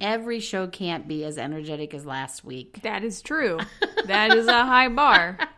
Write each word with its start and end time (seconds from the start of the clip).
every 0.00 0.40
show 0.40 0.66
can't 0.66 1.08
be 1.08 1.24
as 1.24 1.38
energetic 1.38 1.94
as 1.94 2.06
last 2.06 2.44
week. 2.44 2.80
That 2.82 3.04
is 3.04 3.22
true. 3.22 3.58
that 4.06 4.34
is 4.34 4.46
a 4.46 4.64
high 4.64 4.88
bar. 4.88 5.38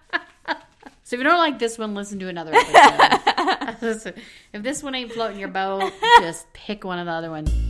So 1.02 1.16
if 1.16 1.22
you 1.22 1.24
don't 1.24 1.38
like 1.38 1.58
this 1.58 1.76
one, 1.76 1.96
listen 1.96 2.20
to 2.20 2.28
another 2.28 2.52
episode. 2.54 4.14
if 4.52 4.62
this 4.62 4.80
one 4.80 4.94
ain't 4.94 5.10
floating 5.10 5.40
your 5.40 5.48
boat, 5.48 5.92
just 6.20 6.46
pick 6.52 6.84
one 6.84 7.00
of 7.00 7.06
the 7.06 7.10
other 7.10 7.30
ones. 7.30 7.69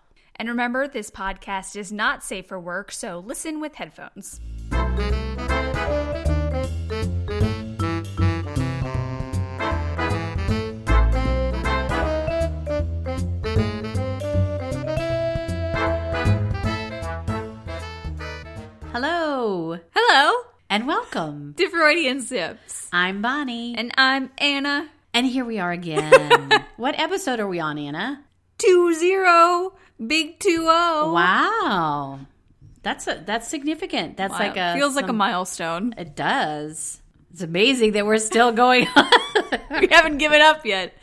And 0.41 0.49
remember, 0.49 0.87
this 0.87 1.11
podcast 1.11 1.75
is 1.75 1.91
not 1.91 2.23
safe 2.23 2.47
for 2.47 2.59
work, 2.59 2.91
so 2.91 3.19
listen 3.19 3.61
with 3.61 3.75
headphones. 3.75 4.39
Hello 18.91 19.77
Hello, 19.93 20.43
and 20.71 20.87
welcome. 20.87 21.53
to 21.55 21.69
Freudian 21.69 22.19
Sips. 22.19 22.89
I'm 22.91 23.21
Bonnie. 23.21 23.75
And 23.77 23.91
I'm 23.95 24.31
Anna. 24.39 24.89
And 25.13 25.27
here 25.27 25.45
we 25.45 25.59
are 25.59 25.71
again. 25.71 26.49
what 26.77 26.99
episode 26.99 27.39
are 27.39 27.47
we 27.47 27.59
on, 27.59 27.77
Anna? 27.77 28.23
Two 28.57 28.95
zero, 28.95 29.73
big 30.05 30.39
two 30.39 30.65
oh. 30.67 31.13
Wow. 31.13 32.19
That's 32.83 33.07
a, 33.07 33.23
that's 33.25 33.47
significant. 33.47 34.17
That's 34.17 34.33
like 34.33 34.57
a 34.57 34.73
feels 34.75 34.95
like 34.95 35.07
a 35.07 35.13
milestone. 35.13 35.93
It 35.97 36.15
does. 36.15 37.01
It's 37.31 37.41
amazing 37.41 37.93
that 37.93 38.05
we're 38.05 38.17
still 38.17 38.51
going 38.51 38.87
on. 38.95 39.09
we 39.79 39.87
haven't 39.89 40.17
given 40.17 40.41
up 40.41 40.65
yet. 40.65 40.93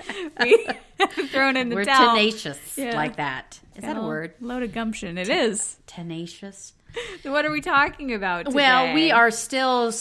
We 0.41 0.67
thrown 1.29 1.57
in 1.57 1.71
the 1.71 1.77
towel. 1.77 1.85
we're 1.85 1.85
towel. 1.85 2.17
tenacious 2.17 2.77
Yeah. 2.77 2.95
like 2.95 3.17
that. 3.17 3.61
Is 3.77 3.83
that 3.83 3.97
a 3.97 4.03
word? 4.03 4.35
Load 4.41 4.63
of 4.65 4.73
gumption. 4.73 5.17
It 5.17 5.29
is. 5.29 5.77
Tenacious. 5.87 6.75
So 7.23 7.31
what 7.33 7.47
are 7.47 7.51
we 7.51 7.61
talking 7.61 8.13
about? 8.13 8.47
Today? 8.47 8.57
Well, 8.57 8.95
we 8.95 9.13
are 9.13 9.31
still 9.31 9.93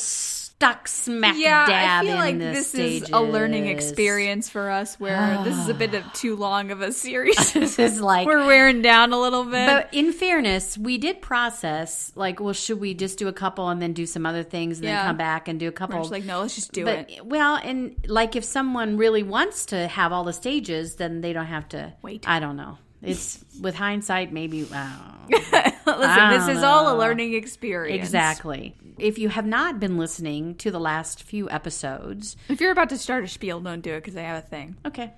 stuck 0.57 0.87
smack 0.87 1.35
Yeah, 1.37 1.67
dab 1.67 2.03
I 2.03 2.07
feel 2.07 2.15
like 2.15 2.39
this 2.39 2.69
stages. 2.69 3.03
is 3.03 3.09
a 3.13 3.19
learning 3.21 3.67
experience 3.67 4.49
for 4.49 4.71
us, 4.71 4.99
where 4.99 5.39
this 5.43 5.55
is 5.55 5.69
a 5.69 5.73
bit 5.75 5.93
of 5.93 6.11
too 6.13 6.35
long 6.35 6.71
of 6.71 6.81
a 6.81 6.91
series. 6.91 7.37
This 7.53 7.77
is 7.77 8.01
like 8.01 8.25
We're 8.25 8.45
wearing 8.45 8.81
down 8.81 9.13
a 9.13 9.19
little 9.19 9.43
bit. 9.43 9.67
But 9.67 9.89
in 9.93 10.11
fairness, 10.11 10.75
we 10.75 10.97
did 10.97 11.21
process 11.21 12.11
like, 12.15 12.39
well, 12.39 12.53
should 12.53 12.79
we 12.79 12.95
just 12.95 13.19
do 13.19 13.27
a 13.27 13.33
couple 13.33 13.69
and 13.69 13.79
then 13.81 13.93
do 13.93 14.07
some 14.07 14.25
other 14.25 14.41
things 14.43 14.79
and 14.79 14.85
Yeah. 14.85 14.95
then 14.97 15.05
come 15.09 15.17
back 15.17 15.47
and 15.47 15.59
do 15.59 15.67
a 15.67 15.71
couple? 15.71 16.03
Like, 16.05 16.25
no, 16.25 16.41
let's 16.41 16.55
just 16.55 16.71
do 16.71 16.85
but 16.85 17.09
it. 17.11 17.23
well, 17.25 17.59
and 17.63 17.95
like 18.07 18.35
if 18.35 18.43
someone 18.43 18.97
really 18.97 19.21
wants 19.23 19.67
to 19.67 19.87
have 19.87 20.11
all 20.11 20.23
the 20.23 20.33
stages, 20.33 20.95
then 20.95 21.21
they 21.21 21.33
don't 21.33 21.45
have 21.45 21.69
to 21.69 21.93
Wait. 22.01 22.27
I 22.27 22.39
don't 22.39 22.57
know. 22.57 22.79
It's 23.03 23.45
with 23.61 23.75
hindsight, 23.75 24.33
maybe. 24.33 24.63
Wow. 24.63 25.13
Listen, 25.29 26.29
this 26.31 26.47
is 26.57 26.63
all 26.63 26.95
a 26.95 26.97
learning 26.97 27.35
experience. 27.35 28.03
exactly. 28.07 28.75
If 28.99 29.17
you 29.17 29.29
have 29.29 29.45
not 29.45 29.79
been 29.79 29.97
listening 29.97 30.55
to 30.55 30.71
the 30.71 30.79
last 30.79 31.23
few 31.23 31.49
episodes, 31.49 32.35
If 32.49 32.61
you're 32.61 32.71
about 32.71 32.89
to 32.89 32.97
start 32.97 33.23
a 33.23 33.27
spiel, 33.27 33.59
don't 33.59 33.81
do 33.81 33.93
it 33.93 34.01
because 34.01 34.17
I 34.17 34.21
have 34.21 34.43
a 34.43 34.47
thing. 34.47 34.77
okay, 34.85 35.13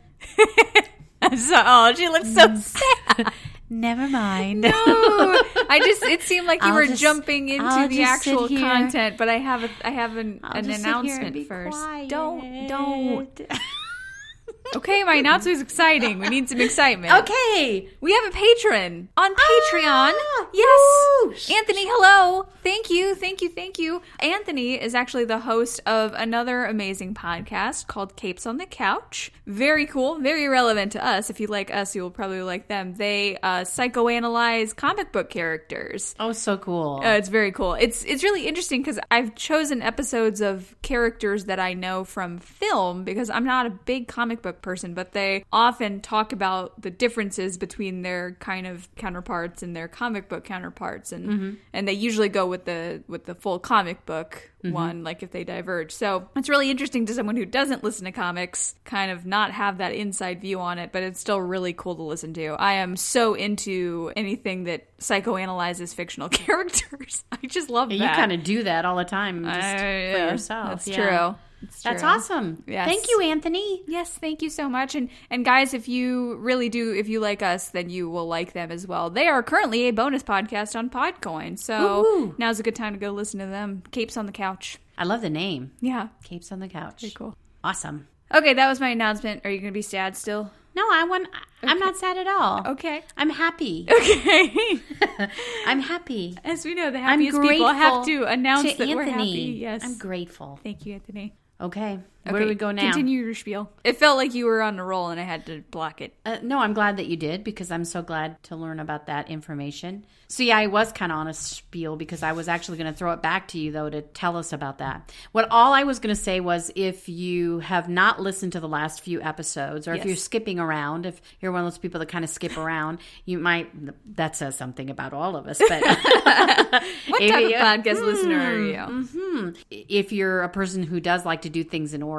so, 1.36 1.64
oh, 1.66 1.94
she 1.96 2.08
looks 2.10 2.34
so 2.34 2.48
mm. 2.48 2.58
sad. 2.58 3.34
never 3.70 4.08
mind. 4.08 4.62
No, 4.62 4.72
I 4.72 5.82
just 5.84 6.04
it 6.04 6.22
seemed 6.22 6.48
like 6.48 6.62
you 6.62 6.70
I'll 6.70 6.76
were 6.76 6.86
just- 6.86 7.02
jumping 7.02 7.50
into 7.50 7.66
I'll 7.66 7.88
the 7.88 8.04
actual 8.04 8.48
content, 8.48 9.18
but 9.18 9.30
I 9.30 9.38
have 9.38 9.64
a 9.64 9.70
I 9.84 9.92
have 9.92 10.18
an, 10.18 10.40
an 10.44 10.64
just 10.66 10.82
sit 10.82 10.88
here 10.88 11.20
and 11.20 11.36
announcement 11.36 11.48
first. 11.48 11.78
quiet. 11.78 12.10
Don't 12.10 12.68
don't. 12.68 13.42
Okay, 14.76 15.04
my 15.04 15.16
announcement 15.16 15.56
is 15.56 15.62
exciting. 15.62 16.20
We 16.20 16.30
need 16.30 16.48
some 16.50 16.62
excitement. 16.62 17.14
Okay. 17.14 17.90
We 18.02 18.14
have 18.14 18.26
a 18.26 18.32
patron 18.32 19.10
on 19.18 19.32
Patreon. 19.32 20.14
Ah, 20.14 20.48
yes. 20.54 21.52
Anthony, 21.52 21.86
hello. 21.88 22.48
Thank 22.64 22.90
you. 22.90 23.16
Thank 23.16 23.42
you. 23.42 23.50
Thank 23.50 23.80
you. 23.80 24.02
Anthony 24.20 24.76
is 24.76 24.94
actually 24.94 25.26
the 25.26 25.40
host 25.40 25.82
of 25.86 26.14
another 26.14 26.66
amazing 26.66 27.14
podcast 27.16 27.88
called 27.88 28.16
Capes 28.16 28.46
on 28.46 28.58
the 28.58 28.66
Couch. 28.66 29.32
Very 29.48 29.86
cool. 29.88 30.20
Very 30.20 30.48
relevant 30.48 30.92
to 30.92 31.06
us. 31.06 31.30
If 31.30 31.40
you 31.40 31.48
like 31.48 31.74
us, 31.74 31.96
you 31.96 32.04
will 32.04 32.12
probably 32.12 32.44
like 32.44 32.68
them. 32.68 32.94
They 32.94 33.38
uh, 33.38 33.62
psychoanalyze 33.62 34.76
comic 34.76 35.12
book 35.12 35.30
characters. 35.30 36.14
Oh, 36.20 36.32
so 36.32 36.58
cool. 36.58 37.02
Uh, 37.04 37.14
it's 37.14 37.30
very 37.30 37.52
cool. 37.52 37.74
It's 37.74 38.04
it's 38.04 38.24
really 38.24 38.48
interesting 38.48 38.82
because 38.82 39.00
I've 39.10 39.34
chosen 39.36 39.82
episodes 39.82 40.42
of 40.42 40.76
characters 40.82 41.46
that 41.46 41.60
I 41.60 41.74
know 41.74 42.04
from 42.04 42.38
film 42.38 43.04
because 43.04 43.30
I'm 43.30 43.46
not 43.46 43.66
a 43.66 43.72
big 43.72 44.08
comic 44.08 44.42
book 44.42 44.59
person, 44.62 44.94
but 44.94 45.14
they 45.14 45.44
often 45.52 46.02
talk 46.02 46.32
about 46.32 46.82
the 46.82 46.90
differences 46.90 47.58
between 47.58 48.02
their 48.02 48.34
kind 48.40 48.68
of 48.68 48.94
counterparts 48.96 49.64
and 49.64 49.76
their 49.76 49.88
comic 49.88 50.30
book 50.30 50.44
counterparts, 50.44 51.12
and 51.12 51.30
mm-hmm. 51.30 51.54
and 51.74 51.88
they 51.88 51.94
usually 51.94 52.30
go 52.30 52.46
with 52.46 52.66
the 52.66 53.04
with 53.08 53.26
the 53.26 53.36
full 53.36 53.60
comic 53.60 54.06
book 54.06 54.50
mm-hmm. 54.64 54.74
one, 54.74 55.04
like 55.04 55.24
if 55.24 55.32
they 55.32 55.44
diverge. 55.44 55.92
So 55.92 56.30
it's 56.36 56.50
really 56.50 56.70
interesting 56.70 57.06
to 57.08 57.14
someone 57.14 57.36
who 57.36 57.46
doesn't 57.46 57.84
listen 57.84 58.06
to 58.06 58.12
comics, 58.12 58.76
kind 58.86 59.12
of 59.12 59.26
not 59.26 59.52
have 59.52 59.80
that 59.80 59.94
inside 59.94 60.42
view 60.42 60.60
on 60.60 60.80
it, 60.80 60.92
but 60.92 61.04
it's 61.04 61.20
still 61.20 61.40
really 61.40 61.74
cool 61.74 61.96
to 61.96 62.04
listen 62.04 62.34
to. 62.34 62.50
I 62.60 62.74
am 62.74 62.96
so 62.96 63.34
into 63.34 64.12
anything 64.16 64.66
that 64.66 64.98
psychoanalyzes 65.00 65.94
fictional 65.94 66.30
characters. 66.30 67.24
I 67.32 67.48
just 67.48 67.70
love 67.70 67.92
you 67.92 68.00
that. 68.00 68.12
You 68.12 68.16
kind 68.16 68.32
of 68.32 68.44
do 68.44 68.64
that 68.64 68.86
all 68.86 68.98
the 68.98 69.06
time 69.06 69.44
just 69.44 69.60
I- 69.60 69.78
for 69.78 69.84
yeah, 69.84 70.32
yourself. 70.32 70.70
That's 70.70 70.88
yeah. 70.88 70.96
true. 70.96 71.36
It's 71.62 71.84
That's 71.84 72.02
true. 72.02 72.10
awesome. 72.10 72.64
Yes. 72.68 72.88
Thank 72.88 73.10
you, 73.10 73.22
Anthony. 73.22 73.84
Yes, 73.88 74.10
thank 74.12 74.42
you 74.42 74.50
so 74.50 74.70
much. 74.70 74.96
And 74.96 75.10
and 75.30 75.44
guys, 75.44 75.74
if 75.74 75.88
you 75.88 76.36
really 76.38 76.70
do, 76.70 76.94
if 76.94 77.08
you 77.10 77.20
like 77.20 77.42
us, 77.42 77.70
then 77.70 77.90
you 77.90 78.10
will 78.10 78.28
like 78.28 78.54
them 78.54 78.72
as 78.72 78.88
well. 78.88 79.10
They 79.10 79.28
are 79.28 79.44
currently 79.44 79.88
a 79.88 79.92
bonus 79.92 80.24
podcast 80.24 80.76
on 80.78 80.90
Podcoin, 80.90 81.60
so 81.60 82.02
Woo-hoo. 82.02 82.36
now's 82.38 82.60
a 82.60 82.64
good 82.64 82.76
time 82.76 82.94
to 82.94 83.00
go 83.00 83.12
listen 83.12 83.40
to 83.40 83.46
them. 83.46 83.84
Capes 83.92 84.16
on 84.18 84.26
the 84.26 84.32
couch. 84.32 84.78
I 84.98 85.04
love 85.04 85.22
the 85.22 85.30
name. 85.30 85.72
Yeah, 85.82 86.10
Capes 86.24 86.52
on 86.52 86.60
the 86.60 86.68
couch. 86.68 87.02
very 87.02 87.12
cool. 87.12 87.36
Awesome. 87.64 88.08
Okay, 88.34 88.54
that 88.54 88.68
was 88.70 88.80
my 88.80 88.90
announcement. 88.90 89.42
Are 89.44 89.50
you 89.50 89.60
going 89.60 89.74
to 89.74 89.78
be 89.78 89.82
sad 89.82 90.16
still? 90.16 90.52
No, 90.76 90.84
I 90.92 91.04
want. 91.04 91.28
I'm 91.64 91.80
not 91.80 91.98
sad 91.98 92.16
at 92.18 92.28
all. 92.28 92.66
Okay. 92.74 93.02
I'm 93.18 93.30
happy. 93.32 93.88
Okay. 93.92 94.80
I'm 95.66 95.80
happy. 95.82 96.38
As 96.46 96.64
we 96.64 96.74
know, 96.76 96.92
the 96.92 97.00
happiest 97.00 97.42
people 97.42 97.68
have 97.68 98.06
to 98.06 98.24
announce 98.26 98.72
to 98.72 98.78
that 98.78 98.84
Anthony. 98.88 98.96
we're 98.96 99.04
happy. 99.12 99.58
Yes. 99.60 99.84
I'm 99.84 99.98
grateful. 99.98 100.60
Thank 100.64 100.86
you, 100.86 100.94
Anthony. 100.94 101.34
Okay. 101.62 102.00
Where 102.32 102.42
do 102.42 102.48
we 102.48 102.56
go 102.56 102.72
now? 102.72 102.82
Continue 102.84 103.24
your 103.24 103.34
spiel. 103.34 103.72
It 103.84 103.98
felt 103.98 104.18
like 104.18 104.34
you 104.34 104.46
were 104.46 104.62
on 104.62 104.80
a 104.80 104.86
roll, 104.86 105.10
and 105.10 105.20
I 105.20 105.24
had 105.24 105.46
to 105.48 105.62
block 105.72 106.02
it. 106.02 106.14
Uh, 106.26 106.38
no, 106.42 106.60
I'm 106.60 106.74
glad 106.74 106.98
that 106.98 107.08
you 107.08 107.18
did 107.18 107.44
because 107.44 107.72
I'm 107.72 107.86
so 107.86 108.02
glad 108.02 108.42
to 108.44 108.56
learn 108.56 108.80
about 108.80 109.08
that 109.08 109.30
information. 109.30 110.06
So 110.32 110.44
yeah, 110.44 110.60
I 110.60 110.68
was 110.68 110.92
kind 110.92 111.12
of 111.12 111.18
on 111.18 111.28
a 111.28 111.34
spiel 111.34 111.96
because 111.96 112.22
I 112.22 112.34
was 112.34 112.48
actually 112.48 112.78
going 112.78 112.94
to 112.94 112.98
throw 112.98 113.12
it 113.14 113.22
back 113.24 113.48
to 113.50 113.58
you 113.58 113.72
though 113.72 113.90
to 113.90 114.04
tell 114.04 114.38
us 114.38 114.54
about 114.54 114.78
that. 114.78 115.12
What 115.32 115.48
all 115.50 115.74
I 115.74 115.84
was 115.84 115.98
going 115.98 116.16
to 116.16 116.22
say 116.22 116.40
was 116.40 116.72
if 116.76 117.10
you 117.10 117.60
have 117.60 117.90
not 117.90 118.22
listened 118.22 118.52
to 118.52 118.60
the 118.60 118.68
last 118.68 119.02
few 119.02 119.24
episodes 119.24 119.88
or 119.88 119.96
if 119.96 120.06
you're 120.06 120.16
skipping 120.16 120.60
around, 120.60 121.08
if 121.08 121.20
you're 121.42 121.52
one 121.52 121.62
of 121.62 121.66
those 121.66 121.80
people 121.80 122.00
that 122.00 122.10
kind 122.10 122.24
of 122.24 122.30
skip 122.30 122.58
around, 122.58 123.00
you 123.26 123.40
might 123.40 123.72
that 124.18 124.36
says 124.36 124.56
something 124.56 124.92
about 124.92 125.14
all 125.14 125.36
of 125.36 125.48
us, 125.48 125.60
but 125.68 125.82
What 127.08 127.20
type 127.20 127.44
of 127.44 127.50
you- 127.50 127.56
uh, 127.56 127.78
podcast 127.78 128.06
listener 128.06 128.40
are 128.40 128.56
hmm, 128.56 128.66
you? 128.66 129.08
Mm-hmm. 129.08 129.50
if 129.72 130.12
you're 130.12 130.44
a 130.44 130.50
person 130.50 130.84
who 130.84 131.00
does 131.00 131.26
like 131.26 131.42
to 131.42 131.50
do 131.50 131.64
things 131.64 131.96
in 131.96 132.04
order, 132.04 132.19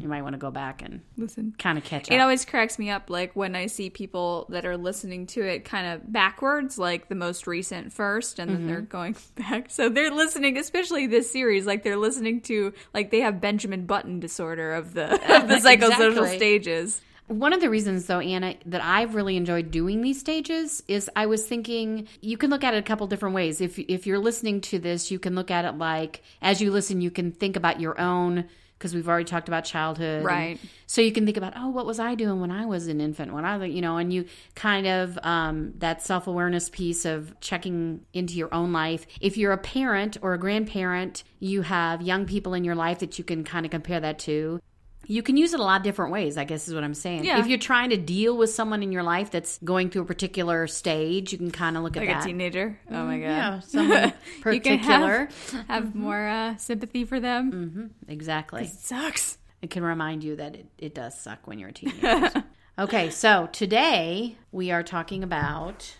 you 0.00 0.08
might 0.08 0.22
want 0.22 0.32
to 0.32 0.38
go 0.38 0.50
back 0.50 0.82
and 0.82 1.00
Listen. 1.16 1.54
kind 1.58 1.76
of 1.76 1.84
catch 1.84 2.08
up. 2.08 2.12
It 2.12 2.20
always 2.20 2.44
cracks 2.44 2.78
me 2.78 2.90
up, 2.90 3.10
like 3.10 3.36
when 3.36 3.54
I 3.54 3.66
see 3.66 3.90
people 3.90 4.46
that 4.48 4.64
are 4.64 4.76
listening 4.76 5.26
to 5.28 5.42
it 5.42 5.64
kind 5.64 5.86
of 5.86 6.10
backwards, 6.10 6.78
like 6.78 7.08
the 7.08 7.14
most 7.14 7.46
recent 7.46 7.92
first, 7.92 8.38
and 8.38 8.50
then 8.50 8.66
they're 8.66 8.78
mm-hmm. 8.78 8.84
going 8.86 9.16
back. 9.36 9.70
So 9.70 9.88
they're 9.88 10.10
listening, 10.10 10.56
especially 10.56 11.06
this 11.06 11.30
series, 11.30 11.66
like 11.66 11.82
they're 11.82 11.98
listening 11.98 12.40
to, 12.42 12.72
like 12.94 13.10
they 13.10 13.20
have 13.20 13.40
Benjamin 13.40 13.86
Button 13.86 14.20
disorder 14.20 14.72
of 14.72 14.94
the 14.94 15.12
of 15.36 15.48
the 15.48 15.56
psychosocial 15.56 16.08
Exactly. 16.08 16.36
stages. 16.36 17.00
One 17.26 17.52
of 17.52 17.60
the 17.60 17.70
reasons, 17.70 18.06
though, 18.06 18.18
Anna, 18.18 18.56
that 18.66 18.82
I've 18.82 19.14
really 19.14 19.36
enjoyed 19.36 19.70
doing 19.70 20.00
these 20.00 20.18
stages 20.18 20.82
is 20.88 21.08
I 21.14 21.26
was 21.26 21.46
thinking 21.46 22.08
you 22.20 22.36
can 22.36 22.50
look 22.50 22.64
at 22.64 22.74
it 22.74 22.78
a 22.78 22.82
couple 22.82 23.06
different 23.06 23.36
ways. 23.36 23.60
If 23.60 23.78
if 23.78 24.06
you're 24.06 24.18
listening 24.18 24.62
to 24.62 24.78
this, 24.80 25.10
you 25.10 25.18
can 25.18 25.34
look 25.34 25.50
at 25.50 25.64
it 25.64 25.78
like 25.78 26.22
as 26.42 26.60
you 26.60 26.72
listen, 26.72 27.00
you 27.00 27.10
can 27.10 27.30
think 27.30 27.54
about 27.54 27.80
your 27.80 28.00
own 28.00 28.46
because 28.80 28.94
we've 28.94 29.08
already 29.08 29.26
talked 29.26 29.46
about 29.46 29.66
childhood. 29.66 30.16
and 30.16 30.24
Right. 30.24 30.58
so 30.86 31.02
you 31.02 31.12
can 31.12 31.26
think 31.26 31.36
about, 31.36 31.52
oh, 31.54 31.68
what 31.68 31.84
was 31.84 32.00
I 32.00 32.14
doing 32.14 32.40
when 32.40 32.50
I 32.50 32.64
was 32.64 32.88
an 32.88 32.98
infant? 32.98 33.34
When 33.34 33.44
I, 33.44 33.62
you 33.66 33.82
know, 33.82 33.98
and 33.98 34.10
you 34.10 34.24
kind 34.54 34.86
of 34.86 35.18
um, 35.22 35.74
that 35.78 36.02
self 36.02 36.26
awareness 36.26 36.70
piece 36.70 37.04
of 37.04 37.38
checking 37.40 38.00
into 38.14 38.34
your 38.34 38.52
own 38.54 38.72
life. 38.72 39.06
If 39.20 39.36
you're 39.36 39.52
a 39.52 39.58
parent 39.58 40.16
or 40.22 40.32
a 40.32 40.38
grandparent, 40.38 41.24
you 41.40 41.60
have 41.62 42.00
young 42.00 42.24
people 42.24 42.54
in 42.54 42.64
your 42.64 42.74
life 42.74 43.00
that 43.00 43.18
you 43.18 43.24
can 43.24 43.44
kind 43.44 43.66
of 43.66 43.70
compare 43.70 44.00
that 44.00 44.18
to. 44.20 44.60
You 45.06 45.22
can 45.24 45.36
use 45.36 45.54
it 45.54 45.60
a 45.60 45.62
lot 45.62 45.78
of 45.80 45.82
different 45.82 46.12
ways, 46.12 46.36
I 46.36 46.44
guess 46.44 46.68
is 46.68 46.74
what 46.74 46.84
I'm 46.84 46.94
saying. 46.94 47.24
Yeah. 47.24 47.40
If 47.40 47.48
you're 47.48 47.58
trying 47.58 47.90
to 47.90 47.96
deal 47.96 48.36
with 48.36 48.50
someone 48.50 48.80
in 48.82 48.92
your 48.92 49.02
life 49.02 49.30
that's 49.32 49.58
going 49.64 49.90
through 49.90 50.02
a 50.02 50.04
particular 50.04 50.66
stage, 50.68 51.32
you 51.32 51.38
can 51.38 51.50
kind 51.50 51.76
of 51.76 51.82
look 51.82 51.96
at 51.96 52.00
Like 52.04 52.10
that. 52.10 52.22
a 52.22 52.26
teenager. 52.26 52.78
Oh 52.90 53.04
my 53.06 53.18
god. 53.18 53.24
Yeah, 53.26 53.60
someone 53.60 53.98
You 54.46 54.60
can 54.60 54.78
particular. 54.78 55.28
have, 55.52 55.66
have 55.68 55.94
more 55.96 56.28
uh, 56.28 56.56
sympathy 56.58 57.04
for 57.04 57.18
them. 57.18 57.52
Mm. 58.06 58.10
Exactly. 58.12 58.62
It 58.64 58.70
sucks. 58.70 59.38
It 59.62 59.70
can 59.70 59.82
remind 59.82 60.22
you 60.22 60.36
that 60.36 60.54
it, 60.54 60.66
it 60.78 60.94
does 60.94 61.18
suck 61.18 61.46
when 61.46 61.58
you're 61.58 61.70
a 61.70 61.72
teenager. 61.80 62.44
okay, 62.78 63.10
so 63.10 63.48
today 63.52 64.36
we 64.52 64.70
are 64.70 64.82
talking 64.84 65.24
about. 65.24 65.96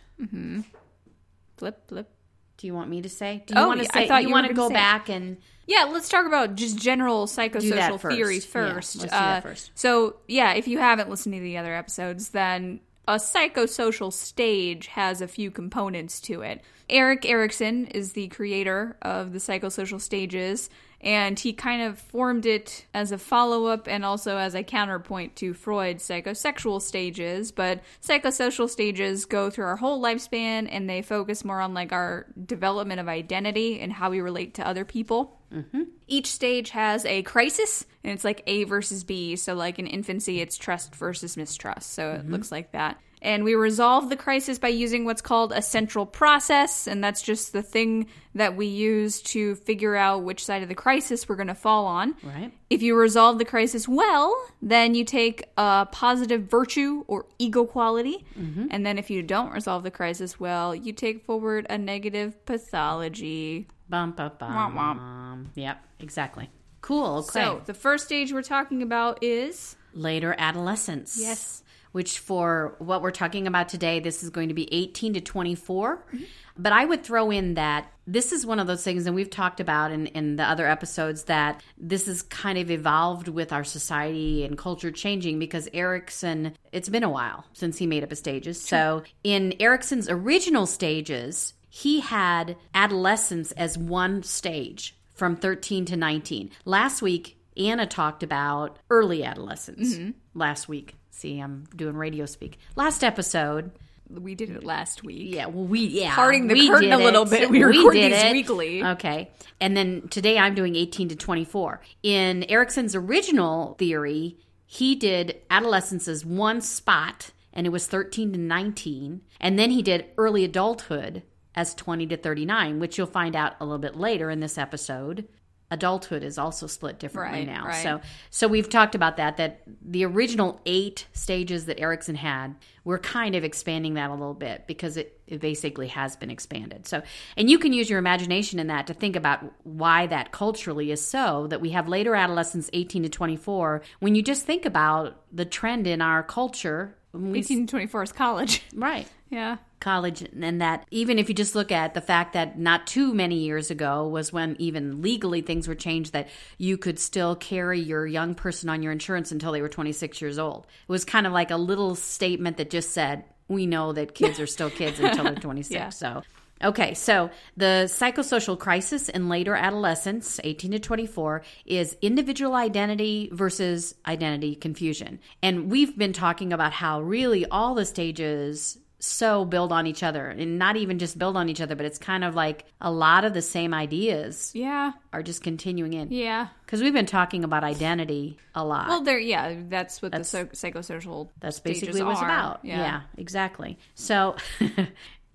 Flip, 1.56 1.88
flip. 1.88 2.10
Do 2.60 2.66
you 2.66 2.74
want 2.74 2.90
me 2.90 3.00
to 3.00 3.08
say? 3.08 3.42
Do 3.46 3.54
you 3.54 3.60
Oh, 3.60 3.68
want 3.68 3.80
to 3.80 3.84
yeah, 3.86 3.90
I 3.94 4.06
thought 4.06 4.22
you, 4.22 4.28
you 4.28 4.34
want 4.34 4.46
to 4.48 4.52
go 4.52 4.68
say 4.68 4.74
it. 4.74 4.76
back 4.76 5.08
and 5.08 5.38
Yeah, 5.66 5.84
let's 5.84 6.10
talk 6.10 6.26
about 6.26 6.56
just 6.56 6.78
general 6.78 7.26
psychosocial 7.26 7.98
first. 7.98 8.14
theories 8.16 8.44
Yeah, 8.44 8.50
first. 8.52 8.96
let's 8.96 9.10
do 9.12 9.18
that 9.18 9.38
Uh, 9.38 9.40
first. 9.48 9.70
So, 9.74 10.16
yeah, 10.28 10.52
if 10.52 10.68
you 10.68 10.78
haven't 10.78 11.08
listened 11.08 11.34
to 11.34 11.40
the 11.40 11.56
other 11.56 11.74
episodes, 11.74 12.28
then 12.30 12.80
a 13.08 13.14
psychosocial 13.14 14.12
stage 14.12 14.88
has 14.88 15.22
a 15.22 15.26
few 15.26 15.50
components 15.50 16.20
to 16.22 16.42
it. 16.42 16.62
Erik 16.90 17.24
Erikson 17.24 17.86
is 17.86 18.12
the 18.12 18.28
creator 18.28 18.96
of 19.00 19.32
the 19.32 19.38
psychosocial 19.38 20.00
stages, 20.00 20.68
and 21.00 21.38
he 21.38 21.52
kind 21.52 21.82
of 21.82 21.98
formed 21.98 22.44
it 22.44 22.84
as 22.92 23.10
a 23.10 23.18
follow 23.18 23.66
up 23.66 23.88
and 23.88 24.04
also 24.04 24.36
as 24.36 24.54
a 24.54 24.62
counterpoint 24.62 25.34
to 25.36 25.54
Freud's 25.54 26.06
psychosexual 26.06 26.82
stages. 26.82 27.52
But 27.52 27.82
psychosocial 28.02 28.68
stages 28.68 29.24
go 29.24 29.48
through 29.48 29.64
our 29.64 29.76
whole 29.76 30.02
lifespan 30.02 30.68
and 30.70 30.88
they 30.88 31.00
focus 31.00 31.44
more 31.44 31.60
on 31.60 31.72
like 31.72 31.92
our 31.92 32.26
development 32.46 33.00
of 33.00 33.08
identity 33.08 33.80
and 33.80 33.92
how 33.92 34.10
we 34.10 34.20
relate 34.20 34.54
to 34.54 34.66
other 34.66 34.84
people. 34.84 35.40
Mm-hmm. 35.52 35.82
Each 36.06 36.28
stage 36.28 36.70
has 36.70 37.04
a 37.06 37.22
crisis, 37.22 37.84
and 38.04 38.12
it's 38.12 38.24
like 38.24 38.42
A 38.46 38.64
versus 38.64 39.02
B. 39.02 39.34
So, 39.34 39.54
like 39.54 39.80
in 39.80 39.86
infancy, 39.88 40.40
it's 40.40 40.56
trust 40.56 40.94
versus 40.94 41.36
mistrust. 41.36 41.92
So, 41.92 42.12
it 42.12 42.18
mm-hmm. 42.20 42.32
looks 42.32 42.52
like 42.52 42.70
that. 42.70 43.00
And 43.22 43.44
we 43.44 43.54
resolve 43.54 44.08
the 44.08 44.16
crisis 44.16 44.58
by 44.58 44.68
using 44.68 45.04
what's 45.04 45.20
called 45.20 45.52
a 45.52 45.60
central 45.60 46.06
process, 46.06 46.86
and 46.86 47.04
that's 47.04 47.20
just 47.20 47.52
the 47.52 47.62
thing 47.62 48.06
that 48.34 48.56
we 48.56 48.66
use 48.66 49.20
to 49.20 49.56
figure 49.56 49.94
out 49.94 50.22
which 50.22 50.44
side 50.44 50.62
of 50.62 50.68
the 50.68 50.74
crisis 50.74 51.28
we're 51.28 51.36
going 51.36 51.48
to 51.48 51.54
fall 51.54 51.86
on. 51.86 52.14
right. 52.22 52.52
If 52.70 52.82
you 52.82 52.96
resolve 52.96 53.38
the 53.38 53.44
crisis 53.44 53.88
well, 53.88 54.34
then 54.62 54.94
you 54.94 55.04
take 55.04 55.44
a 55.58 55.86
positive 55.90 56.44
virtue 56.44 57.04
or 57.08 57.26
ego 57.38 57.64
quality. 57.64 58.24
Mm-hmm. 58.38 58.68
And 58.70 58.86
then 58.86 58.96
if 58.96 59.10
you 59.10 59.22
don't 59.22 59.52
resolve 59.52 59.82
the 59.82 59.90
crisis 59.90 60.38
well, 60.38 60.74
you 60.74 60.92
take 60.92 61.24
forward 61.24 61.66
a 61.68 61.76
negative 61.76 62.46
pathology. 62.46 63.66
Bum, 63.88 64.12
bum, 64.12 64.32
bum. 64.38 64.74
Womp 64.74 65.46
Yep, 65.56 65.84
exactly. 65.98 66.48
Cool. 66.80 67.18
Okay. 67.18 67.30
So, 67.32 67.62
the 67.66 67.74
first 67.74 68.06
stage 68.06 68.32
we're 68.32 68.42
talking 68.42 68.82
about 68.82 69.22
is 69.22 69.76
later 69.92 70.34
adolescence. 70.38 71.18
Yes. 71.20 71.62
Which 71.92 72.18
for 72.18 72.76
what 72.78 73.02
we're 73.02 73.10
talking 73.10 73.46
about 73.46 73.68
today, 73.68 74.00
this 74.00 74.22
is 74.22 74.30
going 74.30 74.48
to 74.48 74.54
be 74.54 74.72
18 74.72 75.14
to 75.14 75.20
24. 75.20 75.96
Mm-hmm. 75.96 76.24
But 76.56 76.72
I 76.72 76.84
would 76.84 77.02
throw 77.02 77.30
in 77.30 77.54
that 77.54 77.90
this 78.06 78.32
is 78.32 78.44
one 78.44 78.58
of 78.58 78.66
those 78.66 78.84
things, 78.84 79.06
and 79.06 79.14
we've 79.14 79.30
talked 79.30 79.60
about 79.60 79.92
in, 79.92 80.06
in 80.08 80.36
the 80.36 80.44
other 80.44 80.66
episodes, 80.66 81.24
that 81.24 81.62
this 81.78 82.06
is 82.06 82.22
kind 82.22 82.58
of 82.58 82.70
evolved 82.70 83.28
with 83.28 83.52
our 83.52 83.64
society 83.64 84.44
and 84.44 84.58
culture 84.58 84.90
changing 84.90 85.38
because 85.38 85.68
Erikson, 85.72 86.54
it's 86.72 86.88
been 86.88 87.04
a 87.04 87.08
while 87.08 87.46
since 87.52 87.78
he 87.78 87.86
made 87.86 88.02
up 88.02 88.10
his 88.10 88.18
stages. 88.18 88.60
So 88.60 89.04
in 89.24 89.54
Erikson's 89.58 90.08
original 90.08 90.66
stages, 90.66 91.54
he 91.70 92.00
had 92.00 92.56
adolescence 92.74 93.52
as 93.52 93.78
one 93.78 94.22
stage 94.22 94.96
from 95.14 95.36
13 95.36 95.84
to 95.86 95.96
19. 95.96 96.50
Last 96.64 97.00
week, 97.00 97.36
Anna 97.56 97.86
talked 97.86 98.22
about 98.22 98.78
early 98.90 99.24
adolescence. 99.24 99.94
Mm-hmm. 99.94 100.10
Last 100.38 100.68
week. 100.68 100.96
See, 101.10 101.38
I'm 101.38 101.64
doing 101.74 101.96
radio 101.96 102.24
speak. 102.26 102.58
Last 102.76 103.02
episode, 103.04 103.72
we 104.08 104.34
did 104.34 104.50
it 104.50 104.64
last 104.64 105.02
week. 105.04 105.34
yeah, 105.34 105.46
well, 105.46 105.64
we 105.66 105.80
yeah, 105.86 106.14
Parting 106.14 106.46
the 106.48 106.54
we 106.54 106.68
curtain 106.68 106.92
a 106.92 106.98
little 106.98 107.24
it. 107.24 107.30
bit. 107.30 107.50
We 107.50 107.62
record 107.62 107.94
did 107.94 108.12
these 108.12 108.22
it. 108.22 108.32
weekly. 108.32 108.82
Okay, 108.84 109.30
and 109.60 109.76
then 109.76 110.08
today 110.08 110.38
I'm 110.38 110.54
doing 110.54 110.76
18 110.76 111.08
to 111.10 111.16
24. 111.16 111.80
In 112.02 112.44
Erikson's 112.44 112.94
original 112.94 113.74
theory, 113.78 114.38
he 114.66 114.94
did 114.94 115.40
adolescence 115.50 116.08
as 116.08 116.24
one 116.24 116.60
spot, 116.60 117.32
and 117.52 117.66
it 117.66 117.70
was 117.70 117.86
13 117.86 118.32
to 118.32 118.38
19, 118.38 119.20
and 119.40 119.58
then 119.58 119.70
he 119.70 119.82
did 119.82 120.06
early 120.16 120.44
adulthood 120.44 121.22
as 121.54 121.74
20 121.74 122.06
to 122.06 122.16
39, 122.16 122.78
which 122.78 122.96
you'll 122.96 123.06
find 123.08 123.34
out 123.36 123.54
a 123.60 123.64
little 123.64 123.78
bit 123.78 123.96
later 123.96 124.30
in 124.30 124.40
this 124.40 124.56
episode. 124.56 125.26
Adulthood 125.70 126.22
is 126.22 126.38
also 126.38 126.66
split 126.66 126.98
differently 126.98 127.40
Right, 127.40 127.46
now. 127.46 127.66
right. 127.66 127.82
So 127.82 128.00
so 128.30 128.48
we've 128.48 128.68
talked 128.68 128.94
about 128.94 129.16
that 129.18 129.36
that 129.36 129.62
the 129.82 130.04
original 130.04 130.60
8 130.66 131.06
stages 131.12 131.66
that 131.66 131.78
Erikson 131.78 132.16
had, 132.16 132.56
we're 132.84 132.98
kind 132.98 133.34
of 133.34 133.44
expanding 133.44 133.94
that 133.94 134.10
a 134.10 134.14
little 134.14 134.34
bit 134.34 134.66
because 134.66 134.96
it, 134.96 135.20
it 135.26 135.40
basically 135.40 135.88
has 135.88 136.16
been 136.16 136.30
expanded. 136.30 136.86
So 136.88 137.02
and 137.36 137.48
you 137.48 137.58
can 137.58 137.72
use 137.72 137.88
your 137.88 137.98
imagination 137.98 138.58
in 138.58 138.66
that 138.66 138.86
to 138.88 138.94
think 138.94 139.14
about 139.16 139.44
why 139.64 140.06
that 140.08 140.32
culturally 140.32 140.90
is 140.90 141.04
so 141.04 141.46
that 141.48 141.60
we 141.60 141.70
have 141.70 141.88
later 141.88 142.14
adolescence 142.14 142.68
18 142.72 143.04
to 143.04 143.08
24 143.08 143.82
when 144.00 144.14
you 144.14 144.22
just 144.22 144.44
think 144.44 144.64
about 144.64 145.22
the 145.32 145.44
trend 145.44 145.86
in 145.86 146.02
our 146.02 146.22
culture 146.22 146.96
when 147.12 147.32
we- 147.32 147.38
18 147.40 147.66
to 147.66 147.70
24 147.70 148.02
is 148.04 148.12
college. 148.12 148.62
right 148.74 149.06
yeah. 149.30 149.58
college 149.78 150.22
and 150.40 150.60
that 150.60 150.84
even 150.90 151.18
if 151.18 151.28
you 151.28 151.34
just 151.34 151.54
look 151.54 151.70
at 151.70 151.94
the 151.94 152.00
fact 152.00 152.32
that 152.32 152.58
not 152.58 152.86
too 152.86 153.14
many 153.14 153.36
years 153.36 153.70
ago 153.70 154.08
was 154.08 154.32
when 154.32 154.56
even 154.58 155.02
legally 155.02 155.40
things 155.40 155.68
were 155.68 155.74
changed 155.76 156.12
that 156.12 156.28
you 156.58 156.76
could 156.76 156.98
still 156.98 157.36
carry 157.36 157.78
your 157.80 158.06
young 158.06 158.34
person 158.34 158.68
on 158.68 158.82
your 158.82 158.90
insurance 158.92 159.30
until 159.30 159.52
they 159.52 159.62
were 159.62 159.68
26 159.68 160.20
years 160.20 160.38
old 160.38 160.66
it 160.88 160.92
was 160.92 161.04
kind 161.04 161.26
of 161.28 161.32
like 161.32 161.50
a 161.52 161.56
little 161.56 161.94
statement 161.94 162.56
that 162.56 162.70
just 162.70 162.90
said 162.92 163.24
we 163.46 163.66
know 163.66 163.92
that 163.92 164.14
kids 164.14 164.40
are 164.40 164.46
still 164.48 164.70
kids 164.70 164.98
until 164.98 165.24
they're 165.24 165.34
26 165.36 165.70
Yeah. 165.72 165.88
so 165.90 166.22
Okay, 166.62 166.94
so 166.94 167.30
the 167.56 167.84
psychosocial 167.86 168.58
crisis 168.58 169.08
in 169.08 169.28
later 169.28 169.54
adolescence, 169.54 170.38
18 170.44 170.72
to 170.72 170.78
24, 170.78 171.42
is 171.64 171.96
individual 172.02 172.54
identity 172.54 173.30
versus 173.32 173.94
identity 174.06 174.54
confusion. 174.54 175.20
And 175.42 175.70
we've 175.70 175.96
been 175.96 176.12
talking 176.12 176.52
about 176.52 176.72
how 176.72 177.00
really 177.00 177.46
all 177.46 177.74
the 177.74 177.84
stages 177.86 178.76
so 179.02 179.46
build 179.46 179.72
on 179.72 179.86
each 179.86 180.02
other 180.02 180.26
and 180.26 180.58
not 180.58 180.76
even 180.76 180.98
just 180.98 181.18
build 181.18 181.34
on 181.34 181.48
each 181.48 181.62
other, 181.62 181.74
but 181.74 181.86
it's 181.86 181.96
kind 181.98 182.22
of 182.22 182.34
like 182.34 182.66
a 182.82 182.90
lot 182.90 183.24
of 183.24 183.32
the 183.32 183.40
same 183.40 183.72
ideas 183.72 184.52
Yeah. 184.54 184.92
are 185.14 185.22
just 185.22 185.42
continuing 185.42 185.94
in. 185.94 186.12
Yeah. 186.12 186.48
Because 186.66 186.82
we've 186.82 186.92
been 186.92 187.06
talking 187.06 187.42
about 187.42 187.64
identity 187.64 188.36
a 188.54 188.62
lot. 188.62 188.88
Well, 188.88 189.00
there, 189.00 189.18
yeah, 189.18 189.54
that's 189.70 190.02
what 190.02 190.12
the 190.12 190.22
so- 190.24 190.44
psychosocial 190.44 191.30
That's 191.40 191.60
basically 191.60 192.02
what 192.02 192.12
it's 192.12 192.20
about. 192.20 192.60
Yeah. 192.62 192.76
yeah 192.78 193.00
exactly. 193.16 193.78
So, 193.94 194.36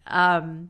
um, 0.08 0.70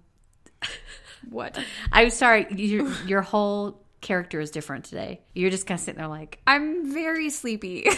What? 1.30 1.58
I'm 1.92 2.10
sorry, 2.12 2.46
your 2.52 2.88
your 3.08 3.22
whole 3.22 3.82
character 4.02 4.40
is 4.40 4.52
different 4.52 4.86
today. 4.86 5.22
You're 5.34 5.50
just 5.50 5.66
kind 5.66 5.80
of 5.80 5.84
sitting 5.84 5.98
there 5.98 6.08
like, 6.08 6.40
I'm 6.46 6.94
very 6.94 7.30
sleepy. 7.32 7.88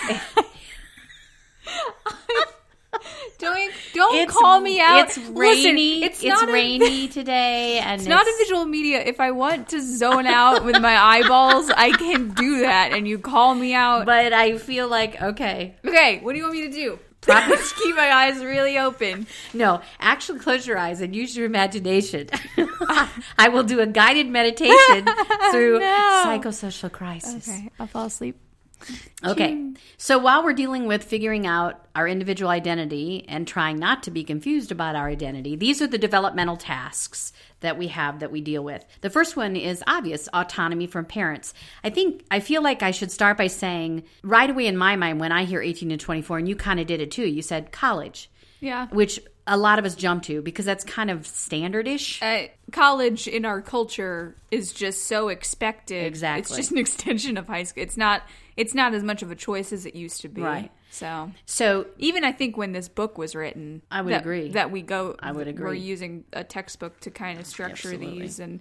don't 3.39 3.71
don't 3.93 4.29
call 4.29 4.59
me 4.61 4.79
out. 4.79 5.09
It's 5.09 5.17
Listen, 5.17 5.35
rainy. 5.35 6.03
it's 6.03 6.23
it's 6.23 6.27
not 6.27 6.49
a- 6.49 6.51
rainy 6.51 7.07
today, 7.19 7.79
and 7.79 7.99
It's 8.01 8.07
not 8.07 8.25
a 8.25 8.33
visual 8.39 8.65
media. 8.65 9.01
If 9.01 9.19
I 9.19 9.31
want 9.31 9.69
to 9.69 9.81
zone 9.81 10.25
out 10.25 10.63
with 10.65 10.79
my 10.81 10.95
eyeballs, 10.97 11.69
I 11.69 11.91
can 11.91 12.29
do 12.29 12.61
that. 12.61 12.93
And 12.93 13.07
you 13.07 13.19
call 13.19 13.53
me 13.53 13.73
out. 13.73 14.05
But 14.05 14.33
I 14.33 14.57
feel 14.57 14.87
like 14.87 15.21
okay, 15.21 15.75
okay, 15.85 16.19
what 16.21 16.31
do 16.33 16.37
you 16.37 16.45
want 16.45 16.55
me 16.55 16.63
to 16.67 16.71
do? 16.71 16.99
Just 17.21 17.75
keep 17.83 17.95
my 17.95 18.11
eyes 18.13 18.43
really 18.43 18.77
open. 18.77 19.27
no, 19.53 19.81
actually 19.99 20.39
close 20.39 20.65
your 20.65 20.77
eyes 20.77 21.01
and 21.01 21.15
use 21.15 21.35
your 21.35 21.45
imagination. 21.45 22.29
I 23.37 23.49
will 23.51 23.63
do 23.63 23.79
a 23.81 23.87
guided 23.87 24.27
meditation 24.29 25.05
through 25.51 25.79
No. 25.79 26.23
psychosocial 26.25 26.91
crisis. 26.91 27.47
Okay, 27.49 27.69
I'll 27.79 27.87
fall 27.87 28.05
asleep. 28.05 28.37
Okay. 29.25 29.71
So 29.97 30.19
while 30.19 30.43
we're 30.43 30.53
dealing 30.53 30.85
with 30.85 31.03
figuring 31.03 31.47
out 31.47 31.85
our 31.95 32.07
individual 32.07 32.51
identity 32.51 33.25
and 33.27 33.47
trying 33.47 33.77
not 33.77 34.03
to 34.03 34.11
be 34.11 34.23
confused 34.23 34.71
about 34.71 34.95
our 34.95 35.07
identity, 35.07 35.55
these 35.55 35.81
are 35.81 35.87
the 35.87 35.97
developmental 35.97 36.55
tasks 36.57 37.33
that 37.61 37.77
we 37.77 37.87
have 37.87 38.19
that 38.19 38.31
we 38.31 38.41
deal 38.41 38.63
with. 38.63 38.85
The 39.01 39.09
first 39.09 39.35
one 39.35 39.55
is 39.55 39.83
obvious 39.87 40.29
autonomy 40.33 40.85
from 40.87 41.05
parents. 41.05 41.53
I 41.83 41.89
think, 41.89 42.23
I 42.29 42.39
feel 42.39 42.61
like 42.61 42.83
I 42.83 42.91
should 42.91 43.11
start 43.11 43.37
by 43.37 43.47
saying 43.47 44.03
right 44.21 44.49
away 44.49 44.67
in 44.67 44.77
my 44.77 44.95
mind 44.95 45.19
when 45.19 45.31
I 45.31 45.45
hear 45.45 45.61
18 45.61 45.89
to 45.89 45.97
24, 45.97 46.37
and 46.37 46.47
you 46.47 46.55
kind 46.55 46.79
of 46.79 46.85
did 46.87 47.01
it 47.01 47.09
too, 47.11 47.27
you 47.27 47.41
said 47.41 47.71
college, 47.71 48.29
Yeah. 48.59 48.87
which 48.89 49.19
a 49.47 49.57
lot 49.57 49.79
of 49.79 49.85
us 49.85 49.95
jump 49.95 50.23
to 50.23 50.41
because 50.41 50.65
that's 50.65 50.83
kind 50.83 51.09
of 51.09 51.21
standardish. 51.21 52.21
Uh, 52.21 52.49
college 52.71 53.27
in 53.27 53.45
our 53.45 53.61
culture 53.61 54.35
is 54.51 54.73
just 54.73 55.05
so 55.05 55.29
expected. 55.29 56.05
Exactly. 56.05 56.41
It's 56.41 56.55
just 56.55 56.71
an 56.71 56.77
extension 56.85 57.37
of 57.37 57.47
high 57.47 57.63
school. 57.63 57.81
It's 57.83 57.97
not. 57.97 58.21
It's 58.57 58.73
not 58.73 58.93
as 58.93 59.03
much 59.03 59.21
of 59.21 59.31
a 59.31 59.35
choice 59.35 59.71
as 59.71 59.85
it 59.85 59.95
used 59.95 60.21
to 60.21 60.27
be. 60.27 60.41
Right. 60.41 60.71
So 60.89 61.31
So 61.45 61.85
even 61.97 62.23
I 62.23 62.31
think 62.31 62.57
when 62.57 62.71
this 62.73 62.89
book 62.89 63.17
was 63.17 63.35
written, 63.35 63.83
I 63.91 64.01
would 64.01 64.13
that- 64.13 64.21
agree. 64.21 64.49
that 64.49 64.71
we 64.71 64.81
go. 64.81 65.15
I 65.19 65.31
would 65.31 65.47
agree. 65.47 65.63
We're 65.65 65.73
using 65.75 66.23
a 66.33 66.43
textbook 66.43 66.99
to 67.01 67.11
kind 67.11 67.39
of 67.39 67.45
structure 67.45 67.89
Absolutely. 67.91 68.19
these 68.21 68.39
and 68.39 68.59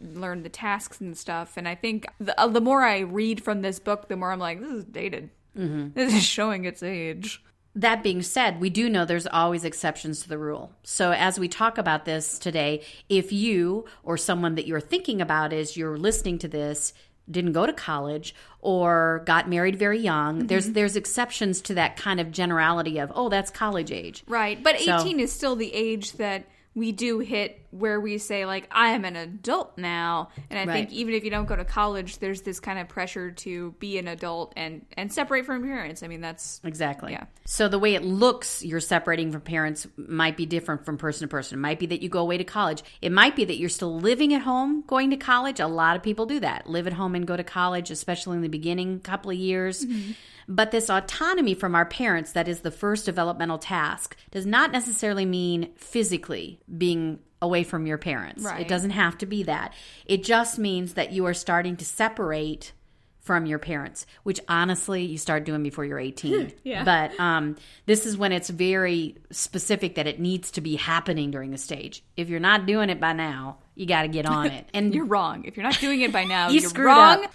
learn 0.00 0.42
the 0.42 0.48
tasks 0.48 1.00
and 1.00 1.16
stuff. 1.16 1.56
And 1.56 1.68
I 1.68 1.74
think 1.76 2.06
the, 2.18 2.38
uh, 2.40 2.48
the 2.48 2.60
more 2.60 2.82
I 2.82 3.00
read 3.00 3.42
from 3.42 3.62
this 3.62 3.78
book, 3.78 4.08
the 4.08 4.16
more 4.16 4.32
I'm 4.32 4.38
like, 4.40 4.60
this 4.60 4.70
is 4.72 4.84
dated. 4.84 5.30
Mm-hmm. 5.56 5.88
This 5.94 6.12
is 6.14 6.24
showing 6.24 6.64
its 6.64 6.82
age. 6.82 7.42
That 7.74 8.02
being 8.02 8.22
said, 8.22 8.58
we 8.58 8.70
do 8.70 8.88
know 8.88 9.04
there's 9.04 9.26
always 9.26 9.62
exceptions 9.62 10.22
to 10.22 10.30
the 10.30 10.38
rule. 10.38 10.72
So, 10.82 11.12
as 11.12 11.38
we 11.38 11.46
talk 11.46 11.76
about 11.76 12.06
this 12.06 12.38
today, 12.38 12.82
if 13.10 13.32
you 13.32 13.84
or 14.02 14.16
someone 14.16 14.54
that 14.54 14.66
you're 14.66 14.80
thinking 14.80 15.20
about 15.20 15.52
as 15.52 15.76
you're 15.76 15.98
listening 15.98 16.38
to 16.38 16.48
this 16.48 16.94
didn't 17.30 17.52
go 17.52 17.66
to 17.66 17.72
college 17.72 18.34
or 18.60 19.22
got 19.26 19.48
married 19.48 19.76
very 19.76 19.98
young, 19.98 20.46
there's 20.46 20.64
mm-hmm. 20.64 20.74
there's 20.74 20.96
exceptions 20.96 21.60
to 21.62 21.74
that 21.74 21.96
kind 21.96 22.20
of 22.20 22.30
generality 22.30 22.98
of 22.98 23.12
oh 23.14 23.28
that's 23.28 23.50
college 23.50 23.90
age. 23.92 24.24
Right. 24.26 24.62
But 24.62 24.78
So- 24.80 24.98
18 25.00 25.20
is 25.20 25.32
still 25.32 25.56
the 25.56 25.72
age 25.72 26.12
that 26.14 26.46
we 26.74 26.92
do 26.92 27.18
hit 27.20 27.65
where 27.78 28.00
we 28.00 28.18
say, 28.18 28.46
like, 28.46 28.68
I 28.70 28.88
am 28.90 29.04
an 29.04 29.16
adult 29.16 29.76
now. 29.78 30.30
And 30.50 30.58
I 30.58 30.64
Right. 30.64 30.88
think 30.88 30.92
even 30.92 31.14
if 31.14 31.24
you 31.24 31.30
don't 31.30 31.46
go 31.46 31.56
to 31.56 31.64
college, 31.64 32.18
there's 32.18 32.42
this 32.42 32.60
kind 32.60 32.78
of 32.78 32.88
pressure 32.88 33.30
to 33.30 33.72
be 33.78 33.98
an 33.98 34.08
adult 34.08 34.52
and, 34.56 34.84
and 34.96 35.12
separate 35.12 35.46
from 35.46 35.62
parents. 35.62 36.02
I 36.02 36.08
mean, 36.08 36.20
that's. 36.20 36.60
Exactly. 36.64 37.12
Yeah. 37.12 37.24
So 37.44 37.68
the 37.68 37.78
way 37.78 37.94
it 37.94 38.04
looks 38.04 38.64
you're 38.64 38.80
separating 38.80 39.32
from 39.32 39.40
parents 39.40 39.86
might 39.96 40.36
be 40.36 40.46
different 40.46 40.84
from 40.84 40.98
person 40.98 41.28
to 41.28 41.30
person. 41.30 41.58
It 41.58 41.62
might 41.62 41.78
be 41.78 41.86
that 41.86 42.02
you 42.02 42.08
go 42.08 42.20
away 42.20 42.38
to 42.38 42.44
college. 42.44 42.82
It 43.00 43.12
might 43.12 43.36
be 43.36 43.44
that 43.44 43.58
you're 43.58 43.68
still 43.68 43.98
living 43.98 44.34
at 44.34 44.42
home 44.42 44.82
going 44.86 45.10
to 45.10 45.16
college. 45.16 45.60
A 45.60 45.66
lot 45.66 45.96
of 45.96 46.02
people 46.02 46.26
do 46.26 46.40
that. 46.40 46.68
Live 46.68 46.86
at 46.86 46.92
home 46.92 47.14
and 47.14 47.26
go 47.26 47.36
to 47.36 47.44
college, 47.44 47.90
especially 47.90 48.36
in 48.36 48.42
the 48.42 48.48
beginning 48.48 49.00
couple 49.00 49.30
of 49.30 49.36
years. 49.36 49.84
Mm-hmm. 49.84 50.12
But 50.48 50.70
this 50.70 50.88
autonomy 50.88 51.54
from 51.54 51.74
our 51.74 51.84
parents, 51.84 52.32
that 52.32 52.46
is 52.46 52.60
the 52.60 52.70
first 52.70 53.04
developmental 53.04 53.58
task, 53.58 54.16
does 54.30 54.46
not 54.46 54.70
necessarily 54.70 55.24
mean 55.24 55.70
physically 55.76 56.60
being 56.78 57.18
away 57.42 57.62
from 57.64 57.86
your 57.86 57.98
parents. 57.98 58.42
Right. 58.44 58.60
It 58.62 58.68
doesn't 58.68 58.90
have 58.90 59.18
to 59.18 59.26
be 59.26 59.42
that. 59.44 59.72
It 60.06 60.24
just 60.24 60.58
means 60.58 60.94
that 60.94 61.12
you 61.12 61.26
are 61.26 61.34
starting 61.34 61.76
to 61.76 61.84
separate 61.84 62.72
from 63.20 63.44
your 63.44 63.58
parents, 63.58 64.06
which 64.22 64.38
honestly 64.48 65.04
you 65.04 65.18
start 65.18 65.44
doing 65.44 65.62
before 65.64 65.84
you're 65.84 65.98
18. 65.98 66.52
Yeah. 66.62 66.84
But 66.84 67.18
um, 67.18 67.56
this 67.86 68.06
is 68.06 68.16
when 68.16 68.30
it's 68.32 68.48
very 68.48 69.16
specific 69.32 69.96
that 69.96 70.06
it 70.06 70.20
needs 70.20 70.52
to 70.52 70.60
be 70.60 70.76
happening 70.76 71.30
during 71.32 71.50
the 71.50 71.58
stage. 71.58 72.04
If 72.16 72.28
you're 72.28 72.38
not 72.40 72.66
doing 72.66 72.88
it 72.88 73.00
by 73.00 73.12
now, 73.14 73.58
you 73.74 73.84
got 73.86 74.02
to 74.02 74.08
get 74.08 74.26
on 74.26 74.46
it. 74.46 74.68
And 74.74 74.94
You're 74.94 75.04
wrong. 75.06 75.44
If 75.44 75.56
you're 75.56 75.64
not 75.66 75.78
doing 75.80 76.00
it 76.02 76.12
by 76.12 76.24
now, 76.36 76.50
You 76.50 76.68
are 76.68 76.82
wrong. 76.84 77.24
up. 77.24 77.32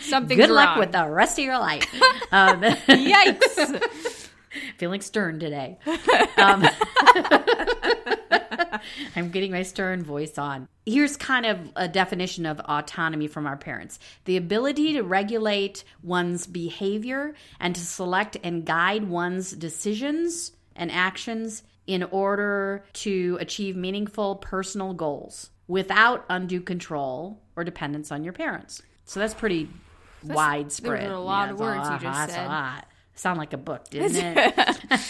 Something's 0.00 0.40
good 0.40 0.50
luck 0.50 0.70
wrong. 0.70 0.78
with 0.78 0.92
the 0.92 1.06
rest 1.08 1.38
of 1.38 1.44
your 1.44 1.58
life. 1.58 1.84
um, 2.32 2.62
Yikes. 2.62 4.23
feeling 4.78 5.00
stern 5.00 5.38
today. 5.38 5.78
Um, 6.36 6.66
I'm 9.16 9.30
getting 9.30 9.52
my 9.52 9.62
stern 9.62 10.02
voice 10.02 10.36
on. 10.36 10.68
Here's 10.84 11.16
kind 11.16 11.46
of 11.46 11.58
a 11.76 11.88
definition 11.88 12.44
of 12.44 12.60
autonomy 12.60 13.28
from 13.28 13.46
our 13.46 13.56
parents 13.56 13.98
the 14.24 14.36
ability 14.36 14.94
to 14.94 15.02
regulate 15.02 15.84
one's 16.02 16.46
behavior 16.46 17.34
and 17.60 17.74
to 17.74 17.80
select 17.80 18.36
and 18.42 18.66
guide 18.66 19.08
one's 19.08 19.52
decisions 19.52 20.52
and 20.76 20.90
actions 20.90 21.62
in 21.86 22.02
order 22.02 22.84
to 22.94 23.38
achieve 23.40 23.76
meaningful 23.76 24.36
personal 24.36 24.92
goals 24.92 25.50
without 25.68 26.24
undue 26.28 26.60
control 26.60 27.40
or 27.56 27.64
dependence 27.64 28.10
on 28.10 28.24
your 28.24 28.32
parents. 28.32 28.82
So 29.04 29.20
that's 29.20 29.34
pretty 29.34 29.68
widespread. 30.24 31.02
those 31.02 31.10
are 31.10 31.14
a 31.14 31.20
lot 31.20 31.50
of 31.50 31.58
that's 31.58 31.60
words 31.60 32.02
you 32.02 32.08
just 32.08 32.18
that's 32.18 32.32
a 32.32 32.36
said. 32.36 32.48
Sound 33.14 33.38
like 33.38 33.52
a 33.52 33.58
book, 33.58 33.84
didn't 33.90 34.16
it? 34.16 35.00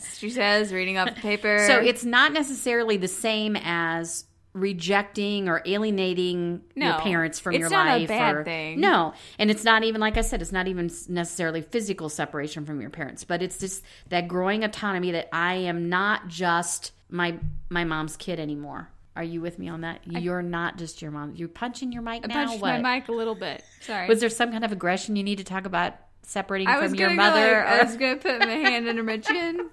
she 0.14 0.30
says, 0.30 0.72
reading 0.72 0.98
off 0.98 1.14
the 1.14 1.20
paper. 1.20 1.64
So 1.66 1.80
it's 1.80 2.04
not 2.04 2.32
necessarily 2.32 2.96
the 2.96 3.08
same 3.08 3.56
as 3.56 4.24
rejecting 4.54 5.48
or 5.48 5.60
alienating 5.66 6.62
your 6.76 6.94
parents 7.00 7.40
from 7.40 7.54
it's 7.54 7.60
your 7.60 7.70
not 7.70 7.88
a 7.88 7.98
life. 7.98 8.08
bad 8.08 8.36
or, 8.36 8.44
thing. 8.44 8.80
No, 8.80 9.12
and 9.38 9.50
it's 9.50 9.64
not 9.64 9.82
even 9.82 10.00
like 10.00 10.16
I 10.16 10.20
said. 10.20 10.40
It's 10.40 10.52
not 10.52 10.68
even 10.68 10.90
necessarily 11.08 11.60
physical 11.60 12.08
separation 12.08 12.64
from 12.64 12.80
your 12.80 12.90
parents, 12.90 13.24
but 13.24 13.42
it's 13.42 13.58
just 13.58 13.82
that 14.10 14.28
growing 14.28 14.62
autonomy 14.62 15.10
that 15.10 15.28
I 15.34 15.54
am 15.54 15.88
not 15.88 16.28
just 16.28 16.92
my 17.10 17.36
my 17.68 17.84
mom's 17.84 18.16
kid 18.16 18.38
anymore. 18.38 18.88
Are 19.16 19.24
you 19.24 19.40
with 19.40 19.58
me 19.58 19.68
on 19.68 19.82
that? 19.82 20.00
You're 20.04 20.42
not 20.42 20.76
just 20.76 21.00
your 21.00 21.12
mom. 21.12 21.34
You're 21.36 21.48
punching 21.48 21.92
your 21.92 22.02
mic 22.02 22.24
I 22.24 22.26
now. 22.26 22.46
punched 22.46 22.62
what? 22.62 22.80
my 22.80 22.96
mic 22.96 23.08
a 23.08 23.12
little 23.12 23.36
bit. 23.36 23.62
Sorry. 23.80 24.08
Was 24.08 24.18
there 24.20 24.28
some 24.28 24.50
kind 24.50 24.64
of 24.64 24.72
aggression 24.72 25.14
you 25.14 25.22
need 25.22 25.38
to 25.38 25.44
talk 25.44 25.66
about 25.66 25.94
separating 26.24 26.68
I 26.68 26.80
from 26.80 26.94
your 26.94 27.10
mother? 27.10 27.64
like, 27.64 27.80
I 27.80 27.84
was 27.84 27.96
gonna 27.96 28.16
put 28.16 28.40
my 28.40 28.46
hand 28.46 28.88
under 28.88 29.02
my 29.02 29.18
chin. 29.18 29.68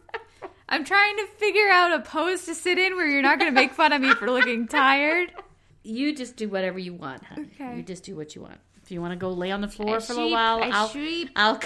I'm 0.70 0.86
trying 0.86 1.18
to 1.18 1.26
figure 1.38 1.70
out 1.70 1.94
a 1.94 2.00
pose 2.00 2.46
to 2.46 2.56
sit 2.56 2.78
in 2.78 2.96
where 2.96 3.08
you're 3.08 3.22
not 3.22 3.40
gonna 3.40 3.52
make 3.52 3.74
fun 3.74 3.92
of 3.94 4.02
me 4.02 4.14
for 4.14 4.30
looking 4.32 4.68
tired. 4.68 5.32
You 5.84 6.16
just 6.16 6.36
do 6.36 6.48
whatever 6.48 6.80
you 6.80 6.94
want, 6.94 7.24
honey. 7.24 7.48
Okay. 7.56 7.78
You 7.78 7.84
just 7.84 8.04
do 8.04 8.16
what 8.16 8.36
you 8.36 8.42
want. 8.42 8.60
If 8.84 8.92
you 8.92 9.02
want 9.02 9.14
to 9.14 9.18
go 9.18 9.30
lay 9.32 9.52
on 9.52 9.62
the 9.62 9.68
floor 9.68 9.98
I 9.98 10.00
for 10.00 10.14
a 10.14 10.16
little 10.16 10.32
while, 10.32 10.60
I'll, 10.64 10.90
sheep. 10.90 11.30
I'll 11.36 11.60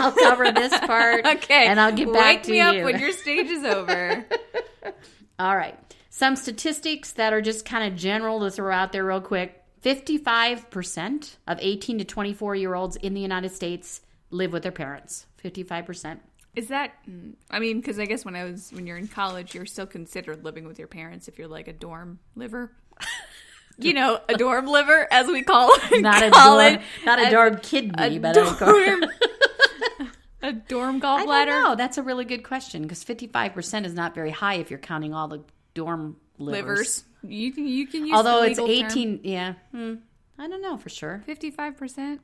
I'll 0.00 0.12
cover 0.12 0.50
this 0.52 0.76
part. 0.80 1.24
Okay. 1.26 1.66
and 1.66 1.78
I'll 1.80 1.92
get 1.92 2.12
back 2.12 2.36
Wake 2.36 2.42
to 2.44 2.50
me 2.50 2.56
you. 2.58 2.62
up 2.64 2.84
when 2.84 2.98
your 2.98 3.12
stage 3.12 3.46
is 3.46 3.64
over. 3.64 4.24
All 5.38 5.56
right. 5.56 5.78
Some 6.10 6.36
statistics 6.36 7.12
that 7.12 7.32
are 7.32 7.40
just 7.40 7.64
kind 7.64 7.92
of 7.92 7.98
general 7.98 8.40
to 8.40 8.50
throw 8.50 8.72
out 8.72 8.92
there 8.92 9.04
real 9.04 9.20
quick. 9.20 9.62
55% 9.82 11.36
of 11.46 11.58
18 11.60 11.98
to 11.98 12.04
24 12.04 12.56
year 12.56 12.74
olds 12.74 12.96
in 12.96 13.14
the 13.14 13.20
United 13.20 13.50
States 13.52 14.00
live 14.30 14.52
with 14.52 14.62
their 14.62 14.72
parents. 14.72 15.26
55%. 15.42 16.18
Is 16.56 16.68
that? 16.68 16.92
I 17.50 17.58
mean, 17.58 17.80
because 17.80 17.98
I 17.98 18.04
guess 18.06 18.24
when 18.24 18.36
I 18.36 18.44
was 18.44 18.70
when 18.72 18.86
you're 18.86 18.96
in 18.96 19.08
college, 19.08 19.54
you're 19.56 19.66
still 19.66 19.86
considered 19.86 20.44
living 20.44 20.66
with 20.68 20.78
your 20.78 20.86
parents 20.86 21.26
if 21.26 21.36
you're 21.38 21.48
like 21.48 21.66
a 21.66 21.72
dorm 21.72 22.20
liver. 22.36 22.70
You 23.76 23.92
know, 23.92 24.20
a 24.28 24.34
dorm 24.34 24.66
liver, 24.68 25.08
as 25.12 25.26
we 25.26 25.42
call 25.42 25.70
it. 25.74 26.00
Not 26.00 26.22
a 26.22 26.30
college. 26.30 26.74
dorm, 26.74 26.84
not 27.04 27.18
a 27.18 27.22
As- 27.22 27.32
dorm 27.32 27.56
kidney, 27.58 28.16
a 28.16 28.18
but 28.20 28.36
a 28.36 28.56
dorm, 28.60 29.04
a 30.42 30.52
dorm 30.52 31.00
gallbladder. 31.00 31.46
don't. 31.46 31.76
That's 31.76 31.98
a 31.98 32.02
really 32.04 32.24
good 32.24 32.44
question 32.44 32.82
because 32.82 33.02
55% 33.04 33.84
is 33.84 33.92
not 33.94 34.14
very 34.14 34.30
high 34.30 34.54
if 34.54 34.70
you're 34.70 34.78
counting 34.78 35.12
all 35.12 35.26
the 35.26 35.42
dorm 35.74 36.18
livers. 36.38 36.68
livers. 36.68 37.04
You 37.24 37.50
can 37.52 37.66
you 37.66 37.88
can 37.88 38.06
use 38.06 38.14
Although 38.14 38.44
it's 38.44 38.60
legal 38.60 38.86
18, 38.86 39.20
yeah. 39.24 39.54
Hmm, 39.72 39.94
I 40.38 40.46
don't 40.46 40.62
know 40.62 40.76
for 40.76 40.88
sure. 40.88 41.22
fifty 41.26 41.50
five 41.50 41.76
percent. 41.76 42.20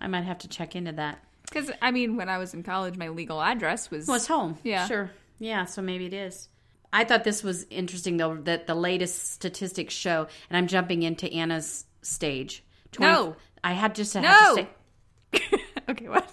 I 0.00 0.06
might 0.06 0.24
have 0.24 0.38
to 0.38 0.48
check 0.48 0.74
into 0.76 0.92
that. 0.92 1.22
Because 1.42 1.70
I 1.82 1.90
mean, 1.90 2.16
when 2.16 2.28
I 2.28 2.38
was 2.38 2.54
in 2.54 2.62
college, 2.62 2.96
my 2.96 3.08
legal 3.08 3.42
address 3.42 3.90
was 3.90 4.08
it's 4.08 4.26
home. 4.26 4.58
Yeah. 4.62 4.86
Sure. 4.86 5.10
Yeah, 5.38 5.64
so 5.64 5.82
maybe 5.82 6.06
it 6.06 6.12
is. 6.14 6.48
I 6.92 7.04
thought 7.04 7.24
this 7.24 7.42
was 7.42 7.66
interesting, 7.70 8.16
though, 8.16 8.36
that 8.36 8.66
the 8.66 8.74
latest 8.74 9.32
statistics 9.32 9.94
show, 9.94 10.26
and 10.48 10.56
I'm 10.56 10.66
jumping 10.66 11.02
into 11.02 11.32
Anna's 11.32 11.86
stage. 12.02 12.64
No. 12.98 13.36
I 13.62 13.72
had 13.74 13.94
just 13.94 14.12
to 14.14 14.20
No. 14.20 14.28
have 14.28 14.56
to 14.56 14.66
say. 15.50 15.64
okay. 15.88 16.08
What? 16.08 16.28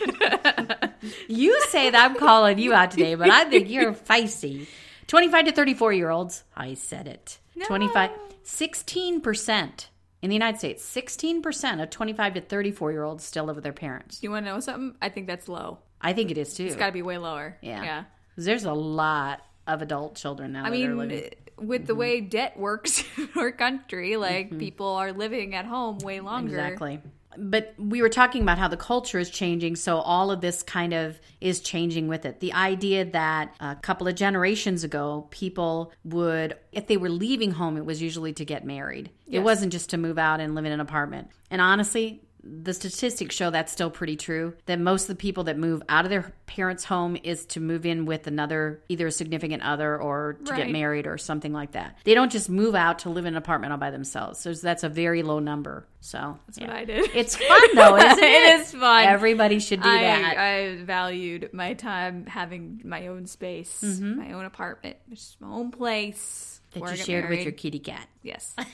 You 1.28 1.60
say 1.68 1.90
that 1.90 2.10
I'm 2.10 2.16
calling 2.16 2.58
you 2.58 2.72
out 2.74 2.90
today, 2.90 3.14
but 3.14 3.30
I 3.30 3.44
think 3.44 3.70
you're 3.70 3.92
feisty. 3.92 4.66
25 5.06 5.46
to 5.46 5.52
34 5.52 5.92
year 5.92 6.10
olds. 6.10 6.42
I 6.56 6.74
said 6.74 7.06
it. 7.06 7.38
No. 7.54 7.66
25. 7.66 8.10
16% 8.44 9.86
in 10.22 10.30
the 10.30 10.34
United 10.34 10.58
States. 10.58 10.84
16% 10.84 11.82
of 11.82 11.90
25 11.90 12.34
to 12.34 12.40
34 12.40 12.92
year 12.92 13.04
olds 13.04 13.24
still 13.24 13.44
live 13.44 13.56
with 13.56 13.64
their 13.64 13.72
parents. 13.72 14.22
you 14.22 14.30
want 14.30 14.46
to 14.46 14.52
know 14.52 14.60
something? 14.60 14.96
I 15.00 15.08
think 15.08 15.26
that's 15.26 15.48
low. 15.48 15.78
I 16.00 16.12
think 16.12 16.30
it 16.30 16.38
is 16.38 16.54
too. 16.54 16.64
It's 16.64 16.76
got 16.76 16.86
to 16.86 16.92
be 16.92 17.02
way 17.02 17.18
lower. 17.18 17.56
Yeah. 17.60 17.82
Yeah. 17.82 18.04
There's 18.36 18.64
a 18.64 18.72
lot 18.72 19.42
of 19.66 19.82
adult 19.82 20.14
children 20.14 20.52
now 20.52 20.64
I 20.64 20.70
that 20.70 20.76
are 20.76 20.94
mean, 20.94 20.96
living. 20.96 21.30
with 21.56 21.86
the 21.86 21.92
mm-hmm. 21.92 22.00
way 22.00 22.20
debt 22.20 22.58
works 22.58 23.04
in 23.16 23.28
our 23.36 23.52
country, 23.52 24.16
like 24.16 24.48
mm-hmm. 24.48 24.58
people 24.58 24.86
are 24.86 25.12
living 25.12 25.54
at 25.54 25.64
home 25.64 25.98
way 25.98 26.20
longer. 26.20 26.54
Exactly. 26.54 27.00
But 27.40 27.74
we 27.78 28.02
were 28.02 28.08
talking 28.08 28.42
about 28.42 28.58
how 28.58 28.68
the 28.68 28.76
culture 28.76 29.18
is 29.18 29.30
changing, 29.30 29.76
so 29.76 29.98
all 29.98 30.30
of 30.30 30.40
this 30.40 30.62
kind 30.62 30.92
of 30.92 31.20
is 31.40 31.60
changing 31.60 32.08
with 32.08 32.26
it. 32.26 32.40
The 32.40 32.52
idea 32.52 33.04
that 33.04 33.54
a 33.60 33.76
couple 33.76 34.08
of 34.08 34.16
generations 34.16 34.82
ago, 34.82 35.28
people 35.30 35.92
would, 36.04 36.56
if 36.72 36.88
they 36.88 36.96
were 36.96 37.10
leaving 37.10 37.52
home, 37.52 37.76
it 37.76 37.84
was 37.84 38.02
usually 38.02 38.32
to 38.34 38.44
get 38.44 38.64
married. 38.64 39.10
It 39.28 39.40
wasn't 39.40 39.72
just 39.72 39.90
to 39.90 39.98
move 39.98 40.18
out 40.18 40.40
and 40.40 40.54
live 40.54 40.64
in 40.64 40.72
an 40.72 40.80
apartment. 40.80 41.30
And 41.50 41.60
honestly, 41.60 42.22
the 42.42 42.72
statistics 42.72 43.34
show 43.34 43.50
that's 43.50 43.72
still 43.72 43.90
pretty 43.90 44.16
true. 44.16 44.54
That 44.66 44.78
most 44.78 45.02
of 45.02 45.08
the 45.08 45.14
people 45.16 45.44
that 45.44 45.58
move 45.58 45.82
out 45.88 46.04
of 46.04 46.10
their 46.10 46.32
parents' 46.46 46.84
home 46.84 47.16
is 47.22 47.44
to 47.46 47.60
move 47.60 47.84
in 47.84 48.06
with 48.06 48.26
another, 48.26 48.80
either 48.88 49.06
a 49.08 49.12
significant 49.12 49.62
other 49.62 50.00
or 50.00 50.38
to 50.44 50.54
get 50.56 50.70
married 50.70 51.06
or 51.06 51.18
something 51.18 51.52
like 51.52 51.72
that. 51.72 51.98
They 52.04 52.14
don't 52.14 52.32
just 52.32 52.48
move 52.48 52.74
out 52.74 53.00
to 53.00 53.10
live 53.10 53.26
in 53.26 53.34
an 53.34 53.38
apartment 53.38 53.72
all 53.72 53.78
by 53.78 53.90
themselves. 53.90 54.38
So 54.40 54.54
that's 54.54 54.82
a 54.84 54.88
very 54.88 55.22
low 55.22 55.40
number. 55.40 55.86
So 56.00 56.38
That's 56.46 56.60
what 56.60 56.70
I 56.70 56.84
did. 56.84 57.10
it's 57.14 57.34
fun 57.36 57.60
though, 57.74 57.96
isn't 57.98 58.18
it? 58.18 58.24
It 58.24 58.60
is 58.60 58.70
fun. 58.72 59.04
Everybody 59.04 59.58
should 59.58 59.82
do 59.82 59.88
I, 59.88 60.02
that. 60.02 60.38
I 60.38 60.76
valued 60.84 61.50
my 61.52 61.74
time 61.74 62.24
having 62.26 62.82
my 62.84 63.08
own 63.08 63.26
space, 63.26 63.80
Mm-hmm. 63.82 64.16
my 64.16 64.32
own 64.32 64.44
apartment, 64.44 64.96
just 65.10 65.40
my 65.40 65.48
own 65.48 65.70
place. 65.72 66.60
that 66.72 66.88
you 66.90 66.96
shared 66.96 67.28
with 67.28 67.42
your 67.42 67.52
kitty 67.52 67.80
cat. 67.80 68.06
Yes. 68.22 68.54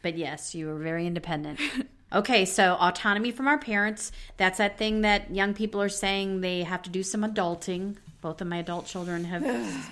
But 0.00 0.16
yes, 0.16 0.54
you 0.54 0.68
were 0.68 0.78
very 0.78 1.06
independent. 1.06 1.60
Okay, 2.12 2.44
so 2.44 2.74
autonomy 2.74 3.30
from 3.30 3.46
our 3.46 3.58
parents. 3.58 4.10
That's 4.36 4.58
that 4.58 4.78
thing 4.78 5.02
that 5.02 5.32
young 5.34 5.54
people 5.54 5.80
are 5.80 5.88
saying 5.88 6.40
they 6.40 6.64
have 6.64 6.82
to 6.82 6.90
do 6.90 7.02
some 7.02 7.22
adulting. 7.22 7.96
Both 8.20 8.40
of 8.40 8.48
my 8.48 8.58
adult 8.58 8.86
children 8.86 9.24
have 9.24 9.42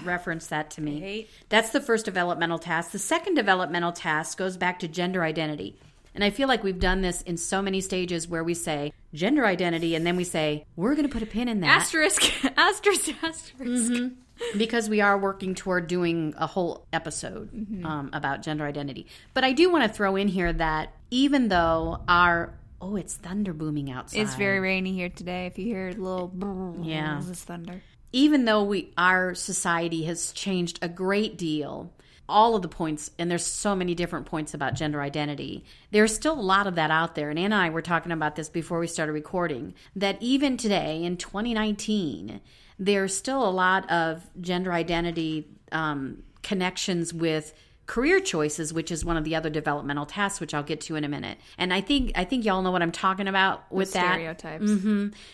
referenced 0.04 0.50
that 0.50 0.70
to 0.72 0.80
me. 0.80 1.28
That's 1.48 1.70
the 1.70 1.80
first 1.80 2.04
developmental 2.04 2.58
task. 2.58 2.90
The 2.90 2.98
second 2.98 3.34
developmental 3.34 3.92
task 3.92 4.36
goes 4.36 4.56
back 4.56 4.80
to 4.80 4.88
gender 4.88 5.22
identity. 5.22 5.76
And 6.14 6.24
I 6.24 6.30
feel 6.30 6.48
like 6.48 6.64
we've 6.64 6.80
done 6.80 7.02
this 7.02 7.22
in 7.22 7.36
so 7.36 7.62
many 7.62 7.80
stages 7.80 8.26
where 8.26 8.42
we 8.42 8.54
say 8.54 8.92
gender 9.14 9.46
identity 9.46 9.94
and 9.94 10.04
then 10.04 10.16
we 10.16 10.24
say, 10.24 10.64
we're 10.74 10.94
going 10.94 11.06
to 11.06 11.12
put 11.12 11.22
a 11.22 11.26
pin 11.26 11.48
in 11.48 11.60
that 11.60 11.68
Asterisk, 11.82 12.22
asterisk, 12.56 13.10
asterisk. 13.22 13.92
Mm-hmm. 13.92 14.14
Because 14.56 14.88
we 14.88 15.00
are 15.00 15.16
working 15.18 15.54
toward 15.54 15.86
doing 15.86 16.34
a 16.38 16.46
whole 16.46 16.86
episode 16.92 17.50
Mm-hmm. 17.52 17.84
um, 17.86 18.10
about 18.12 18.42
gender 18.42 18.64
identity. 18.66 19.06
But 19.34 19.44
I 19.44 19.52
do 19.52 19.70
want 19.70 19.84
to 19.84 19.92
throw 19.92 20.16
in 20.16 20.28
here 20.28 20.52
that 20.52 20.92
even 21.10 21.48
though 21.48 22.00
our 22.08 22.54
oh, 22.80 22.94
it's 22.96 23.14
thunder 23.16 23.52
booming 23.52 23.90
outside. 23.90 24.20
It's 24.20 24.34
very 24.36 24.60
rainy 24.60 24.92
here 24.92 25.08
today. 25.08 25.46
If 25.46 25.58
you 25.58 25.64
hear 25.64 25.88
a 25.88 25.92
little, 25.94 26.76
Yeah. 26.82 27.18
it's 27.28 27.42
thunder. 27.42 27.82
even 28.12 28.44
though 28.44 28.62
we 28.62 28.92
our 28.96 29.34
society 29.34 30.04
has 30.04 30.32
changed 30.32 30.78
a 30.82 30.88
great 30.88 31.36
deal 31.36 31.92
all 32.30 32.54
of 32.54 32.60
the 32.62 32.68
points 32.68 33.10
and 33.18 33.30
there's 33.30 33.44
so 33.44 33.74
many 33.74 33.94
different 33.94 34.26
points 34.26 34.52
about 34.54 34.74
gender 34.74 35.00
identity 35.00 35.64
there's 35.92 36.14
still 36.14 36.38
a 36.38 36.40
lot 36.40 36.66
of 36.66 36.74
that 36.74 36.90
out 36.90 37.14
there 37.14 37.30
and 37.30 37.38
anna 37.38 37.54
and 37.56 37.64
i 37.64 37.70
were 37.70 37.80
talking 37.82 38.12
about 38.12 38.36
this 38.36 38.50
before 38.50 38.78
we 38.78 38.86
started 38.86 39.12
recording 39.12 39.72
that 39.96 40.16
even 40.20 40.56
today 40.58 41.02
in 41.04 41.16
2019 41.16 42.40
there's 42.78 43.16
still 43.16 43.46
a 43.46 43.50
lot 43.50 43.90
of 43.90 44.28
gender 44.40 44.72
identity 44.72 45.48
um, 45.72 46.22
connections 46.42 47.12
with 47.12 47.52
career 47.86 48.20
choices 48.20 48.70
which 48.72 48.92
is 48.92 49.02
one 49.02 49.16
of 49.16 49.24
the 49.24 49.34
other 49.34 49.48
developmental 49.48 50.04
tasks 50.04 50.40
which 50.40 50.52
i'll 50.52 50.62
get 50.62 50.80
to 50.82 50.94
in 50.94 51.04
a 51.04 51.08
minute. 51.08 51.38
And 51.56 51.72
i 51.72 51.80
think 51.80 52.12
i 52.16 52.24
think 52.24 52.44
y'all 52.44 52.60
know 52.60 52.70
what 52.70 52.82
i'm 52.82 52.92
talking 52.92 53.26
about 53.28 53.70
with 53.72 53.92
that. 53.94 54.12
Stereotypes. 54.12 54.70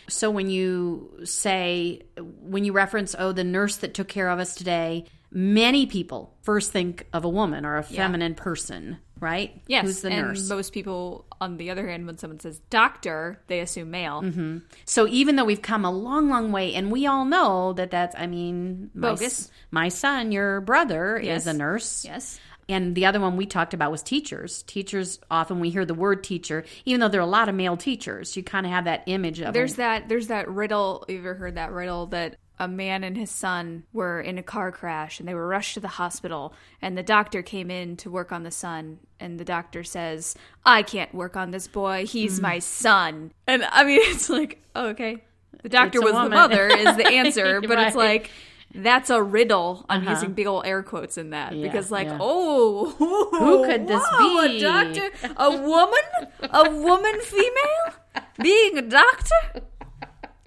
so 0.09 0.31
when 0.31 0.49
you 0.49 1.11
say, 1.25 2.03
when 2.17 2.65
you 2.65 2.73
reference, 2.73 3.17
oh, 3.19 3.33
the 3.33 3.43
nurse 3.45 3.77
that 3.79 3.93
took 3.93 4.07
care 4.09 4.29
of 4.31 4.39
us 4.39 4.55
today, 4.55 5.07
many 5.35 5.85
people 5.87 6.33
first 6.43 6.73
think 6.73 7.07
of 7.13 7.25
a 7.25 7.29
woman 7.29 7.67
or 7.67 7.77
a 7.77 7.83
feminine 7.83 8.35
person, 8.35 8.99
right? 9.21 9.61
Yes, 9.67 9.85
Who's 9.85 10.01
the 10.03 10.11
and 10.11 10.29
nurse? 10.29 10.49
most 10.49 10.73
people, 10.73 11.27
on 11.41 11.57
the 11.57 11.71
other 11.71 11.89
hand, 11.89 12.07
when 12.07 12.17
someone 12.19 12.39
says 12.41 12.61
doctor, 12.71 13.43
they 13.49 13.61
assume 13.61 13.91
male. 13.91 14.23
Mm-hmm. 14.23 14.59
So 14.85 15.07
even 15.09 15.37
though 15.37 15.45
we've 15.45 15.61
come 15.63 15.85
a 15.85 15.91
long, 15.91 16.29
long 16.31 16.53
way, 16.53 16.75
and 16.75 16.91
we 16.93 17.07
all 17.07 17.25
know 17.25 17.73
that 17.75 17.91
that's, 17.91 18.15
I 18.17 18.27
mean, 18.29 18.91
my, 18.95 19.09
Bogus. 19.11 19.23
s- 19.25 19.51
my 19.71 19.89
son, 19.89 20.31
your 20.33 20.61
brother, 20.61 21.21
Yes. 21.23 21.43
is 21.43 21.47
a 21.49 21.53
nurse. 21.53 22.05
Yes. 22.05 22.39
And 22.67 22.95
the 22.95 23.05
other 23.05 23.21
one 23.21 23.37
we 23.37 23.45
talked 23.45 23.75
about 23.75 23.91
was 23.91 24.03
teachers. 24.03 24.63
Teachers, 24.63 25.19
often 25.31 25.61
we 25.61 25.69
hear 25.69 25.85
the 25.85 25.93
word 25.93 26.25
teacher, 26.25 26.65
even 26.87 27.01
though 27.01 27.09
there 27.09 27.21
are 27.21 27.25
a 27.25 27.27
lot 27.27 27.51
of 27.51 27.55
male 27.55 27.77
teachers, 27.77 28.37
you 28.39 28.43
kind 28.43 28.65
of 28.65 28.73
have 28.73 28.85
that 28.87 29.03
image 29.07 29.41
of 29.41 29.53
There's 29.53 29.75
them. 29.75 29.85
that. 30.03 30.09
There's 30.09 30.29
that 30.29 30.49
riddle. 30.49 31.05
You 31.09 31.19
ever 31.19 31.35
heard 31.35 31.57
that 31.57 31.73
riddle 31.73 32.07
that 32.07 32.37
a 32.59 32.69
man 32.69 33.03
and 33.03 33.17
his 33.17 33.31
son 33.31 33.85
were 33.93 34.21
in 34.21 34.39
a 34.39 34.43
car 34.43 34.71
crash 34.71 35.19
and 35.19 35.29
they 35.29 35.35
were 35.35 35.49
rushed 35.49 35.75
to 35.75 35.81
the 35.81 35.89
hospital 35.89 36.55
and 36.81 36.97
the 36.97 37.03
doctor 37.03 37.43
came 37.43 37.71
in 37.71 37.97
to 37.97 38.11
work 38.11 38.31
on 38.31 38.45
the 38.45 38.51
son 38.51 38.99
and 39.19 39.41
the 39.41 39.45
doctor 39.45 39.83
says, 39.83 40.37
"I 40.65 40.83
can't 40.83 41.15
work 41.15 41.37
on 41.37 41.51
this 41.51 41.67
boy. 41.67 42.07
He's 42.07 42.37
hmm. 42.37 42.43
my 42.43 42.59
son." 42.59 43.33
And 43.47 43.65
I 43.65 43.85
mean, 43.85 44.01
it's 44.05 44.29
like, 44.29 44.63
oh, 44.75 44.89
okay, 44.89 45.19
the 45.63 45.69
doctor 45.69 46.01
was 46.01 46.13
the 46.13 46.29
mother 46.29 46.69
is 46.69 46.97
the 46.97 47.07
answer, 47.13 47.61
but 47.61 47.79
it's 47.79 47.97
like. 47.97 48.31
That's 48.77 49.09
a 49.09 49.23
riddle. 49.23 49.87
I'm 49.89 50.01
uh-huh. 50.01 50.11
using 50.11 50.33
big 50.33 50.49
old 50.49 50.67
air 50.67 50.83
quotes 50.83 51.17
in 51.17 51.31
that 51.31 51.55
Yeah, 51.55 51.63
because, 51.63 51.93
like, 51.93 52.09
yeah. 52.09 52.19
oh, 52.21 52.91
Who 53.39 53.65
could 53.65 53.87
this 53.87 54.03
wow, 54.11 54.19
be? 54.19 54.57
A 54.57 54.61
doctor, 54.61 55.11
a 55.37 55.51
woman, 55.53 56.01
a 56.43 56.71
woman, 56.71 57.21
female, 57.21 58.25
being 58.43 58.77
a 58.77 58.83
doctor. 58.83 59.63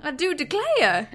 I 0.01 0.11
do 0.11 0.33
declare. 0.33 1.07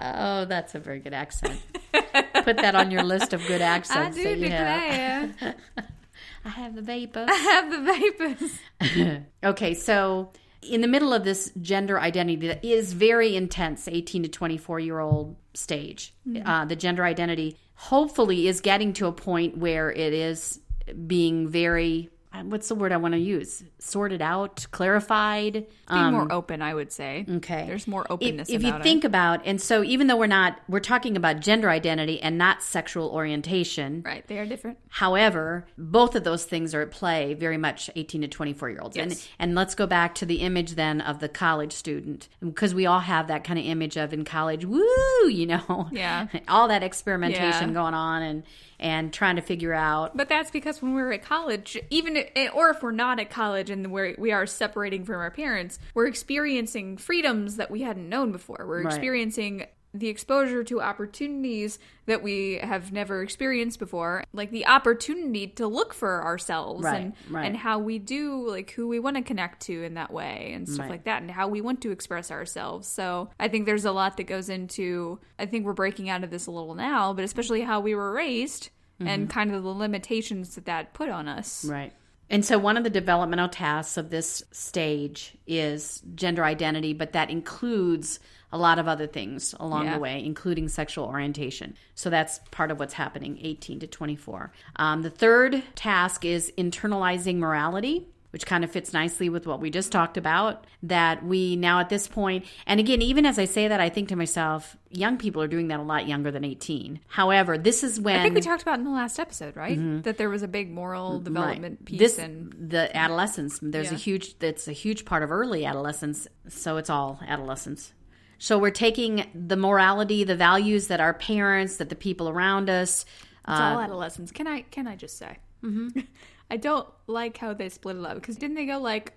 Oh, 0.00 0.44
that's 0.44 0.74
a 0.74 0.78
very 0.78 1.00
good 1.00 1.14
accent. 1.14 1.60
Put 1.92 2.56
that 2.58 2.74
on 2.74 2.90
your 2.90 3.02
list 3.02 3.32
of 3.32 3.46
good 3.46 3.60
accents. 3.60 4.16
I 4.16 4.22
do 4.22 4.28
that 4.28 4.38
you 4.38 4.50
have. 4.50 5.32
declare. 5.32 5.54
I 6.44 6.48
have 6.50 6.74
the 6.74 6.82
vapor. 6.82 7.26
I 7.28 7.34
have 7.34 7.70
the 7.70 8.38
vapors. 8.80 9.22
okay, 9.44 9.74
so 9.74 10.30
in 10.62 10.80
the 10.80 10.88
middle 10.88 11.12
of 11.12 11.24
this 11.24 11.52
gender 11.60 12.00
identity 12.00 12.48
that 12.48 12.64
is 12.64 12.92
very 12.92 13.36
intense, 13.36 13.88
18 13.88 14.24
to 14.24 14.28
24 14.28 14.80
year 14.80 14.98
old 14.98 15.36
stage, 15.54 16.14
uh, 16.44 16.64
the 16.64 16.76
gender 16.76 17.04
identity 17.04 17.56
hopefully 17.74 18.48
is 18.48 18.60
getting 18.60 18.92
to 18.94 19.06
a 19.06 19.12
point 19.12 19.56
where 19.56 19.90
it 19.90 20.12
is 20.12 20.60
being 21.06 21.48
very, 21.48 22.10
what's 22.44 22.68
the 22.68 22.74
word 22.74 22.92
I 22.92 22.96
want 22.98 23.14
to 23.14 23.18
use? 23.20 23.62
Sorted 23.78 24.22
out, 24.22 24.66
clarified. 24.70 25.52
Be 25.54 25.94
more 26.10 26.22
um, 26.22 26.30
open, 26.30 26.62
I 26.62 26.74
would 26.74 26.92
say. 26.92 27.24
Okay. 27.28 27.64
There's 27.66 27.86
more 27.88 28.06
openness 28.10 28.48
if 28.50 28.62
you 28.62 28.68
about 28.68 28.82
think 28.82 29.04
about 29.04 29.40
and 29.46 29.60
so 29.60 29.82
even 29.82 30.06
though 30.06 30.16
we're 30.16 30.26
not 30.26 30.58
we're 30.68 30.80
talking 30.80 31.16
about 31.16 31.40
gender 31.40 31.70
identity 31.70 32.20
and 32.20 32.36
not 32.38 32.62
sexual 32.62 33.08
orientation. 33.10 34.02
Right, 34.04 34.26
they 34.26 34.38
are 34.38 34.46
different. 34.46 34.78
however 34.88 35.66
both 35.78 36.14
of 36.14 36.24
those 36.24 36.44
things 36.44 36.74
are 36.74 36.82
at 36.82 36.90
play 36.90 37.34
very 37.34 37.56
much 37.56 37.88
18 37.96 38.22
to 38.22 38.28
24 38.28 38.70
year 38.70 38.78
olds 38.82 38.96
and 38.96 39.26
and 39.38 39.54
let's 39.54 39.74
go 39.74 39.86
back 39.86 40.14
to 40.16 40.26
the 40.26 40.36
image 40.36 40.74
then 40.74 41.00
of 41.00 41.20
the 41.20 41.28
college 41.28 41.72
student 41.72 42.28
because 42.40 42.74
we 42.74 42.84
all 42.86 43.00
have 43.00 43.28
that 43.28 43.44
kind 43.44 43.58
of 43.58 43.64
image 43.64 43.96
of 43.96 44.12
in 44.12 44.24
college 44.24 44.64
woo 44.64 45.28
you 45.28 45.46
know 45.46 45.88
Yeah. 45.92 46.26
all 46.48 46.68
that 46.68 46.82
experimentation 46.82 47.68
Yeah. 47.68 47.74
going 47.74 47.94
on 47.94 48.22
and 48.22 48.42
and 48.80 49.12
trying 49.12 49.36
to 49.36 49.42
figure 49.42 49.72
out 49.74 50.16
But 50.16 50.28
that's 50.28 50.50
because 50.50 50.80
when 50.80 50.94
we 50.94 51.02
were 51.02 51.12
at 51.12 51.22
college, 51.22 51.78
even 51.90 52.16
i- 52.36 52.48
or 52.48 52.70
if 52.70 52.82
we're 52.82 52.92
not 52.92 53.18
at 53.18 53.30
college 53.30 53.70
and 53.70 53.90
we're, 53.90 54.14
we 54.18 54.32
are 54.32 54.46
separating 54.46 55.04
from 55.04 55.16
our 55.16 55.30
parents, 55.30 55.78
we're 55.94 56.06
experiencing 56.06 56.96
freedoms 56.96 57.56
that 57.56 57.70
we 57.70 57.82
hadn't 57.82 58.08
known 58.08 58.32
before. 58.32 58.64
We're 58.68 58.82
Right. 58.84 58.86
experiencing 58.94 59.66
the 59.94 60.08
exposure 60.08 60.62
to 60.64 60.80
opportunities 60.80 61.78
that 62.06 62.22
we 62.22 62.58
have 62.62 62.92
never 62.92 63.22
experienced 63.22 63.78
before, 63.78 64.22
like 64.32 64.50
the 64.50 64.66
opportunity 64.66 65.46
to 65.46 65.66
look 65.66 65.94
for 65.94 66.22
ourselves 66.24 66.84
Right, 66.84 67.00
and 67.00 67.12
right. 67.30 67.46
and 67.46 67.56
how 67.56 67.78
we 67.78 67.98
do 67.98 68.46
like 68.48 68.70
who 68.72 68.86
we 68.86 68.98
want 68.98 69.16
to 69.16 69.22
connect 69.22 69.62
to 69.62 69.82
in 69.82 69.94
that 69.94 70.12
way 70.12 70.52
and 70.54 70.68
stuff 70.68 70.80
Right. 70.80 70.90
like 70.90 71.04
that 71.04 71.22
and 71.22 71.30
how 71.30 71.48
we 71.48 71.60
want 71.60 71.80
to 71.82 71.90
express 71.90 72.30
ourselves. 72.30 72.86
So, 72.86 73.30
I 73.40 73.48
think 73.48 73.66
there's 73.66 73.84
a 73.84 73.92
lot 73.92 74.16
that 74.18 74.24
goes 74.24 74.48
into 74.48 75.18
I 75.38 75.46
think 75.46 75.64
we're 75.64 75.72
breaking 75.72 76.08
out 76.08 76.24
of 76.24 76.30
this 76.30 76.46
a 76.46 76.50
little 76.50 76.74
now, 76.74 77.12
but 77.12 77.24
especially 77.24 77.62
how 77.62 77.80
we 77.80 77.94
were 77.94 78.12
raised 78.12 78.70
and 79.00 79.28
mm-hmm. 79.28 79.30
kind 79.30 79.54
of 79.54 79.62
the 79.62 79.68
limitations 79.68 80.54
that 80.56 80.66
that 80.66 80.92
put 80.92 81.08
on 81.08 81.28
us. 81.28 81.64
Right. 81.64 81.92
And 82.30 82.44
so 82.44 82.58
one 82.58 82.76
of 82.76 82.84
the 82.84 82.90
developmental 82.90 83.48
tasks 83.48 83.96
of 83.96 84.10
this 84.10 84.42
stage 84.52 85.36
is 85.46 86.02
gender 86.14 86.44
identity, 86.44 86.92
but 86.92 87.12
that 87.12 87.30
includes 87.30 88.20
a 88.52 88.58
lot 88.58 88.78
of 88.78 88.88
other 88.88 89.06
things 89.06 89.54
along 89.60 89.84
Yeah. 89.86 89.94
the 89.94 90.00
way, 90.00 90.24
including 90.24 90.68
sexual 90.68 91.04
orientation. 91.04 91.74
So 91.94 92.08
that's 92.10 92.40
part 92.50 92.70
of 92.70 92.78
what's 92.78 92.94
happening 92.94 93.38
18 93.42 93.80
to 93.80 93.86
24. 93.86 94.52
Um, 94.76 95.02
the 95.02 95.10
third 95.10 95.62
task 95.74 96.24
is 96.24 96.52
internalizing 96.56 97.36
morality. 97.36 98.06
Which 98.30 98.44
kind 98.44 98.62
of 98.62 98.70
fits 98.70 98.92
nicely 98.92 99.30
with 99.30 99.46
what 99.46 99.58
we 99.58 99.70
just 99.70 99.90
talked 99.90 100.18
about. 100.18 100.66
That 100.82 101.24
we 101.24 101.56
now 101.56 101.80
at 101.80 101.88
this 101.88 102.06
point, 102.06 102.44
and 102.66 102.78
again, 102.78 103.00
even 103.00 103.24
as 103.24 103.38
I 103.38 103.46
say 103.46 103.68
that, 103.68 103.80
I 103.80 103.88
think 103.88 104.10
to 104.10 104.16
myself, 104.16 104.76
young 104.90 105.16
people 105.16 105.40
are 105.40 105.48
doing 105.48 105.68
that 105.68 105.80
a 105.80 105.82
lot 105.82 106.06
younger 106.06 106.30
than 106.30 106.44
18. 106.44 107.00
However, 107.08 107.56
this 107.56 107.82
is 107.82 107.98
when 107.98 108.20
I 108.20 108.22
think 108.24 108.34
we 108.34 108.42
talked 108.42 108.60
about 108.60 108.78
in 108.80 108.84
the 108.84 108.90
last 108.90 109.18
episode, 109.18 109.56
right? 109.56 110.02
That 110.02 110.18
there 110.18 110.28
was 110.28 110.42
a 110.42 110.48
big 110.48 110.70
moral 110.70 111.20
development 111.20 111.86
piece 111.86 111.98
this 112.00 112.18
and 112.18 112.52
the 112.68 112.94
adolescence 112.94 113.60
there's 113.62 113.92
a 113.92 113.94
huge 113.94 114.38
that's 114.38 114.68
a 114.68 114.72
huge 114.72 115.06
part 115.06 115.22
of 115.22 115.32
early 115.32 115.64
adolescence 115.64 116.28
so 116.48 116.76
it's 116.76 116.90
all 116.90 117.18
adolescence 117.26 117.94
so 118.38 118.58
we're 118.58 118.70
taking 118.70 119.26
the 119.34 119.56
morality 119.56 120.24
the 120.24 120.36
values 120.36 120.86
that 120.88 121.00
our 121.00 121.14
parents 121.14 121.76
that 121.76 121.88
the 121.88 121.96
people 121.96 122.28
around 122.28 122.70
us 122.70 123.04
it's 123.48 123.60
all 123.60 123.80
adolescence. 123.80 124.30
Can 124.30 124.46
I 124.46 124.62
can 124.62 124.86
I 124.86 124.94
just 124.94 125.16
say? 125.16 125.38
Mm-hmm. 125.64 126.00
I 126.50 126.56
don't 126.56 126.86
like 127.06 127.38
how 127.38 127.54
they 127.54 127.68
split 127.68 127.96
it 127.96 128.04
up 128.04 128.14
because 128.14 128.36
didn't 128.36 128.56
they 128.56 128.66
go 128.66 128.78
like, 128.78 129.14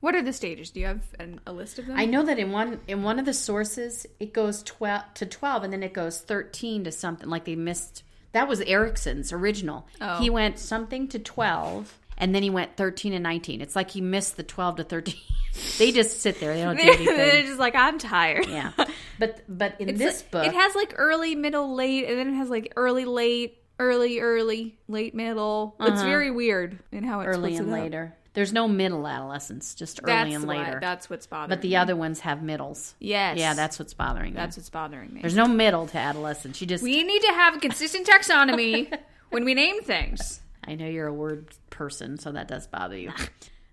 what 0.00 0.14
are 0.14 0.22
the 0.22 0.32
stages? 0.32 0.70
Do 0.70 0.80
you 0.80 0.86
have 0.86 1.02
an, 1.18 1.40
a 1.46 1.52
list 1.52 1.78
of 1.78 1.86
them? 1.86 1.98
I 1.98 2.04
know 2.04 2.24
that 2.24 2.38
in 2.38 2.50
one 2.50 2.80
in 2.88 3.02
one 3.02 3.18
of 3.18 3.24
the 3.24 3.34
sources 3.34 4.06
it 4.18 4.32
goes 4.32 4.62
12 4.64 5.14
to 5.14 5.26
12 5.26 5.64
and 5.64 5.72
then 5.72 5.82
it 5.82 5.92
goes 5.92 6.20
13 6.20 6.84
to 6.84 6.92
something 6.92 7.28
like 7.28 7.44
they 7.44 7.56
missed 7.56 8.02
that 8.32 8.48
was 8.48 8.60
Erikson's 8.62 9.32
original. 9.32 9.86
Oh. 10.00 10.18
He 10.18 10.28
went 10.28 10.58
something 10.58 11.08
to 11.08 11.18
12 11.18 11.98
and 12.18 12.34
then 12.34 12.42
he 12.42 12.50
went 12.50 12.76
13 12.76 13.14
and 13.14 13.22
19. 13.22 13.60
It's 13.62 13.74
like 13.74 13.90
he 13.90 14.00
missed 14.02 14.36
the 14.36 14.42
12 14.42 14.76
to 14.76 14.84
13. 14.84 15.14
they 15.78 15.92
just 15.92 16.20
sit 16.20 16.38
there. 16.40 16.52
They 16.54 16.62
don't 16.62 16.76
do 16.76 16.82
anything. 16.86 17.06
they're 17.06 17.42
just 17.42 17.58
like 17.58 17.74
I'm 17.74 17.98
tired. 17.98 18.46
Yeah. 18.46 18.72
But 19.20 19.40
but 19.48 19.80
in 19.80 19.88
It's 19.88 19.98
this 19.98 20.20
like- 20.22 20.30
book 20.30 20.46
it 20.46 20.54
has 20.54 20.76
like 20.76 20.94
early, 20.96 21.34
middle, 21.34 21.74
late, 21.74 22.04
and 22.08 22.16
then 22.18 22.28
it 22.28 22.36
has 22.36 22.48
like 22.48 22.72
early, 22.76 23.04
late, 23.04 23.58
early, 23.80 24.20
early, 24.20 24.78
late, 24.86 25.12
middle. 25.12 25.74
It's 25.80 26.02
very 26.02 26.30
weird 26.30 26.78
in 26.92 27.02
how 27.02 27.18
it 27.18 27.24
Uh-huh. 27.24 27.30
early 27.32 27.56
and 27.56 27.68
it 27.68 27.72
later. 27.72 28.14
There's 28.34 28.52
no 28.52 28.68
middle 28.68 29.08
adolescence, 29.08 29.74
just 29.74 29.98
early 30.04 30.12
That's 30.12 30.34
and 30.36 30.46
why- 30.46 30.58
later. 30.66 30.78
that's 30.80 31.10
what's 31.10 31.26
bothering. 31.26 31.48
but 31.48 31.62
the 31.62 31.70
me. 31.70 31.74
other 31.76 31.96
ones 31.96 32.20
have 32.20 32.40
middles. 32.44 32.94
yes, 33.00 33.38
Yeah, 33.38 33.54
that's 33.54 33.80
what's 33.80 33.94
bothering 33.94 34.34
me. 34.34 34.36
that's 34.36 34.56
what's 34.56 34.70
bothering 34.70 35.12
me. 35.12 35.20
There's 35.20 35.34
no 35.34 35.48
middle 35.48 35.88
to 35.88 35.98
adolescence. 35.98 36.60
You 36.60 36.68
just 36.68 36.84
We 36.84 37.02
need 37.02 37.22
to 37.22 37.32
have 37.32 37.56
a 37.56 37.58
consistent 37.58 38.06
taxonomy 38.06 38.96
when 39.30 39.44
we 39.44 39.54
name 39.54 39.82
things. 39.82 40.40
I 40.68 40.74
know 40.74 40.86
you're 40.86 41.06
a 41.06 41.12
word 41.12 41.48
person, 41.70 42.18
so 42.18 42.32
that 42.32 42.46
does 42.46 42.66
bother 42.66 42.96
you. 42.96 43.12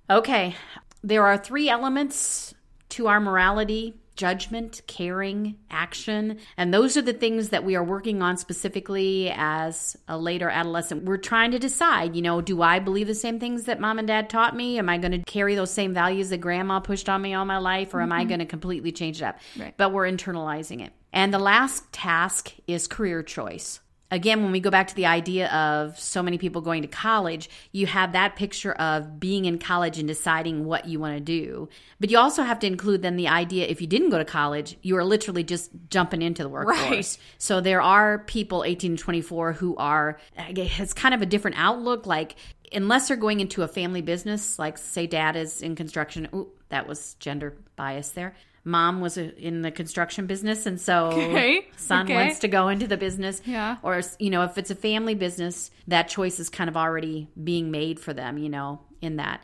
Okay. 0.08 0.56
there 1.02 1.26
are 1.26 1.36
three 1.36 1.68
elements 1.68 2.54
to 2.90 3.08
our 3.08 3.20
morality 3.20 3.96
judgment, 4.16 4.82
caring, 4.88 5.58
action. 5.70 6.38
And 6.58 6.74
those 6.74 6.96
are 6.96 7.02
the 7.02 7.12
things 7.14 7.50
that 7.50 7.64
we 7.64 7.76
are 7.76 7.84
working 7.84 8.22
on 8.22 8.38
specifically 8.38 9.32
as 9.36 9.98
a 10.08 10.18
later 10.18 10.50
adolescent. 10.50 11.04
We're 11.04 11.18
trying 11.18 11.52
to 11.52 11.60
decide, 11.60 12.16
you 12.16 12.22
know, 12.22 12.40
do 12.40 12.62
I 12.62 12.80
believe 12.80 13.08
the 13.08 13.16
same 13.16 13.40
things 13.40 13.64
that 13.64 13.80
mom 13.80 14.00
and 14.00 14.08
dad 14.08 14.30
taught 14.30 14.56
me? 14.56 14.78
Am 14.78 14.90
I 14.90 14.98
going 14.98 15.12
to 15.12 15.20
carry 15.20 15.56
those 15.56 15.72
same 15.72 15.94
values 15.94 16.30
that 16.30 16.38
grandma 16.38 16.80
pushed 16.80 17.10
on 17.10 17.22
me 17.22 17.34
all 17.34 17.46
my 17.46 17.58
life? 17.58 17.94
Or 17.94 18.02
am 18.02 18.12
I 18.12 18.22
mm-hmm. 18.22 18.30
going 18.30 18.40
to 18.40 18.46
completely 18.46 18.92
change 18.92 19.22
it 19.22 19.26
up? 19.26 19.40
Right. 19.58 19.74
But 19.76 19.92
we're 19.92 20.10
internalizing 20.10 20.86
it. 20.86 20.94
And 21.12 21.34
the 21.34 21.40
last 21.40 21.92
task 21.92 22.54
is 22.68 22.88
career 22.88 23.24
choice 23.24 23.80
again, 24.12 24.44
when 24.44 24.52
we 24.52 24.60
go 24.60 24.70
back 24.70 24.88
to 24.88 24.96
the 24.96 25.06
idea 25.06 25.48
of 25.50 26.00
so 26.00 26.22
many 26.22 26.38
people 26.38 26.62
going 26.62 26.84
to 26.84 26.88
college, 26.88 27.50
you 27.72 27.88
have 27.88 28.12
that 28.12 28.36
picture 28.36 28.74
of 28.74 29.20
being 29.20 29.46
in 29.46 29.58
college 29.58 29.98
and 29.98 30.08
deciding 30.08 30.66
what 30.66 30.86
you 30.86 31.00
want 31.00 31.16
to 31.16 31.20
do. 31.20 31.68
But 32.00 32.12
you 32.12 32.18
also 32.18 32.44
have 32.44 32.60
to 32.60 32.68
include 32.68 33.02
then 33.02 33.16
the 33.16 33.28
idea 33.28 33.66
if 33.66 33.82
you 33.82 33.88
didn't 33.88 34.10
go 34.10 34.18
to 34.18 34.26
college, 34.26 34.78
you 34.82 34.96
are 34.98 35.04
literally 35.04 35.44
just 35.44 35.72
jumping 35.90 36.22
into 36.22 36.44
the 36.44 36.50
workforce. 36.50 36.90
Right. 36.90 37.18
So 37.38 37.62
there 37.62 37.82
are 37.82 38.20
people 38.20 38.64
18 38.64 38.98
to 38.98 39.04
24 39.04 39.54
who 39.54 39.76
are, 39.78 40.20
it's 40.38 40.94
kind 40.94 41.16
of 41.16 41.22
a 41.22 41.26
different 41.26 41.58
outlook. 41.58 42.06
Like, 42.06 42.36
unless 42.72 43.08
they're 43.08 43.18
going 43.18 43.40
into 43.40 43.64
a 43.64 43.68
family 43.68 44.02
business, 44.02 44.60
like 44.60 44.78
say 44.78 45.08
dad 45.08 45.36
is 45.36 45.62
in 45.62 45.76
construction. 45.76 46.28
Ooh, 46.34 46.52
that 46.70 46.88
was 46.88 47.16
gender 47.16 47.58
bias 47.76 48.10
there 48.12 48.36
mom 48.66 49.00
was 49.00 49.18
uh, 49.18 49.30
in 49.38 49.62
the 49.62 49.72
construction 49.72 50.26
business 50.26 50.66
and 50.66 50.82
so 50.82 51.06
Okay, 51.14 51.68
son 51.78 52.06
okay. 52.06 52.16
wants 52.16 52.40
to 52.40 52.48
go 52.48 52.68
into 52.68 52.88
the 52.88 52.98
business 52.98 53.42
Yeah. 53.46 53.78
or 53.84 54.02
you 54.20 54.30
know 54.32 54.44
if 54.44 54.58
it's 54.58 54.72
a 54.72 54.76
family 54.76 55.16
business 55.16 55.72
that 55.88 56.08
choice 56.10 56.40
is 56.40 56.50
kind 56.50 56.68
of 56.70 56.76
already 56.76 57.30
being 57.42 57.72
made 57.72 58.00
for 58.00 58.12
them 58.14 58.38
you 58.38 58.50
know 58.50 58.82
in 59.02 59.18
that 59.18 59.42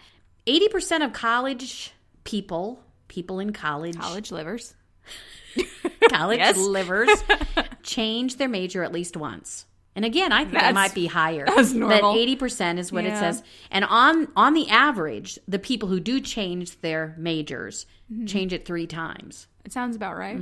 80% 0.47 1.05
of 1.05 1.13
college 1.13 1.93
people 2.23 2.83
people 3.07 3.39
in 3.39 3.53
college 3.53 3.97
College 3.97 4.31
livers. 4.31 4.73
college 6.09 6.39
Yes. 6.39 6.57
livers 6.57 7.09
change 7.83 8.37
their 8.37 8.49
major 8.49 8.83
at 8.83 8.91
least 8.91 9.15
once 9.17 9.65
and 9.93 10.05
again, 10.05 10.31
I 10.31 10.45
think 10.45 10.63
it 10.63 10.73
might 10.73 10.93
be 10.93 11.05
higher. 11.05 11.43
that's 11.45 11.73
That 11.73 11.77
normal. 11.77 12.15
eighty 12.15 12.37
percent 12.37 12.79
is 12.79 12.93
what 12.93 13.03
it 13.03 13.13
says. 13.17 13.43
And 13.71 13.83
on 13.83 14.29
on 14.37 14.53
the 14.53 14.69
average, 14.69 15.37
the 15.49 15.59
people 15.59 15.89
who 15.89 15.99
do 15.99 16.21
change 16.21 16.79
their 16.79 17.13
majors 17.17 17.85
Mm-hmm. 18.11 18.25
change 18.25 18.51
it 18.51 18.65
three 18.65 18.87
times. 18.87 19.47
It 19.63 19.71
sounds 19.71 19.95
about 19.95 20.17
right. 20.17 20.37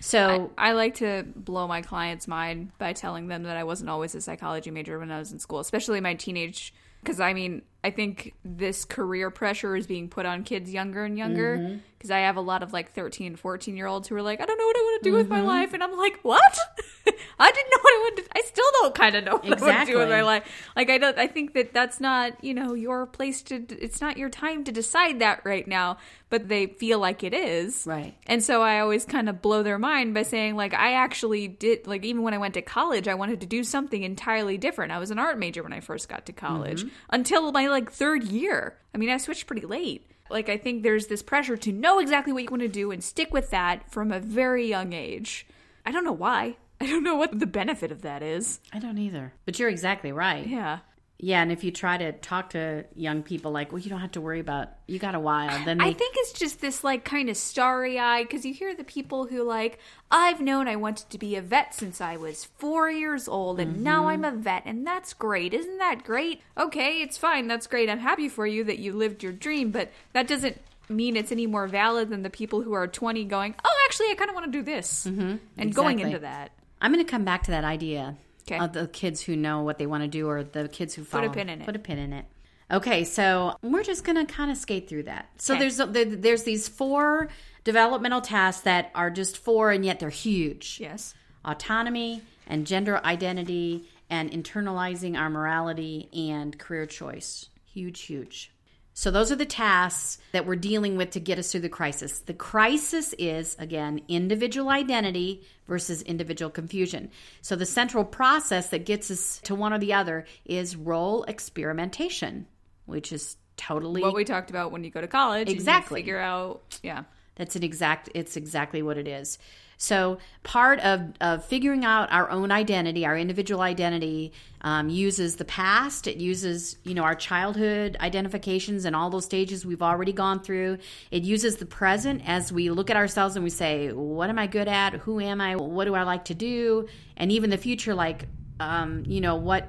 So 0.00 0.52
I 0.56 0.72
like 0.72 0.94
to 0.96 1.24
blow 1.36 1.68
my 1.68 1.82
clients' 1.82 2.26
mind 2.26 2.70
by 2.78 2.94
telling 2.94 3.28
them 3.28 3.42
that 3.42 3.58
I 3.58 3.64
wasn't 3.64 3.90
always 3.90 4.14
a 4.14 4.22
psychology 4.22 4.70
major 4.70 4.98
when 4.98 5.10
I 5.10 5.18
was 5.18 5.30
in 5.30 5.38
school, 5.38 5.58
especially 5.58 6.00
my 6.00 6.14
teenage. 6.14 6.72
Because 7.02 7.20
I 7.20 7.34
mean, 7.34 7.62
I 7.82 7.90
think 7.90 8.34
this 8.44 8.84
career 8.84 9.30
pressure 9.30 9.74
is 9.76 9.86
being 9.86 10.08
put 10.08 10.26
on 10.26 10.44
kids 10.44 10.70
younger 10.70 11.04
and 11.04 11.16
younger. 11.16 11.58
Mm-hmm. 11.58 11.78
Because 11.96 12.12
I 12.12 12.20
have 12.20 12.36
a 12.36 12.40
lot 12.40 12.62
of 12.62 12.72
like 12.72 12.92
13, 12.92 13.36
14 13.36 13.76
year 13.76 13.86
olds 13.86 14.08
who 14.08 14.16
are 14.16 14.22
like, 14.22 14.40
I 14.40 14.46
don't 14.46 14.56
know 14.56 14.64
what 14.64 14.76
I 14.76 14.80
want 14.80 15.02
to 15.02 15.10
do 15.10 15.14
with 15.14 15.28
my 15.28 15.40
mm-hmm. 15.40 15.48
life. 15.48 15.74
And 15.74 15.84
I'm 15.84 15.94
like, 15.98 16.18
what? 16.22 16.58
I 17.38 17.50
didn't 17.52 17.70
know 17.70 17.78
what 17.82 17.92
I 17.92 17.98
wanted 17.98 18.24
to 18.24 18.30
I 18.34 18.42
still 18.42 18.64
don't 18.80 18.94
kind 18.94 19.16
of 19.16 19.24
know 19.24 19.36
what 19.36 19.62
I 19.62 19.66
want 19.66 19.86
to 19.86 19.92
do 19.92 19.98
with 19.98 20.08
my 20.08 20.22
life. 20.22 20.44
Like, 20.74 20.88
I 20.88 20.98
don't, 20.98 21.18
I 21.18 21.26
think 21.26 21.52
that 21.54 21.74
that's 21.74 22.00
not, 22.00 22.42
you 22.42 22.54
know, 22.54 22.74
your 22.74 23.06
place 23.06 23.42
to, 23.44 23.66
it's 23.70 24.00
not 24.00 24.16
your 24.16 24.30
time 24.30 24.64
to 24.64 24.72
decide 24.72 25.18
that 25.18 25.42
right 25.44 25.66
now. 25.66 25.98
But 26.30 26.48
they 26.48 26.68
feel 26.68 27.00
like 27.00 27.24
it 27.24 27.34
is. 27.34 27.84
Right. 27.88 28.14
And 28.28 28.40
so 28.40 28.62
I 28.62 28.78
always 28.78 29.04
kind 29.04 29.28
of 29.28 29.42
blow 29.42 29.64
their 29.64 29.78
mind 29.78 30.14
by 30.14 30.22
saying, 30.22 30.54
like, 30.54 30.72
I 30.72 30.92
actually 30.92 31.48
did, 31.48 31.88
like, 31.88 32.04
even 32.04 32.22
when 32.22 32.34
I 32.34 32.38
went 32.38 32.54
to 32.54 32.62
college, 32.62 33.08
I 33.08 33.14
wanted 33.14 33.40
to 33.40 33.48
do 33.48 33.64
something 33.64 34.04
entirely 34.04 34.56
different. 34.56 34.92
I 34.92 34.98
was 34.98 35.10
an 35.10 35.18
art 35.18 35.40
major 35.40 35.64
when 35.64 35.72
I 35.72 35.80
first 35.80 36.08
got 36.08 36.26
to 36.26 36.32
college 36.32 36.84
mm-hmm. 36.84 36.94
until 37.10 37.50
my, 37.50 37.66
like, 37.70 37.90
third 37.90 38.24
year. 38.24 38.76
I 38.94 38.98
mean, 38.98 39.10
I 39.10 39.16
switched 39.16 39.46
pretty 39.46 39.66
late. 39.66 40.06
Like, 40.28 40.48
I 40.48 40.56
think 40.56 40.82
there's 40.82 41.08
this 41.08 41.22
pressure 41.22 41.56
to 41.56 41.72
know 41.72 41.98
exactly 41.98 42.32
what 42.32 42.44
you 42.44 42.50
want 42.50 42.62
to 42.62 42.68
do 42.68 42.90
and 42.90 43.02
stick 43.02 43.32
with 43.32 43.50
that 43.50 43.90
from 43.90 44.12
a 44.12 44.20
very 44.20 44.68
young 44.68 44.92
age. 44.92 45.46
I 45.84 45.90
don't 45.90 46.04
know 46.04 46.12
why. 46.12 46.56
I 46.80 46.86
don't 46.86 47.04
know 47.04 47.16
what 47.16 47.38
the 47.38 47.46
benefit 47.46 47.90
of 47.90 48.02
that 48.02 48.22
is. 48.22 48.60
I 48.72 48.78
don't 48.78 48.98
either. 48.98 49.34
But 49.44 49.58
you're 49.58 49.68
exactly 49.68 50.12
right. 50.12 50.46
Yeah. 50.46 50.78
Yeah, 51.22 51.42
and 51.42 51.52
if 51.52 51.64
you 51.64 51.70
try 51.70 51.98
to 51.98 52.12
talk 52.12 52.50
to 52.50 52.86
young 52.96 53.22
people 53.22 53.52
like, 53.52 53.72
well, 53.72 53.78
you 53.78 53.90
don't 53.90 54.00
have 54.00 54.12
to 54.12 54.22
worry 54.22 54.40
about 54.40 54.70
you 54.86 54.98
got 54.98 55.14
a 55.14 55.20
while, 55.20 55.64
then 55.66 55.76
they 55.76 55.84
I 55.84 55.92
think 55.92 56.14
it's 56.16 56.32
just 56.32 56.62
this 56.62 56.82
like 56.82 57.04
kind 57.04 57.28
of 57.28 57.36
starry 57.36 57.98
eyed 57.98 58.26
because 58.26 58.46
you 58.46 58.54
hear 58.54 58.74
the 58.74 58.84
people 58.84 59.26
who 59.26 59.42
like 59.42 59.78
I've 60.10 60.40
known 60.40 60.66
I 60.66 60.76
wanted 60.76 61.10
to 61.10 61.18
be 61.18 61.36
a 61.36 61.42
vet 61.42 61.74
since 61.74 62.00
I 62.00 62.16
was 62.16 62.46
four 62.56 62.90
years 62.90 63.28
old 63.28 63.60
and 63.60 63.84
now 63.84 64.00
mm-hmm. 64.00 64.24
I'm 64.24 64.24
a 64.24 64.32
vet 64.32 64.62
and 64.64 64.86
that's 64.86 65.12
great. 65.12 65.52
Isn't 65.52 65.76
that 65.78 66.04
great? 66.04 66.40
Okay, 66.56 67.02
it's 67.02 67.18
fine. 67.18 67.48
That's 67.48 67.66
great. 67.66 67.90
I'm 67.90 67.98
happy 67.98 68.30
for 68.30 68.46
you 68.46 68.64
that 68.64 68.78
you 68.78 68.94
lived 68.94 69.22
your 69.22 69.32
dream, 69.32 69.72
but 69.72 69.90
that 70.14 70.26
doesn't 70.26 70.58
mean 70.88 71.16
it's 71.16 71.32
any 71.32 71.46
more 71.46 71.66
valid 71.66 72.08
than 72.08 72.22
the 72.22 72.30
people 72.30 72.62
who 72.62 72.72
are 72.72 72.86
20 72.86 73.26
going, 73.26 73.54
oh, 73.62 73.86
actually, 73.86 74.08
I 74.10 74.14
kind 74.14 74.30
of 74.30 74.34
want 74.34 74.50
to 74.50 74.58
do 74.58 74.62
this 74.62 75.06
mm-hmm, 75.06 75.36
and 75.58 75.74
going 75.74 76.00
into 76.00 76.20
that. 76.20 76.52
I'm 76.80 76.92
going 76.92 77.04
to 77.04 77.10
come 77.10 77.24
back 77.24 77.42
to 77.44 77.50
that 77.50 77.64
idea 77.64 78.16
'Kay. 78.50 78.58
of 78.58 78.72
the 78.72 78.88
kids 78.88 79.22
who 79.22 79.36
know 79.36 79.62
what 79.62 79.78
they 79.78 79.86
want 79.86 80.02
to 80.02 80.08
do 80.08 80.28
or 80.28 80.42
the 80.42 80.68
kids 80.68 80.94
who 80.94 81.04
follow. 81.04 81.28
Put 81.28 81.32
a 81.32 81.34
pin 81.34 81.48
in 81.48 81.60
it. 81.60 81.64
Put 81.66 81.76
a 81.76 81.80
pin 81.80 81.98
in 81.98 82.12
it. 82.12 82.26
Okay, 82.70 83.04
so 83.04 83.56
we're 83.62 83.82
just 83.82 84.04
going 84.04 84.24
to 84.24 84.32
kind 84.32 84.50
of 84.50 84.56
skate 84.56 84.88
through 84.88 85.04
that. 85.04 85.28
So 85.38 85.54
'Kay. 85.54 85.60
there's 85.60 85.76
there, 85.76 86.04
there's 86.04 86.42
these 86.44 86.68
four 86.68 87.28
developmental 87.64 88.20
tasks 88.20 88.62
that 88.62 88.90
are 88.94 89.10
just 89.10 89.38
four 89.38 89.70
and 89.70 89.84
yet 89.84 90.00
they're 90.00 90.10
huge. 90.10 90.78
Yes. 90.80 91.14
Autonomy 91.44 92.22
and 92.46 92.66
gender 92.66 93.00
identity 93.04 93.88
and 94.08 94.30
internalizing 94.30 95.16
our 95.16 95.30
morality 95.30 96.08
and 96.12 96.58
career 96.58 96.86
choice. 96.86 97.48
Huge, 97.72 98.00
huge. 98.02 98.52
So 98.92 99.10
those 99.10 99.30
are 99.32 99.36
the 99.36 99.46
tasks 99.46 100.18
that 100.32 100.46
we're 100.46 100.56
dealing 100.56 100.96
with 100.96 101.10
to 101.10 101.20
get 101.20 101.38
us 101.38 101.50
through 101.50 101.60
the 101.60 101.68
crisis. 101.68 102.20
The 102.20 102.34
crisis 102.34 103.14
is 103.18 103.56
again 103.58 104.00
individual 104.08 104.68
identity 104.68 105.44
versus 105.66 106.02
individual 106.02 106.50
confusion. 106.50 107.10
So 107.40 107.56
the 107.56 107.66
central 107.66 108.04
process 108.04 108.68
that 108.70 108.84
gets 108.84 109.10
us 109.10 109.40
to 109.44 109.54
one 109.54 109.72
or 109.72 109.78
the 109.78 109.94
other 109.94 110.26
is 110.44 110.76
role 110.76 111.22
experimentation, 111.24 112.46
which 112.86 113.12
is 113.12 113.36
totally 113.56 114.02
What 114.02 114.14
we 114.14 114.24
talked 114.24 114.50
about 114.50 114.72
when 114.72 114.84
you 114.84 114.90
go 114.90 115.00
to 115.00 115.08
college. 115.08 115.48
Exactly. 115.48 116.00
figure 116.00 116.18
out, 116.18 116.80
yeah. 116.82 117.04
that's 117.36 117.56
an 117.56 117.62
exact 117.62 118.08
it's 118.14 118.36
exactly 118.36 118.82
what 118.82 118.98
it 118.98 119.06
is. 119.06 119.38
So 119.82 120.18
part 120.42 120.78
of, 120.80 121.14
of 121.22 121.42
figuring 121.46 121.86
out 121.86 122.12
our 122.12 122.30
own 122.30 122.52
identity, 122.52 123.06
our 123.06 123.16
individual 123.16 123.62
identity, 123.62 124.32
um, 124.60 124.90
uses 124.90 125.36
the 125.36 125.46
past. 125.46 126.06
It 126.06 126.18
uses 126.18 126.76
you 126.84 126.92
know 126.92 127.02
our 127.02 127.14
childhood 127.14 127.96
identifications 127.98 128.84
and 128.84 128.94
all 128.94 129.08
those 129.08 129.24
stages 129.24 129.64
we've 129.64 129.80
already 129.80 130.12
gone 130.12 130.40
through. 130.40 130.76
It 131.10 131.22
uses 131.22 131.56
the 131.56 131.64
present 131.64 132.20
as 132.26 132.52
we 132.52 132.68
look 132.68 132.90
at 132.90 132.96
ourselves 132.98 133.36
and 133.36 133.42
we 133.42 133.48
say, 133.48 133.90
"What 133.90 134.28
am 134.28 134.38
I 134.38 134.48
good 134.48 134.68
at? 134.68 134.92
Who 134.96 135.18
am 135.18 135.40
I? 135.40 135.56
What 135.56 135.86
do 135.86 135.94
I 135.94 136.02
like 136.02 136.26
to 136.26 136.34
do?" 136.34 136.86
And 137.16 137.32
even 137.32 137.48
the 137.48 137.56
future, 137.56 137.94
like 137.94 138.26
um, 138.60 139.04
you 139.06 139.22
know 139.22 139.36
what? 139.36 139.66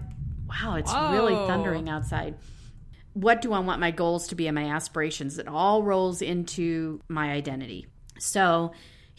Wow, 0.49 0.75
it's 0.75 0.93
really 0.93 1.35
thundering 1.47 1.87
outside 1.87 2.35
what 3.13 3.41
do 3.41 3.51
I 3.51 3.59
want 3.59 3.81
my 3.81 3.91
goals 3.91 4.29
to 4.29 4.35
be 4.35 4.47
and 4.47 4.55
my 4.55 4.67
aspirations? 4.73 5.37
It 5.37 5.47
all 5.47 5.83
rolls 5.83 6.21
into 6.21 7.01
my 7.09 7.31
identity. 7.31 7.87
So 8.19 8.71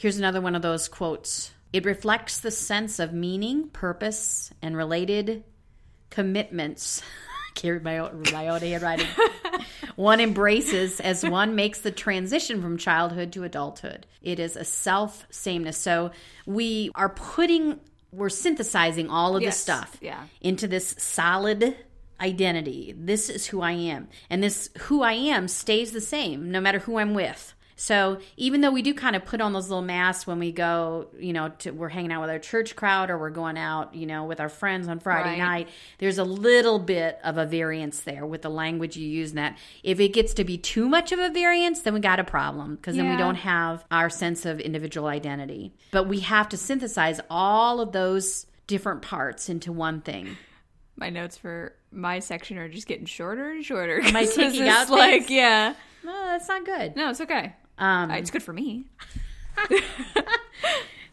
here's 0.03 0.19
another 0.19 0.41
one 0.41 0.57
of 0.57 0.63
those 0.63 0.89
quotes. 0.89 1.53
It 1.73 1.85
reflects 1.85 2.41
the 2.41 2.51
sense 2.51 2.99
of 2.99 3.13
meaning, 3.13 3.69
purpose, 3.69 4.53
and 4.61 4.77
related 4.77 5.45
commitments. 6.11 7.01
Carried 7.55 7.85
my 7.85 7.99
own, 7.99 8.25
my 8.33 8.49
own 8.49 8.61
handwriting. 8.61 9.07
one 9.97 10.19
embraces 10.19 10.99
as 10.99 11.25
one 11.25 11.55
makes 11.55 11.83
the 11.83 11.93
transition 11.93 12.61
from 12.61 12.79
childhood 12.79 13.33
to 13.35 13.45
adulthood. 13.45 14.07
It 14.21 14.41
is 14.41 14.57
a 14.57 14.65
self 14.65 15.25
sameness. 15.31 15.79
So 15.79 16.11
we 16.47 16.91
are 16.97 17.11
putting, 17.11 17.79
we're 18.11 18.29
synthesizing 18.29 19.09
all 19.09 19.37
of 19.37 19.43
Yes, 19.43 19.55
this 19.55 19.61
stuff 19.63 19.99
yeah. 20.01 20.25
into 20.41 20.67
this 20.67 20.97
solid 20.99 21.77
identity. 22.21 22.93
This 22.99 23.31
is 23.31 23.47
who 23.47 23.61
I 23.61 23.73
am. 23.73 24.09
And 24.29 24.43
this 24.43 24.69
who 24.81 25.03
I 25.03 25.13
am 25.13 25.47
stays 25.47 25.93
the 25.93 26.01
same 26.01 26.51
no 26.51 26.61
matter 26.61 26.81
who 26.81 26.99
I'm 26.99 27.15
with. 27.15 27.55
So 27.83 28.19
even 28.37 28.61
though 28.61 28.71
we 28.71 28.81
do 28.81 28.95
kind 28.95 29.17
of 29.17 29.25
put 29.25 29.41
on 29.41 29.53
those 29.53 29.69
little 29.69 29.83
masks 29.83 30.25
when 30.25 30.39
we 30.39 30.53
go, 30.53 31.09
you 31.19 31.33
know, 31.33 31.49
to, 31.59 31.73
we're 31.73 31.89
hanging 31.89 32.13
out 32.13 32.21
with 32.21 32.31
our 32.31 32.39
church 32.39 32.77
crowd 32.77 33.11
or 33.11 33.19
we're 33.19 33.31
going 33.31 33.59
out, 33.59 33.97
you 33.97 34.07
know, 34.07 34.23
with 34.25 34.39
our 34.39 34.49
friends 34.49 34.87
on 34.87 35.01
Friday 35.01 35.31
Right. 35.31 35.39
night, 35.39 35.69
there's 35.99 36.19
a 36.19 36.23
little 36.25 36.79
bit 36.79 37.19
of 37.25 37.39
a 37.39 37.45
variance 37.45 37.99
there 38.03 38.25
with 38.25 38.43
the 38.43 38.49
language 38.51 38.97
you 38.97 39.09
use. 39.09 39.31
In 39.31 39.37
that 39.37 39.59
if 39.83 39.99
it 39.99 40.11
gets 40.11 40.33
to 40.35 40.45
be 40.45 40.59
too 40.59 40.89
much 40.89 41.11
of 41.11 41.19
a 41.19 41.29
variance, 41.29 41.81
then 41.81 41.93
we 41.93 41.99
got 41.99 42.21
a 42.21 42.25
problem 42.25 42.77
because 42.77 42.95
then 42.95 43.11
we 43.11 43.17
don't 43.17 43.35
have 43.35 43.85
our 43.91 44.09
sense 44.09 44.47
of 44.47 44.61
individual 44.61 45.09
identity. 45.09 45.75
But 45.91 46.07
we 46.07 46.21
have 46.21 46.49
to 46.51 46.57
synthesize 46.57 47.21
all 47.29 47.81
of 47.81 47.91
those 47.91 48.47
different 48.69 49.03
parts 49.03 49.49
into 49.49 49.73
one 49.73 50.03
thing. 50.03 50.37
My 50.95 51.11
notes 51.11 51.37
for 51.37 51.75
my 51.91 52.21
section 52.21 52.59
are 52.59 52.69
just 52.69 52.87
getting 52.87 53.07
shorter 53.07 53.51
and 53.51 53.65
shorter. 53.65 54.01
My 54.13 54.25
taking 54.37 54.69
out 54.69 54.89
like, 54.89 55.31
yeah. 55.31 55.75
No, 56.05 56.13
that's 56.27 56.47
not 56.47 56.65
good. 56.65 56.95
No, 56.95 57.11
it's 57.11 57.21
okay. 57.21 57.55
Um, 57.79 58.11
Uh, 58.11 58.15
It's 58.17 58.31
good 58.31 58.43
for 58.43 58.53
me. 58.53 58.85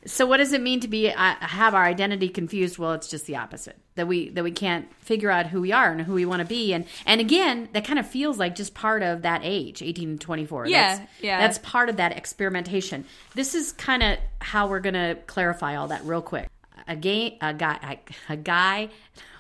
So 0.06 0.26
what 0.26 0.38
does 0.38 0.54
it 0.54 0.62
mean 0.62 0.80
to 0.80 0.88
be 0.88 1.10
uh, 1.12 1.36
have 1.42 1.76
our 1.76 1.84
identity 1.84 2.30
confused? 2.30 2.78
Well, 2.80 2.94
it's 2.94 3.10
just 3.10 3.26
the 3.26 3.36
opposite. 3.36 3.78
That 3.96 4.08
we 4.08 4.30
that 4.30 4.46
we 4.46 4.52
can't 4.52 4.88
figure 5.04 5.30
out 5.30 5.48
who 5.48 5.60
we 5.60 5.74
are 5.74 5.92
and 5.92 6.02
who 6.02 6.14
we 6.14 6.26
want 6.26 6.40
to 6.40 6.48
be 6.48 6.74
and 6.74 6.86
and 7.06 7.20
again, 7.20 7.68
that 7.74 7.84
kind 7.86 8.00
of 8.00 8.08
feels 8.08 8.40
like 8.40 8.56
just 8.56 8.74
part 8.74 9.04
of 9.04 9.24
that 9.24 9.42
age, 9.44 9.82
18 9.82 10.18
to 10.18 10.26
24. 10.26 10.68
Yeah, 10.68 10.96
That's, 10.98 11.12
yeah. 11.22 11.40
That's 11.42 11.58
part 11.60 11.90
of 11.90 11.98
that 11.98 12.16
experimentation. 12.18 13.04
This 13.36 13.54
is 13.54 13.74
kind 13.74 14.02
of 14.02 14.18
how 14.40 14.68
we're 14.68 14.80
going 14.80 14.94
to 14.94 15.18
clarify 15.28 15.76
all 15.76 15.90
that 15.90 16.04
real 16.06 16.22
quick. 16.22 16.50
A 16.88 16.96
gay 16.96 17.38
a 17.42 17.54
guy 17.54 18.00
a, 18.30 18.34
a 18.34 18.38
guy 18.38 18.90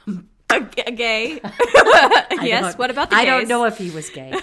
A, 0.08 0.56
a 0.88 0.92
gay. 0.92 1.40
Yes. 2.42 2.78
What 2.78 2.92
about 2.92 3.12
the 3.12 3.16
I 3.16 3.24
don't 3.24 3.48
know 3.48 3.64
if 3.64 3.78
he 3.78 3.92
was 3.92 4.10
gay. 4.10 4.34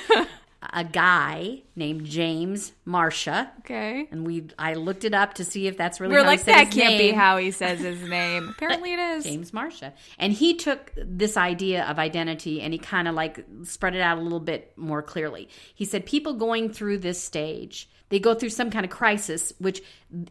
A 0.73 0.85
guy 0.85 1.63
named 1.75 2.05
James 2.07 2.73
Marcia 2.85 3.51
Okay. 3.61 4.09
and 4.11 4.27
we 4.27 4.49
I 4.59 4.75
looked 4.75 5.05
it 5.05 5.15
up 5.15 5.35
to 5.35 5.45
see 5.45 5.67
if 5.67 5.77
that's 5.77 6.01
really 6.01 6.15
We're 6.15 6.23
how 6.23 6.27
like 6.29 6.45
that 6.45 6.71
can't 6.71 6.99
be 6.99 7.11
how 7.11 7.37
he 7.37 7.51
says 7.51 7.81
his 7.81 8.03
name. 8.09 8.49
Apparently 8.49 8.93
it 8.95 8.99
is. 8.99 9.25
James 9.25 9.53
Marcia. 9.53 9.93
And 10.19 10.33
he 10.33 10.55
took 10.55 10.93
this 10.97 11.37
idea 11.37 11.85
of 11.85 11.99
identity 11.99 12.61
and 12.61 12.73
he 12.73 12.79
kind 12.79 13.09
of 13.09 13.15
like 13.15 13.45
spread 13.65 13.95
it 13.95 14.01
out 14.01 14.19
a 14.19 14.21
little 14.21 14.41
bit 14.41 14.73
more 14.77 15.03
clearly. 15.03 15.49
He 15.75 15.85
said 15.85 16.07
people 16.07 16.35
going 16.35 16.73
through 16.73 16.99
this 16.99 17.21
stage, 17.23 17.89
they 18.09 18.19
go 18.21 18.35
through 18.35 18.51
some 18.51 18.71
kind 18.71 18.85
of 18.85 18.91
crisis, 18.91 19.53
which 19.59 19.83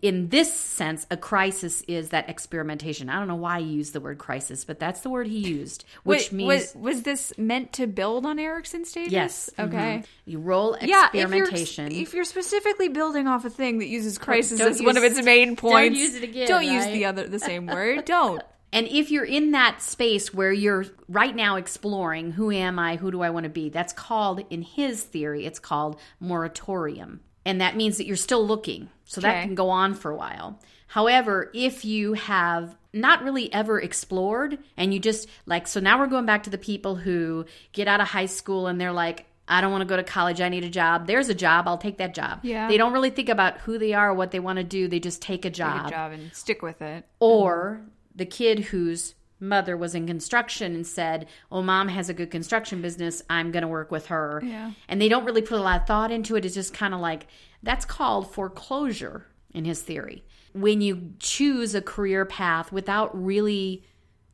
in 0.02 0.30
this 0.30 0.54
sense, 0.54 1.06
a 1.12 1.18
crisis 1.18 1.82
is 1.88 2.10
that 2.10 2.30
experimentation. 2.30 3.10
I 3.10 3.20
don't 3.20 3.28
know 3.28 3.36
why 3.36 3.60
he 3.62 3.68
used 3.68 3.92
the 3.94 4.00
word 4.00 4.18
crisis, 4.18 4.64
but 4.64 4.80
that's 4.80 5.02
the 5.02 5.10
word 5.10 5.28
he 5.28 5.40
used, 5.40 5.84
which 6.04 6.32
Wait, 6.32 6.34
means 6.34 6.48
was, 6.48 6.76
was 6.76 7.02
this 7.04 7.34
meant 7.38 7.74
to 7.74 7.88
build 7.88 8.26
on 8.26 8.40
Erikson 8.40 8.86
stages? 8.86 9.12
yes. 9.12 9.50
Okay. 9.60 10.04
mhm. 10.04 10.06
You 10.26 10.40
roll 10.40 10.78
Yeah, 10.82 11.08
if 11.08 11.14
you're, 11.14 11.44
experimentation. 11.44 11.92
if 11.92 12.14
you're 12.14 12.24
specifically 12.24 12.88
building 12.90 13.28
off 13.28 13.44
a 13.46 13.50
thing 13.50 13.80
that 13.80 13.88
uses 13.88 14.18
crisis 14.18 14.60
don't 14.60 14.72
as 14.72 14.82
one 14.82 14.96
of 14.98 15.04
its 15.04 15.22
main 15.24 15.56
points, 15.58 15.96
don't 15.96 16.02
use 16.02 16.16
it 16.16 16.24
again, 16.24 16.48
don't 16.48 16.64
use 16.66 16.86
the 16.86 17.06
other 17.06 17.28
the 17.28 17.40
same 17.40 17.66
word. 17.68 18.06
Don't. 18.06 18.42
And 18.72 18.88
if 18.88 19.10
you're 19.12 19.24
in 19.26 19.52
that 19.52 19.82
space 19.82 20.34
where 20.34 20.52
you're 20.52 20.86
right 21.08 21.34
now 21.36 21.56
exploring 21.56 22.32
who 22.32 22.52
am 22.52 22.78
I, 22.78 22.98
who 22.98 23.10
do 23.12 23.22
I 23.22 23.30
want 23.30 23.46
to 23.46 23.50
be, 23.50 23.70
that's 23.70 23.94
called, 23.94 24.44
in 24.50 24.62
his 24.64 25.02
theory, 25.04 25.46
it's 25.46 25.60
called 25.60 25.98
moratorium. 26.20 27.22
And 27.46 27.62
that 27.62 27.76
means 27.76 27.98
that 27.98 28.08
you're 28.08 28.16
still 28.16 28.46
looking. 28.46 28.90
So 29.06 29.22
that 29.22 29.44
can 29.44 29.54
go 29.56 29.70
on 29.70 29.94
for 29.94 30.10
a 30.12 30.16
while. 30.16 30.60
However, 30.88 31.52
if 31.54 31.86
you 31.86 32.14
have 32.14 32.76
not 32.94 33.24
really 33.24 33.54
ever 33.54 33.80
explored 33.80 34.58
and 34.78 34.94
you 34.94 35.00
just 35.00 35.28
like, 35.46 35.68
so 35.68 35.80
now 35.80 36.00
we're 36.00 36.08
going 36.08 36.26
back 36.26 36.44
to 36.44 36.50
the 36.50 36.58
people 36.58 36.96
who 36.96 37.46
get 37.72 37.88
out 37.88 38.02
of 38.02 38.08
high 38.08 38.26
school 38.26 38.68
and 38.68 38.80
they're 38.80 38.92
like, 38.94 39.26
I 39.48 39.62
don't 39.62 39.72
want 39.72 39.82
to 39.82 39.86
go 39.88 39.96
to 39.98 40.04
college. 40.04 40.42
I 40.42 40.50
need 40.50 40.64
a 40.64 40.70
job. 40.70 41.06
There's 41.06 41.30
a 41.30 41.36
job. 41.36 41.68
I'll 41.68 41.78
take 41.78 41.98
that 41.98 42.16
job. 42.16 42.40
Yeah. 42.44 42.68
They 42.68 42.78
don't 42.78 42.94
really 42.94 43.10
think 43.12 43.30
about 43.30 43.60
who 43.60 43.78
they 43.78 43.94
are 43.94 44.10
or 44.10 44.14
what 44.14 44.32
they 44.32 44.40
want 44.40 44.58
to 44.58 44.64
do. 44.64 44.88
They 44.88 45.00
just 45.00 45.22
take 45.22 45.46
a 45.46 45.52
job 45.52 45.84
Good 45.86 45.92
job 45.92 46.12
and 46.14 46.34
stick 46.34 46.62
with 46.62 46.82
it. 46.82 47.06
or 47.20 47.82
the 48.16 48.26
kid 48.26 48.60
whose 48.60 49.15
mother 49.40 49.76
was 49.76 49.94
in 49.96 50.08
construction 50.08 50.74
and 50.76 50.86
said, 50.88 51.28
"Oh, 51.52 51.62
mom 51.62 51.88
has 51.90 52.10
a 52.10 52.14
good 52.14 52.32
construction 52.32 52.82
business. 52.82 53.22
I'm 53.30 53.52
going 53.52 53.62
to 53.64 53.68
work 53.68 53.92
with 53.92 54.08
her." 54.08 54.42
Yeah. 54.44 54.72
And 54.88 55.02
they 55.02 55.10
don't 55.10 55.26
really 55.26 55.42
put 55.42 55.60
a 55.60 55.62
lot 55.62 55.82
of 55.82 55.88
thought 55.88 56.12
into 56.12 56.36
it. 56.36 56.46
It's 56.46 56.56
just 56.56 56.74
kind 56.74 56.94
of 56.94 57.00
like 57.00 57.28
that's 57.64 57.86
called 57.86 58.32
foreclosure 58.34 59.26
in 59.54 59.66
his 59.66 59.82
theory. 59.82 60.24
When 60.54 60.80
you 60.82 61.14
choose 61.20 61.76
a 61.76 61.82
career 61.82 62.26
path 62.26 62.72
without 62.72 63.12
really 63.22 63.84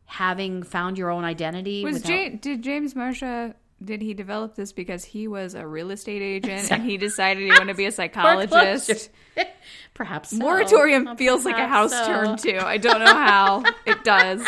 having 0.05 0.61
found 0.63 0.97
your 0.97 1.09
own 1.09 1.23
identity, 1.23 1.83
Was 1.83 1.95
without- 2.03 2.41
did 2.41 2.61
James 2.61 2.95
Marcia 2.95 3.55
did 3.83 4.01
he 4.01 4.13
develop 4.13 4.55
this 4.55 4.71
because 4.73 5.03
he 5.03 5.27
was 5.27 5.55
a 5.55 5.65
real 5.65 5.91
estate 5.91 6.21
agent 6.21 6.71
and 6.71 6.83
he 6.83 6.97
decided 6.97 7.43
he 7.43 7.49
wanted 7.49 7.67
to 7.67 7.73
be 7.73 7.85
a 7.85 7.91
psychologist? 7.91 9.09
Perhaps 9.93 10.31
so. 10.31 10.37
Moratorium 10.37 11.17
feels 11.17 11.45
like 11.45 11.57
a 11.57 11.67
house 11.67 11.91
so. 11.91 12.05
term 12.05 12.37
too. 12.37 12.59
I 12.61 12.77
don't 12.77 12.99
know 12.99 13.05
how 13.13 13.63
it 13.85 14.03
does. 14.03 14.45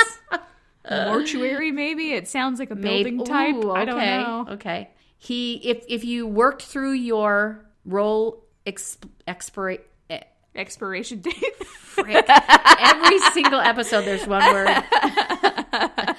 Mortuary, 0.90 1.72
maybe 1.72 2.12
it 2.12 2.28
sounds 2.28 2.60
like 2.60 2.70
a 2.70 2.76
building 2.76 3.24
type. 3.24 3.56
Ooh, 3.56 3.72
I 3.72 3.86
don't 3.86 3.96
okay, 3.98 4.18
know. 4.18 4.46
Okay. 4.52 4.90
He 5.18 5.56
if 5.70 5.86
if 5.88 6.04
you 6.04 6.28
worked 6.28 6.64
through 6.64 6.94
your 6.94 7.66
role 7.86 8.44
exp, 8.66 9.06
eh, 10.10 10.20
Expiration 10.56 11.22
date. 11.22 11.56
frick. 11.66 12.26
every 12.28 13.20
single 13.32 13.60
episode 13.60 14.02
there's 14.02 14.28
one 14.28 14.44
word. 14.54 14.68
that 14.68 16.18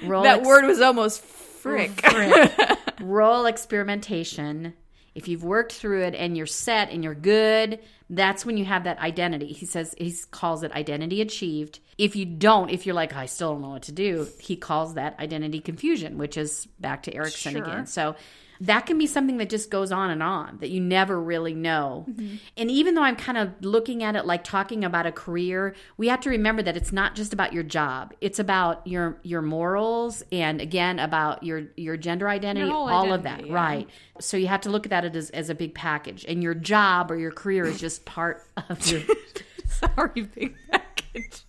ex- 0.00 0.46
word 0.46 0.64
was 0.64 0.80
almost 0.80 1.22
frick. 1.66 2.00
frick. 2.00 2.78
role 3.00 3.46
experimentation. 3.46 4.74
If 5.14 5.28
you've 5.28 5.44
worked 5.44 5.72
through 5.72 6.02
it 6.02 6.14
and 6.14 6.36
you're 6.36 6.44
set 6.44 6.90
and 6.90 7.02
you're 7.02 7.14
good, 7.14 7.80
that's 8.10 8.44
when 8.44 8.58
you 8.58 8.66
have 8.66 8.84
that 8.84 8.98
identity. 8.98 9.46
He 9.46 9.64
says 9.64 9.94
he 9.96 10.14
calls 10.30 10.62
it 10.62 10.72
identity 10.72 11.22
achieved. 11.22 11.80
If 11.96 12.16
you 12.16 12.26
don't, 12.26 12.68
if 12.70 12.84
you're 12.84 12.94
like 12.94 13.14
I 13.14 13.24
still 13.24 13.52
don't 13.52 13.62
know 13.62 13.70
what 13.70 13.84
to 13.84 13.92
do, 13.92 14.28
he 14.38 14.56
calls 14.56 14.94
that 14.94 15.18
identity 15.18 15.60
confusion, 15.60 16.18
which 16.18 16.36
is 16.36 16.66
back 16.78 17.04
to 17.04 17.14
Erikson 17.14 17.52
Sure. 17.52 17.62
again. 17.64 17.86
So 17.86 18.14
that 18.60 18.86
can 18.86 18.98
be 18.98 19.06
something 19.06 19.38
that 19.38 19.48
just 19.48 19.70
goes 19.70 19.92
on 19.92 20.10
and 20.10 20.22
on 20.22 20.58
that 20.58 20.70
you 20.70 20.80
never 20.80 21.20
really 21.20 21.54
know. 21.54 22.06
Mm-hmm. 22.08 22.36
And 22.56 22.70
even 22.70 22.94
though 22.94 23.02
I'm 23.02 23.16
kind 23.16 23.38
of 23.38 23.52
looking 23.60 24.02
at 24.02 24.16
it 24.16 24.26
like 24.26 24.44
talking 24.44 24.84
about 24.84 25.06
a 25.06 25.12
career, 25.12 25.74
we 25.96 26.08
have 26.08 26.20
to 26.20 26.30
remember 26.30 26.62
that 26.62 26.76
it's 26.76 26.92
not 26.92 27.14
just 27.14 27.32
about 27.32 27.52
your 27.52 27.62
job. 27.62 28.14
It's 28.20 28.38
about 28.38 28.86
your 28.86 29.18
your 29.22 29.42
morals 29.42 30.22
and 30.32 30.60
again 30.60 30.98
about 30.98 31.42
your 31.42 31.68
your 31.76 31.96
gender 31.96 32.28
identity, 32.28 32.70
whole 32.70 32.88
all 32.88 33.12
of 33.12 33.24
that, 33.24 33.46
yeah. 33.46 33.54
right? 33.54 33.88
So 34.20 34.36
you 34.36 34.46
have 34.46 34.62
to 34.62 34.70
look 34.70 34.86
at 34.86 34.90
that 34.90 35.16
as, 35.16 35.30
as 35.30 35.50
a 35.50 35.54
big 35.54 35.74
package. 35.74 36.24
And 36.26 36.42
your 36.42 36.54
job 36.54 37.10
or 37.10 37.16
your 37.16 37.32
career 37.32 37.66
is 37.66 37.78
just 37.78 38.04
part 38.04 38.42
of 38.68 38.86
your 38.86 39.02
Sorry, 39.66 40.22
big 40.22 40.54
package. 40.70 41.44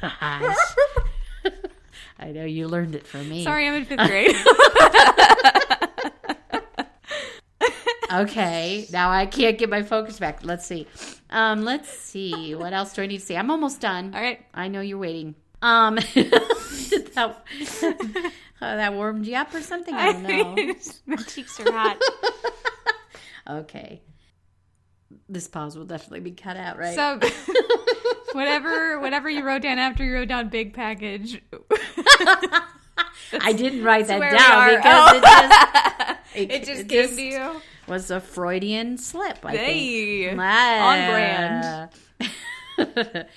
gosh. 0.00 0.56
I 2.18 2.32
know 2.32 2.44
you 2.44 2.66
learned 2.68 2.94
it 2.94 3.06
from 3.06 3.28
me. 3.28 3.44
Sorry, 3.44 3.66
I'm 3.66 3.74
in 3.74 3.84
fifth 3.84 3.98
grade. 4.08 4.36
Okay, 8.12 8.86
now 8.92 9.10
I 9.10 9.26
can't 9.26 9.58
get 9.58 9.68
my 9.68 9.82
focus 9.82 10.18
back. 10.18 10.44
Let's 10.44 10.64
see. 10.64 10.86
Um, 11.28 11.64
let's 11.64 11.88
see. 11.90 12.54
What 12.54 12.72
else 12.72 12.92
do 12.94 13.02
I 13.02 13.06
need 13.06 13.18
to 13.18 13.26
say? 13.26 13.36
I'm 13.36 13.50
almost 13.50 13.80
done. 13.80 14.14
All 14.14 14.20
right. 14.20 14.40
I 14.54 14.68
know 14.68 14.80
you're 14.80 14.96
waiting. 14.98 15.34
Um, 15.60 15.96
that, 16.14 17.42
uh, 17.82 17.96
that 18.60 18.94
warmed 18.94 19.26
you 19.26 19.34
up 19.36 19.52
or 19.52 19.60
something? 19.60 19.92
I 19.92 20.12
don't 20.12 20.22
know. 20.56 20.74
My 21.06 21.16
cheeks 21.16 21.58
are 21.60 21.72
hot. 21.72 22.00
Okay. 23.48 24.02
This 25.28 25.48
pause 25.48 25.76
will 25.76 25.86
definitely 25.86 26.20
be 26.20 26.30
cut 26.32 26.56
out, 26.56 26.78
right? 26.78 26.94
So 26.94 27.18
whatever 28.32 28.98
whatever 29.00 29.28
you 29.30 29.44
wrote 29.44 29.62
down 29.62 29.78
after 29.78 30.04
you 30.04 30.14
wrote 30.14 30.28
down 30.28 30.48
big 30.48 30.72
package. 30.74 31.40
I 33.40 33.52
didn't 33.52 33.82
write 33.84 34.06
that 34.08 34.20
down 34.20 34.76
because 34.76 35.12
it 35.16 35.22
just 35.24 36.18
it, 36.36 36.50
It 36.52 36.64
just 36.64 36.80
it 36.82 36.88
came 36.88 37.02
just 37.02 37.16
to 37.16 37.22
you. 37.24 37.60
was 37.86 38.10
a 38.10 38.20
Freudian 38.20 38.98
slip. 38.98 39.38
I 39.44 39.56
Hey, 39.56 40.24
think. 40.26 40.40
on 40.40 41.10
brand. 41.10 41.90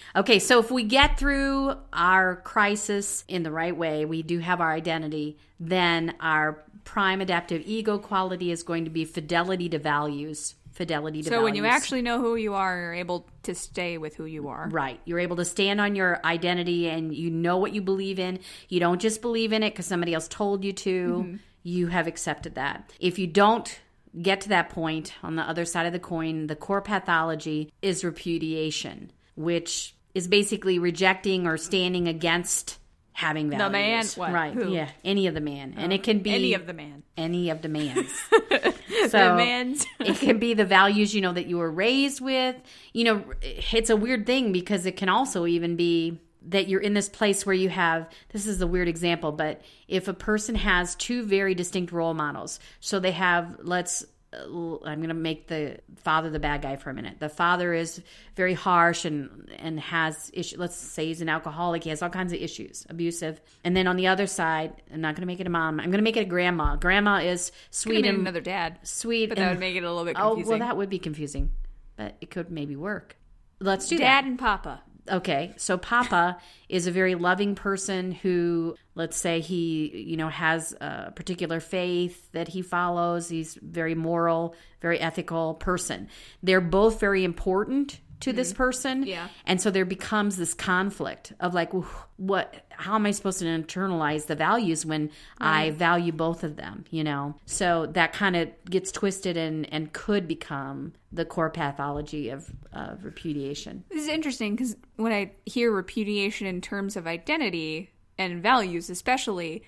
okay, 0.15 0.39
so 0.39 0.59
if 0.59 0.69
we 0.71 0.83
get 0.83 1.17
through 1.17 1.73
our 1.93 2.37
crisis 2.37 3.23
in 3.27 3.43
the 3.43 3.51
right 3.51 3.75
way, 3.75 4.05
we 4.05 4.21
do 4.21 4.39
have 4.39 4.59
our 4.61 4.71
identity, 4.73 5.37
then 5.59 6.15
our 6.19 6.63
prime 6.83 7.21
adaptive 7.21 7.61
ego 7.65 7.97
quality 7.97 8.51
is 8.51 8.63
going 8.63 8.83
to 8.83 8.89
be 8.89 9.05
fidelity 9.05 9.69
to 9.69 9.79
values. 9.79 10.55
Fidelity 10.71 11.21
to 11.21 11.25
So 11.25 11.31
values. 11.31 11.43
when 11.43 11.55
you 11.55 11.65
actually 11.65 12.01
know 12.01 12.19
who 12.21 12.35
you 12.35 12.53
are, 12.53 12.79
you're 12.79 12.93
able 12.93 13.27
to 13.43 13.53
stay 13.55 13.97
with 13.97 14.15
who 14.15 14.25
you 14.25 14.47
are. 14.47 14.69
Right. 14.71 14.99
You're 15.05 15.19
able 15.19 15.35
to 15.37 15.45
stand 15.45 15.81
on 15.81 15.95
your 15.95 16.19
identity 16.25 16.89
and 16.89 17.13
you 17.13 17.29
know 17.29 17.57
what 17.57 17.73
you 17.73 17.81
believe 17.81 18.19
in. 18.19 18.39
You 18.69 18.79
don't 18.79 19.01
just 19.01 19.21
believe 19.21 19.51
in 19.51 19.63
it 19.63 19.71
because 19.71 19.85
somebody 19.85 20.13
else 20.13 20.27
told 20.27 20.63
you 20.63 20.73
to. 20.73 21.07
Mm-hmm. 21.23 21.35
You 21.63 21.87
have 21.87 22.07
accepted 22.07 22.55
that. 22.55 22.89
If 22.99 23.19
you 23.19 23.27
don't 23.27 23.79
get 24.21 24.41
to 24.41 24.49
that 24.49 24.69
point 24.69 25.13
on 25.21 25.35
the 25.35 25.43
other 25.43 25.65
side 25.65 25.85
of 25.85 25.93
the 25.93 25.99
coin, 25.99 26.47
the 26.47 26.55
core 26.55 26.81
pathology 26.81 27.71
is 27.81 28.03
repudiation, 28.03 29.11
which 29.35 29.93
is 30.15 30.27
basically 30.27 30.79
rejecting 30.79 31.45
or 31.45 31.57
standing 31.57 32.07
against 32.07 32.78
having 33.19 33.49
values. 33.49 33.71
man? 33.71 34.05
What? 34.15 34.31
Right. 34.31 34.53
Who? 34.53 34.71
Yeah. 34.71 34.89
Any 35.03 35.27
of 35.27 35.33
the 35.33 35.41
man. 35.41 35.75
and 35.77 35.91
it 35.91 35.99
oh. 35.99 36.03
can 36.03 36.19
be 36.19 36.33
Any 36.33 36.53
of 36.53 36.65
the 36.67 36.73
man. 36.73 37.03
any 37.17 37.49
of 37.49 37.61
the 37.61 37.67
mans. 37.77 38.11
The 38.29 39.09
so 39.09 39.35
man's 39.35 39.85
it 39.99 40.17
can 40.17 40.39
be 40.39 40.53
the 40.53 40.65
values 40.65 41.13
you 41.13 41.21
know 41.21 41.33
that 41.33 41.45
you 41.45 41.57
were 41.57 41.71
raised 41.71 42.21
with 42.21 42.55
you 42.93 43.03
know 43.03 43.23
it's 43.41 43.89
a 43.89 43.95
weird 43.95 44.25
thing 44.25 44.51
because 44.51 44.85
it 44.85 44.97
can 44.97 45.09
also 45.09 45.45
even 45.45 45.75
be 45.75 46.19
that 46.47 46.67
you're 46.67 46.81
in 46.81 46.93
this 46.93 47.07
place 47.09 47.45
where 47.45 47.55
you 47.55 47.69
have 47.69 48.09
this 48.29 48.45
is 48.47 48.61
a 48.61 48.67
weird 48.67 48.87
example 48.87 49.31
but 49.31 49.61
if 49.87 50.07
a 50.07 50.13
person 50.13 50.55
has 50.55 50.95
two 50.95 51.23
very 51.23 51.53
distinct 51.53 51.91
role 51.91 52.13
models 52.13 52.59
so 52.79 52.99
they 52.99 53.11
have 53.11 53.55
let's 53.61 54.05
I'm 54.31 54.97
going 54.99 55.07
to 55.07 55.13
make 55.13 55.47
the 55.47 55.79
father 55.97 56.29
the 56.29 56.39
bad 56.39 56.61
guy 56.61 56.75
for 56.75 56.89
a 56.89 56.93
minute. 56.93 57.19
The 57.19 57.29
father 57.29 57.73
is 57.73 58.01
very 58.35 58.53
harsh 58.53 59.05
and 59.05 59.49
and 59.57 59.79
has 59.79 60.29
issues. 60.33 60.59
Let's 60.59 60.75
say 60.75 61.07
he's 61.07 61.21
an 61.21 61.29
alcoholic. 61.29 61.83
He 61.83 61.89
has 61.89 62.01
all 62.03 62.09
kinds 62.09 62.31
of 62.31 62.39
issues, 62.39 62.85
abusive. 62.89 63.41
And 63.63 63.75
then 63.75 63.87
on 63.87 63.95
the 63.95 64.07
other 64.07 64.27
side, 64.27 64.73
I'm 64.93 65.01
not 65.01 65.15
going 65.15 65.21
to 65.21 65.27
make 65.27 65.39
it 65.39 65.47
a 65.47 65.49
mom. 65.49 65.79
I'm 65.79 65.87
going 65.87 65.97
to 65.97 66.03
make 66.03 66.17
it 66.17 66.21
a 66.21 66.25
grandma. 66.25 66.75
Grandma 66.75 67.17
is 67.21 67.51
sweet 67.71 68.05
and 68.05 68.19
another 68.19 68.41
dad. 68.41 68.77
sweet. 68.83 69.29
But 69.29 69.37
that 69.37 69.43
and- 69.43 69.51
would 69.51 69.59
make 69.59 69.75
it 69.75 69.83
a 69.83 69.89
little 69.89 70.05
bit 70.05 70.15
Oh 70.19 70.35
well, 70.45 70.59
that 70.59 70.77
would 70.77 70.89
be 70.89 70.99
confusing, 70.99 71.49
but 71.95 72.15
it 72.21 72.29
could 72.29 72.51
maybe 72.51 72.75
work. 72.75 73.15
Let's 73.59 73.87
do 73.87 73.97
Dad 73.97 74.23
that. 74.23 74.25
and 74.25 74.39
Papa. 74.39 74.81
Okay, 75.09 75.53
so 75.57 75.77
Papa 75.77 76.37
is 76.67 76.87
a 76.87 76.91
very 76.91 77.15
loving 77.15 77.55
person 77.55 78.11
who, 78.11 78.75
let's 78.95 79.17
say, 79.17 79.39
he 79.39 80.03
you 80.07 80.17
know 80.17 80.29
has 80.29 80.73
a 80.73 81.11
particular 81.15 81.59
faith 81.59 82.31
that 82.31 82.47
he 82.47 82.61
follows. 82.61 83.29
He's 83.29 83.55
very 83.55 83.95
moral, 83.95 84.55
very 84.81 84.99
ethical 84.99 85.55
person. 85.55 86.07
They're 86.43 86.61
both 86.61 86.99
very 86.99 87.23
important 87.23 87.99
to 88.21 88.33
this 88.33 88.49
mm-hmm. 88.49 88.57
person, 88.57 89.03
Yeah. 89.03 89.29
and 89.45 89.61
so 89.61 89.71
there 89.71 89.85
becomes 89.85 90.35
this 90.35 90.53
conflict 90.53 91.33
of 91.39 91.53
like, 91.53 91.71
what? 92.17 92.53
How 92.79 92.95
am 92.95 93.05
I 93.05 93.11
supposed 93.11 93.39
to 93.39 93.45
internalize 93.45 94.27
the 94.27 94.35
values 94.35 94.85
when 94.85 95.11
I 95.37 95.71
value 95.71 96.11
both 96.11 96.43
of 96.43 96.55
them? 96.55 96.85
You 96.89 97.03
know, 97.03 97.35
so 97.45 97.85
that 97.87 98.13
kind 98.13 98.35
of 98.35 98.49
gets 98.69 98.91
twisted 98.91 99.37
and 99.37 99.71
and 99.71 99.91
could 99.93 100.27
become 100.27 100.93
the 101.11 101.25
core 101.25 101.49
pathology 101.49 102.29
of 102.29 102.49
of 102.73 103.03
repudiation. 103.03 103.83
This 103.89 104.03
is 104.03 104.09
interesting 104.09 104.55
because 104.55 104.75
when 104.95 105.11
I 105.11 105.31
hear 105.45 105.71
repudiation 105.71 106.47
in 106.47 106.61
terms 106.61 106.95
of 106.95 107.05
identity 107.05 107.91
and 108.17 108.43
values, 108.43 108.89
especially, 108.89 109.63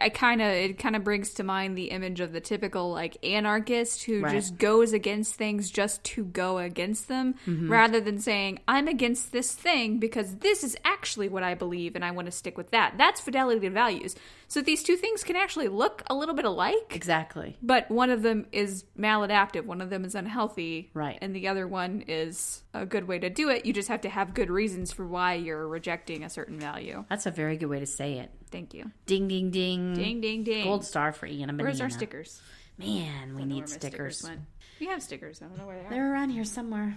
I- 0.00 0.08
kind 0.08 0.40
of 0.40 0.48
it 0.48 0.78
kind 0.78 0.96
of 0.96 1.04
brings 1.04 1.34
to 1.34 1.44
mind 1.44 1.76
the 1.76 1.90
image 1.90 2.20
of 2.20 2.32
the 2.32 2.40
typical 2.40 2.90
like 2.90 3.16
anarchist 3.24 4.04
who 4.04 4.22
Right. 4.22 4.32
just 4.32 4.56
goes 4.56 4.92
against 4.94 5.34
things 5.34 5.70
just 5.70 6.02
to 6.04 6.24
go 6.24 6.58
against 6.58 7.08
them, 7.08 7.34
Mm-hmm. 7.46 7.70
rather 7.70 8.00
than 8.00 8.18
saying 8.18 8.60
I'm 8.66 8.88
against 8.88 9.32
this 9.32 9.52
thing 9.52 9.98
because 9.98 10.36
this 10.36 10.64
is 10.64 10.76
actually 10.84 11.28
what 11.28 11.42
I 11.42 11.54
believe 11.54 11.94
and 11.96 12.04
I 12.04 12.12
want 12.12 12.26
to 12.26 12.32
stick 12.32 12.56
with 12.56 12.70
that. 12.70 12.94
That's 12.96 13.20
fidelity 13.20 13.60
to 13.60 13.70
values. 13.70 14.14
So 14.48 14.60
these 14.62 14.82
two 14.82 14.96
things 14.96 15.24
can 15.24 15.36
actually 15.36 15.68
look 15.68 16.02
a 16.08 16.14
little 16.14 16.34
bit 16.34 16.44
alike. 16.44 16.92
Exactly. 16.94 17.56
But 17.62 17.90
one 17.90 18.10
of 18.10 18.22
them 18.22 18.46
is 18.52 18.84
maladaptive, 18.98 19.64
one 19.64 19.80
of 19.80 19.90
them 19.90 20.04
is 20.04 20.14
unhealthy, 20.14 20.90
Right. 20.94 21.18
And 21.20 21.34
the 21.34 21.48
other 21.48 21.66
one 21.66 22.04
is 22.08 22.62
a 22.72 22.86
good 22.86 23.06
way 23.08 23.18
to 23.18 23.28
do 23.30 23.48
it. 23.50 23.66
You 23.66 23.72
just 23.72 23.88
have 23.88 24.02
to 24.02 24.08
have 24.08 24.32
good 24.34 24.50
reasons 24.50 24.92
for 24.92 25.04
why 25.06 25.34
you're 25.34 25.66
rejecting 25.66 26.24
a 26.24 26.30
certain 26.30 26.58
value. 26.58 27.04
That's 27.08 27.26
a 27.26 27.30
very 27.30 27.56
good 27.56 27.68
way 27.68 27.80
to 27.80 27.86
say 27.86 28.14
it. 28.18 28.30
Thank 28.54 28.72
you. 28.72 28.92
Ding, 29.06 29.26
ding, 29.26 29.50
ding. 29.50 29.94
Ding, 29.94 30.20
ding, 30.20 30.44
ding. 30.44 30.62
Gold 30.62 30.84
star 30.84 31.10
for 31.10 31.26
Ian 31.26 31.50
and 31.50 31.60
Where's 31.60 31.80
our 31.80 31.90
stickers? 31.90 32.40
Man, 32.78 33.34
we 33.34 33.44
need 33.44 33.62
my 33.62 33.66
stickers. 33.66 34.30
We 34.78 34.86
have 34.86 35.02
stickers. 35.02 35.42
I 35.42 35.46
don't 35.46 35.58
know 35.58 35.66
where 35.66 35.76
they 35.76 35.86
are. 35.86 35.90
They're 35.90 36.12
around 36.12 36.30
here 36.30 36.44
somewhere. 36.44 36.96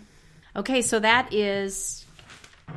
Okay, 0.55 0.83
so 0.83 0.99
that 0.99 1.33
is 1.33 2.05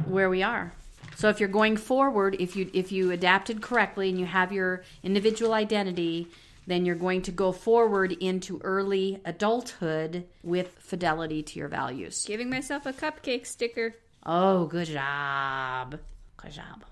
where 0.07 0.31
we 0.31 0.43
are. 0.43 0.73
So 1.17 1.29
if 1.29 1.41
you're 1.41 1.51
going 1.51 1.77
forward, 1.77 2.37
if 2.41 2.57
you 2.57 2.71
if 2.73 2.91
you 2.91 3.11
adapted 3.11 3.61
correctly 3.61 4.09
and 4.09 4.19
you 4.19 4.25
have 4.25 4.51
your 4.51 4.83
individual 5.03 5.53
identity, 5.53 6.29
then 6.67 6.87
you're 6.87 6.95
going 6.95 7.21
to 7.23 7.33
go 7.33 7.53
forward 7.53 8.13
into 8.13 8.63
early 8.65 9.21
adulthood 9.27 10.25
with 10.43 10.71
fidelity 10.79 11.43
to 11.43 11.59
your 11.59 11.69
values. 11.69 12.25
Giving 12.27 12.49
myself 12.49 12.87
a 12.87 12.95
cupcake 12.95 13.47
sticker. 13.47 13.97
Oh, 14.25 14.65
good 14.65 14.87
job. 14.89 15.99
Good 16.39 16.53
job. 16.53 16.85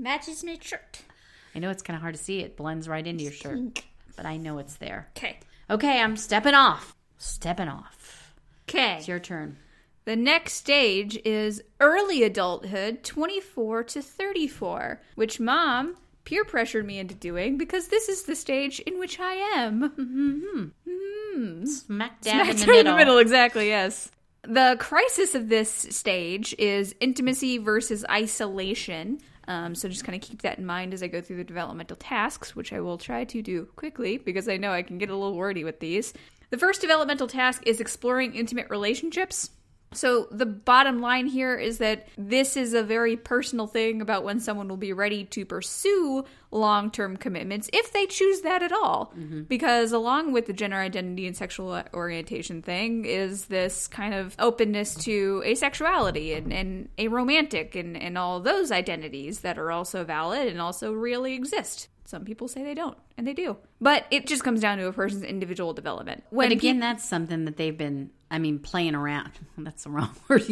Matches 0.00 0.42
my 0.42 0.56
shirt. 0.58 1.02
I 1.54 1.58
know 1.58 1.68
it's 1.68 1.82
kind 1.82 1.94
of 1.94 2.00
hard 2.00 2.14
to 2.14 2.20
see. 2.22 2.40
It 2.40 2.56
blends 2.56 2.88
right 2.88 3.06
into 3.06 3.22
your 3.22 3.32
shirt, 3.34 3.82
but 4.16 4.24
I 4.24 4.38
know 4.38 4.56
it's 4.56 4.76
there. 4.76 5.10
Okay. 5.16 5.38
Okay, 5.68 6.00
I'm 6.00 6.16
stepping 6.16 6.54
off. 6.54 6.96
Stepping 7.18 7.68
off. 7.68 8.34
Okay. 8.66 8.96
It's 8.96 9.08
your 9.08 9.18
turn. 9.18 9.58
The 10.06 10.16
next 10.16 10.54
stage 10.54 11.18
is 11.22 11.62
early 11.80 12.22
adulthood, 12.22 13.04
24 13.04 13.84
to 13.84 14.00
34, 14.00 15.02
which 15.16 15.38
mom 15.38 15.96
peer 16.24 16.44
pressured 16.44 16.86
me 16.86 16.98
into 16.98 17.14
doing 17.14 17.58
because 17.58 17.88
this 17.88 18.08
is 18.08 18.22
the 18.22 18.34
stage 18.36 18.80
in 18.80 18.98
which 18.98 19.20
I 19.20 19.34
am. 19.34 20.72
Mm-hmm. 21.30 21.64
Smack 21.64 22.20
dab 22.22 22.48
in 22.48 22.56
the 22.56 22.66
middle. 22.66 22.78
in 22.78 22.86
the 22.86 22.96
middle, 22.96 23.18
exactly, 23.18 23.68
yes. 23.68 24.10
The 24.42 24.76
crisis 24.80 25.34
of 25.36 25.48
this 25.48 25.70
stage 25.70 26.54
is 26.58 26.94
intimacy 27.00 27.58
versus 27.58 28.04
isolation. 28.10 29.20
Um, 29.50 29.74
so 29.74 29.88
just 29.88 30.04
kind 30.04 30.14
of 30.14 30.22
keep 30.22 30.42
that 30.42 30.58
in 30.58 30.64
mind 30.64 30.94
as 30.94 31.02
I 31.02 31.08
go 31.08 31.20
through 31.20 31.38
the 31.38 31.44
developmental 31.44 31.96
tasks, 31.96 32.54
which 32.54 32.72
I 32.72 32.78
will 32.78 32.98
try 32.98 33.24
to 33.24 33.42
do 33.42 33.64
quickly 33.74 34.16
because 34.16 34.48
I 34.48 34.56
know 34.56 34.70
I 34.70 34.82
can 34.82 34.96
get 34.96 35.10
a 35.10 35.16
little 35.16 35.34
wordy 35.34 35.64
with 35.64 35.80
these. 35.80 36.14
The 36.50 36.56
first 36.56 36.80
developmental 36.80 37.26
task 37.26 37.64
is 37.66 37.80
exploring 37.80 38.36
intimate 38.36 38.70
relationships. 38.70 39.50
So 39.92 40.28
the 40.30 40.46
bottom 40.46 41.00
line 41.00 41.26
here 41.26 41.58
is 41.58 41.78
that 41.78 42.06
this 42.16 42.56
is 42.56 42.74
a 42.74 42.82
very 42.82 43.16
personal 43.16 43.66
thing 43.66 44.00
about 44.00 44.22
when 44.22 44.38
someone 44.38 44.68
will 44.68 44.76
be 44.76 44.92
ready 44.92 45.24
to 45.24 45.44
pursue 45.44 46.24
long-term 46.52 47.16
commitments 47.16 47.68
if 47.72 47.92
they 47.92 48.06
choose 48.06 48.42
that 48.42 48.62
at 48.62 48.70
all. 48.70 49.12
Mm-hmm. 49.18 49.42
Because 49.42 49.90
along 49.90 50.30
with 50.32 50.46
the 50.46 50.52
gender 50.52 50.76
identity 50.76 51.26
and 51.26 51.36
sexual 51.36 51.82
orientation 51.92 52.62
thing 52.62 53.04
is 53.04 53.46
this 53.46 53.88
kind 53.88 54.14
of 54.14 54.36
openness 54.38 54.94
to 54.94 55.42
asexuality 55.44 56.36
and, 56.36 56.52
and 56.52 56.88
aromantic 56.96 57.74
and, 57.74 57.96
and 57.96 58.16
all 58.16 58.38
those 58.38 58.70
identities 58.70 59.40
that 59.40 59.58
are 59.58 59.72
also 59.72 60.04
valid 60.04 60.46
and 60.46 60.60
also 60.60 60.92
really 60.92 61.34
exist. 61.34 61.88
Some 62.10 62.24
people 62.24 62.48
say 62.48 62.64
they 62.64 62.74
don't, 62.74 62.98
and 63.16 63.24
they 63.24 63.32
do. 63.32 63.56
But 63.80 64.04
it 64.10 64.26
just 64.26 64.42
comes 64.42 64.60
down 64.60 64.78
to 64.78 64.86
a 64.88 64.92
person's 64.92 65.22
individual 65.22 65.72
development. 65.72 66.24
When 66.30 66.48
But 66.48 66.52
again, 66.58 66.74
peop- 66.76 66.80
that's 66.82 67.08
something 67.08 67.44
that 67.44 67.56
they've 67.56 67.76
been. 67.78 68.10
I 68.32 68.38
mean, 68.38 68.58
playing 68.60 68.94
around. 68.96 69.30
That's 69.58 69.82
the 69.84 69.90
wrong 69.90 70.10
word. 70.28 70.46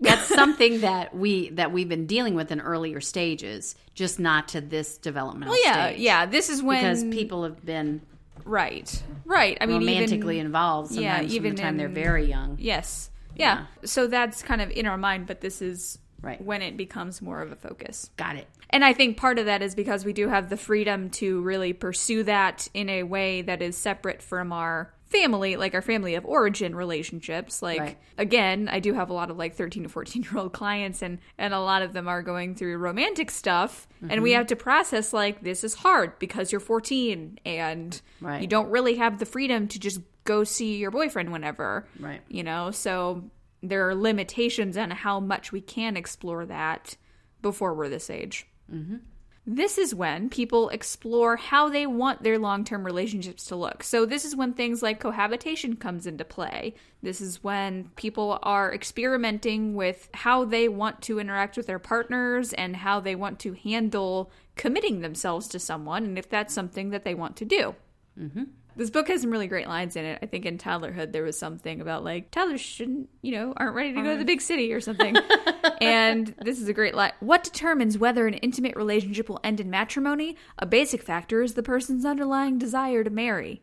that's 0.00 0.28
something 0.34 0.80
that 0.82 1.14
we 1.14 1.50
that 1.50 1.70
we've 1.72 1.88
been 1.88 2.06
dealing 2.06 2.34
with 2.34 2.50
in 2.52 2.60
earlier 2.60 3.00
stages, 3.02 3.74
just 3.94 4.18
not 4.20 4.48
to 4.48 4.60
this 4.62 4.96
developmental 4.98 5.52
Well, 5.54 5.62
yeah, 5.64 5.86
stage. 5.88 6.00
yeah. 6.00 6.26
This 6.26 6.48
is 6.50 6.62
when 6.62 6.82
because 6.82 7.04
people 7.04 7.44
have 7.44 7.64
been 7.66 8.00
right, 8.44 9.02
right. 9.24 9.58
I 9.60 9.66
mean, 9.66 9.78
romantically 9.80 10.36
even, 10.36 10.46
involved. 10.46 10.92
yeah, 10.92 11.22
even 11.22 11.50
from 11.52 11.56
the 11.56 11.62
time 11.62 11.76
they're 11.76 11.88
very 11.88 12.24
young. 12.26 12.56
yes, 12.60 13.10
yeah. 13.36 13.66
So 13.84 14.06
that's 14.06 14.42
kind 14.42 14.60
of 14.62 14.70
in 14.70 14.86
our 14.86 14.96
mind, 14.98 15.26
but 15.26 15.40
this 15.42 15.60
is 15.62 15.98
Right. 16.22 16.40
when 16.40 16.62
it 16.62 16.76
becomes 16.76 17.20
more 17.20 17.40
of 17.42 17.50
a 17.52 17.56
focus. 17.56 18.10
Got 18.16 18.36
it. 18.36 18.46
And 18.70 18.84
I 18.84 18.92
think 18.94 19.16
part 19.16 19.38
of 19.38 19.46
that 19.46 19.60
is 19.60 19.74
because 19.74 20.04
we 20.04 20.12
do 20.12 20.28
have 20.28 20.48
the 20.48 20.56
freedom 20.56 21.10
to 21.10 21.40
really 21.42 21.72
pursue 21.72 22.22
that 22.24 22.68
in 22.72 22.88
a 22.88 23.02
way 23.02 23.42
that 23.42 23.60
is 23.60 23.76
separate 23.76 24.22
from 24.22 24.52
our 24.52 24.94
family, 25.06 25.56
like 25.56 25.74
our 25.74 25.82
family 25.82 26.14
of 26.14 26.24
origin 26.24 26.74
relationships. 26.74 27.60
Like 27.60 27.80
Right. 27.80 27.98
again, 28.16 28.68
I 28.72 28.80
do 28.80 28.94
have 28.94 29.10
a 29.10 29.12
lot 29.12 29.30
of 29.30 29.36
like 29.36 29.54
13 29.56 29.82
to 29.82 29.88
14 29.90 30.22
year 30.22 30.38
old 30.38 30.52
clients 30.54 31.02
and 31.02 31.18
and 31.36 31.52
a 31.52 31.60
lot 31.60 31.82
of 31.82 31.92
them 31.92 32.08
are 32.08 32.22
going 32.22 32.54
through 32.54 32.78
romantic 32.78 33.30
stuff 33.30 33.86
and 34.00 34.10
Mm-hmm. 34.10 34.22
we 34.22 34.32
have 34.32 34.46
to 34.46 34.56
process 34.56 35.12
like 35.12 35.42
this 35.42 35.64
is 35.64 35.74
hard 35.74 36.18
because 36.18 36.50
you're 36.50 36.60
14 36.62 37.38
and 37.44 38.00
Right. 38.22 38.40
you 38.40 38.46
don't 38.46 38.70
really 38.70 38.94
have 38.96 39.18
the 39.18 39.26
freedom 39.26 39.68
to 39.68 39.78
just 39.78 40.00
go 40.24 40.44
see 40.44 40.76
your 40.76 40.90
boyfriend 40.90 41.30
whenever. 41.30 41.86
Right. 42.00 42.22
You 42.28 42.42
know, 42.44 42.70
so 42.70 43.24
there 43.62 43.88
are 43.88 43.94
limitations 43.94 44.76
on 44.76 44.90
how 44.90 45.20
much 45.20 45.52
we 45.52 45.60
can 45.60 45.96
explore 45.96 46.44
that 46.46 46.96
before 47.40 47.74
we're 47.74 47.88
this 47.88 48.10
age. 48.10 48.46
Mm-hmm. 48.72 48.96
This 49.44 49.76
is 49.76 49.92
when 49.92 50.30
people 50.30 50.68
explore 50.68 51.36
how 51.36 51.68
they 51.68 51.84
want 51.84 52.22
their 52.22 52.38
long 52.38 52.64
term 52.64 52.84
relationships 52.84 53.44
to 53.46 53.56
look. 53.56 53.82
So, 53.82 54.06
this 54.06 54.24
is 54.24 54.36
when 54.36 54.52
things 54.52 54.82
like 54.82 55.00
cohabitation 55.00 55.74
comes 55.74 56.06
into 56.06 56.24
play. 56.24 56.74
This 57.02 57.20
is 57.20 57.42
when 57.42 57.90
people 57.96 58.38
are 58.44 58.72
experimenting 58.72 59.74
with 59.74 60.08
how 60.14 60.44
they 60.44 60.68
want 60.68 61.02
to 61.02 61.18
interact 61.18 61.56
with 61.56 61.66
their 61.66 61.80
partners 61.80 62.52
and 62.52 62.76
how 62.76 63.00
they 63.00 63.16
want 63.16 63.40
to 63.40 63.54
handle 63.54 64.30
committing 64.54 65.00
themselves 65.00 65.48
to 65.48 65.58
someone 65.58 66.04
and 66.04 66.18
if 66.18 66.28
that's 66.28 66.54
something 66.54 66.90
that 66.90 67.02
they 67.02 67.14
want 67.14 67.36
to 67.38 67.44
do. 67.44 67.74
Mm-hmm. 68.16 68.44
This 68.74 68.90
book 68.90 69.08
has 69.08 69.20
some 69.20 69.30
really 69.30 69.48
great 69.48 69.68
lines 69.68 69.96
in 69.96 70.04
it. 70.04 70.18
I 70.22 70.26
think 70.26 70.46
in 70.46 70.56
toddlerhood 70.56 71.12
there 71.12 71.22
was 71.22 71.38
something 71.38 71.80
about 71.80 72.04
like 72.04 72.30
toddlers 72.30 72.60
shouldn't, 72.60 73.08
you 73.20 73.32
know, 73.32 73.52
aren't 73.56 73.74
ready 73.74 73.92
to 73.92 74.02
go 74.02 74.12
to 74.12 74.18
the 74.18 74.24
big 74.24 74.40
city 74.40 74.72
or 74.72 74.80
something. 74.80 75.14
and 75.80 76.34
this 76.42 76.60
is 76.60 76.68
a 76.68 76.72
great 76.72 76.94
line. 76.94 77.12
What 77.20 77.44
determines 77.44 77.98
whether 77.98 78.26
an 78.26 78.34
intimate 78.34 78.76
relationship 78.76 79.28
will 79.28 79.40
end 79.44 79.60
in 79.60 79.68
matrimony? 79.68 80.36
A 80.58 80.66
basic 80.66 81.02
factor 81.02 81.42
is 81.42 81.54
the 81.54 81.62
person's 81.62 82.04
underlying 82.04 82.58
desire 82.58 83.04
to 83.04 83.10
marry. 83.10 83.62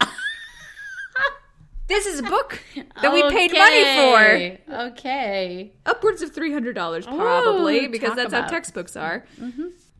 this 1.88 2.06
is 2.06 2.20
a 2.20 2.24
book 2.24 2.62
that 3.00 3.12
we 3.12 3.22
paid 3.30 3.52
money 3.52 4.58
for. 4.68 4.82
Okay. 4.88 5.72
Upwards 5.86 6.20
of 6.20 6.34
$300 6.34 7.04
probably 7.04 7.86
Ooh, 7.86 7.88
because 7.88 8.16
that's 8.16 8.34
how 8.34 8.46
textbooks 8.46 8.96
are. 8.96 9.24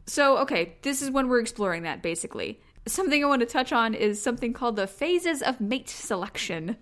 So, 0.06 0.38
okay, 0.38 0.76
this 0.82 1.00
is 1.00 1.10
when 1.10 1.28
we're 1.28 1.40
exploring 1.40 1.84
that 1.84 2.02
basically. 2.02 2.60
Something 2.86 3.24
I 3.24 3.28
want 3.28 3.40
to 3.40 3.46
touch 3.46 3.72
on 3.72 3.94
is 3.94 4.20
something 4.20 4.52
called 4.52 4.76
the 4.76 4.86
phases 4.86 5.42
of 5.42 5.60
mate 5.60 5.88
selection. 5.88 6.76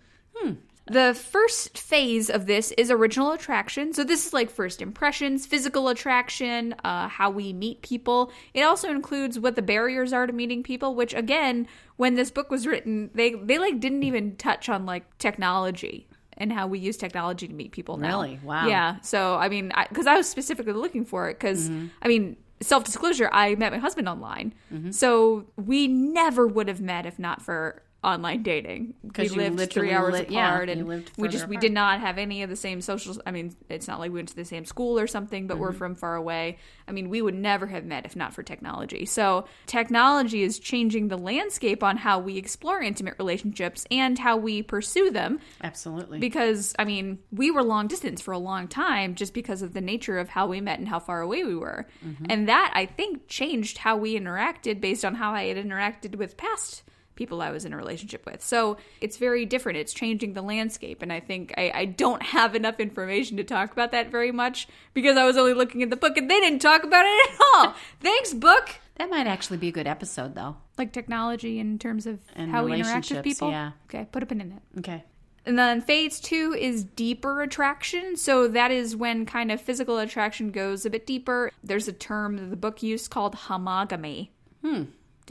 The 0.87 1.15
first 1.15 1.79
phase 1.79 2.29
of 2.31 2.47
this 2.47 2.73
is 2.73 2.91
original 2.91 3.31
attraction. 3.31 3.93
So, 3.93 4.03
this 4.03 4.27
is 4.27 4.33
like 4.33 4.51
first 4.51 4.83
impressions, 4.83 5.47
physical 5.47 5.89
attraction, 5.89 6.75
uh, 6.83 7.07
how 7.07 7.31
we 7.31 7.53
meet 7.53 7.83
people. 7.83 8.33
It 8.55 8.63
also 8.63 8.91
includes 8.91 9.39
what 9.39 9.55
the 9.55 9.63
barriers 9.63 10.13
are 10.13 10.27
to 10.27 10.33
meeting 10.33 10.65
people, 10.65 10.97
which, 10.97 11.15
again, 11.15 11.69
when 11.97 12.15
this 12.15 12.33
book 12.33 12.51
was 12.51 12.67
written, 12.67 13.11
they, 13.15 13.35
they 13.35 13.59
like 13.59 13.79
didn't 13.79 14.03
even 14.03 14.35
touch 14.35 14.69
on 14.69 14.85
like 14.85 15.19
technology 15.19 16.09
and 16.37 16.53
how 16.53 16.67
we 16.67 16.81
use 16.81 16.97
technology 16.97 17.47
to 17.47 17.55
meet 17.55 17.71
people 17.71 17.97
now. 17.97 18.23
Really? 18.23 18.41
Wow. 18.43 18.67
Yeah. 18.67 19.01
So, 19.03 19.37
I 19.37 19.49
mean, 19.49 19.73
because 19.91 20.09
I, 20.09 20.17
was 20.17 20.29
specifically 20.29 20.73
looking 20.73 21.05
for 21.05 21.29
it, 21.29 21.35
because, 21.39 21.71
I 22.03 22.09
mean, 22.09 22.37
self 22.63 22.85
disclosure, 22.85 23.29
I 23.33 23.55
met 23.55 23.73
my 23.73 23.79
husband 23.79 24.09
online. 24.09 24.55
Mm-hmm. 24.73 24.91
So, 24.91 25.47
we 25.57 25.89
never 25.89 26.47
would 26.47 26.69
have 26.69 26.81
met 26.81 27.07
if 27.07 27.19
not 27.19 27.43
for 27.43 27.83
online 28.03 28.43
dating 28.43 28.95
we 29.03 29.11
'Cause 29.11 29.31
you 29.31 29.37
lived 29.43 29.57
literally 29.59 29.89
three 29.89 29.93
hours 29.95 30.15
li- 30.15 30.27
yeah, 30.31 30.49
apart 30.55 30.69
you 30.69 30.91
and 30.91 31.11
we 31.19 31.29
just 31.29 31.47
we 31.49 31.59
did 31.59 31.73
not 31.73 32.01
have 32.01 32.17
any 32.17 32.43
of 32.43 32.49
the 32.49 32.57
same 32.57 32.81
social 32.81 33.15
i 33.27 33.31
mean 33.31 33.55
it's 33.69 33.87
not 33.87 33.99
like 33.99 34.11
we 34.11 34.17
went 34.17 34.29
to 34.31 34.37
the 34.37 34.45
same 34.45 34.65
school 34.65 34.99
or 34.99 35.07
something 35.07 35.47
but 35.47 35.55
Mm-hmm. 35.55 35.63
we're 35.63 35.73
from 35.73 35.95
far 35.95 36.15
away 36.15 36.57
i 36.89 36.93
mean 36.93 37.11
we 37.11 37.21
would 37.21 37.35
never 37.35 37.67
have 37.67 37.85
met 37.85 38.07
if 38.07 38.17
not 38.17 38.33
for 38.33 38.43
technology 38.43 39.05
so 39.05 39.45
technology 39.67 40.43
is 40.43 40.59
changing 40.59 41.09
the 41.09 41.19
landscape 41.19 41.83
on 41.83 41.97
how 41.99 42.19
we 42.19 42.37
explore 42.39 42.81
intimate 42.81 43.15
relationships 43.19 43.87
and 43.91 44.19
how 44.19 44.37
we 44.37 44.63
pursue 44.63 45.11
them 45.11 45.39
Absolutely. 45.63 46.19
because 46.19 46.75
I 46.79 46.85
mean, 46.85 47.19
we 47.33 47.51
were 47.51 47.63
long 47.63 47.87
distance 47.89 48.21
for 48.21 48.33
a 48.33 48.39
long 48.39 48.69
time 48.69 49.15
just 49.15 49.33
because 49.35 49.63
of 49.63 49.75
the 49.75 49.81
nature 49.81 50.19
of 50.19 50.29
how 50.31 50.47
we 50.47 50.61
met 50.61 50.79
and 50.79 50.89
how 50.89 50.99
far 50.99 51.21
away 51.21 51.45
we 51.45 51.55
were. 51.55 51.87
And 52.29 52.49
that 52.49 52.73
I 52.75 52.87
think 52.87 53.27
changed 53.29 53.79
how 53.79 53.97
we 53.97 54.19
interacted 54.19 54.81
based 54.81 55.05
on 55.05 55.15
how 55.17 55.33
I 55.33 55.45
had 55.47 55.57
interacted 55.57 56.17
with 56.17 56.37
past 56.37 56.83
people 57.21 57.43
I 57.43 57.51
was 57.51 57.67
in 57.67 57.73
a 57.75 57.77
relationship 57.77 58.25
with. 58.25 58.43
So 58.43 58.79
it's 59.03 59.19
very 59.19 59.45
different. 59.45 59.77
It's 59.79 59.93
changing 59.93 60.33
the 60.33 60.41
landscape. 60.43 61.03
And 61.03 61.13
I 61.13 61.21
think 61.21 61.53
I, 61.59 61.71
I 61.75 61.85
don't 61.85 62.23
have 62.23 62.55
enough 62.55 62.81
information 62.81 63.37
to 63.37 63.45
talk 63.45 63.73
about 63.73 63.93
that 63.93 64.11
very 64.11 64.33
much 64.33 64.67
because 64.95 65.19
I 65.19 65.27
was 65.27 65.37
only 65.37 65.53
looking 65.53 65.83
at 65.83 65.91
the 65.91 65.97
book 65.97 66.17
and 66.17 66.31
they 66.31 66.41
didn't 66.41 66.61
talk 66.63 66.83
about 66.83 67.05
it 67.07 67.31
at 67.31 67.39
all. 67.55 67.75
Thanks, 68.01 68.33
book. 68.33 68.71
that 68.97 69.11
might 69.11 69.27
actually 69.27 69.59
be 69.59 69.69
a 69.69 69.73
good 69.73 69.87
episode, 69.87 70.35
though. 70.35 70.57
Like 70.79 70.93
technology 70.93 71.59
in 71.61 71.79
terms 71.79 72.07
of 72.07 72.21
And 72.35 72.51
how 72.51 72.65
we 72.65 72.73
interact 72.73 73.11
with 73.11 73.23
people. 73.23 73.51
yeah. 73.51 73.73
Okay, 73.85 74.09
put 74.11 74.23
a 74.23 74.27
pin 74.27 74.41
in 74.41 74.53
it. 74.53 74.79
Okay. 74.79 75.05
And 75.47 75.59
then 75.59 75.81
phase 75.83 76.21
two 76.21 76.55
is 76.59 76.85
deeper 76.85 77.43
attraction. 77.43 78.17
So 78.17 78.49
that 78.49 78.71
is 78.71 78.97
when 78.97 79.27
kind 79.27 79.53
of 79.53 79.61
physical 79.61 79.99
attraction 79.99 80.51
goes 80.51 80.85
a 80.87 80.91
bit 80.91 81.07
deeper. 81.07 81.51
There's 81.63 81.89
a 81.89 81.93
term 81.93 82.37
that 82.39 82.51
the 82.51 82.57
book 82.57 82.83
used 82.83 83.11
called 83.11 83.35
homogamy. 83.37 84.31
Hmm. 84.65 84.85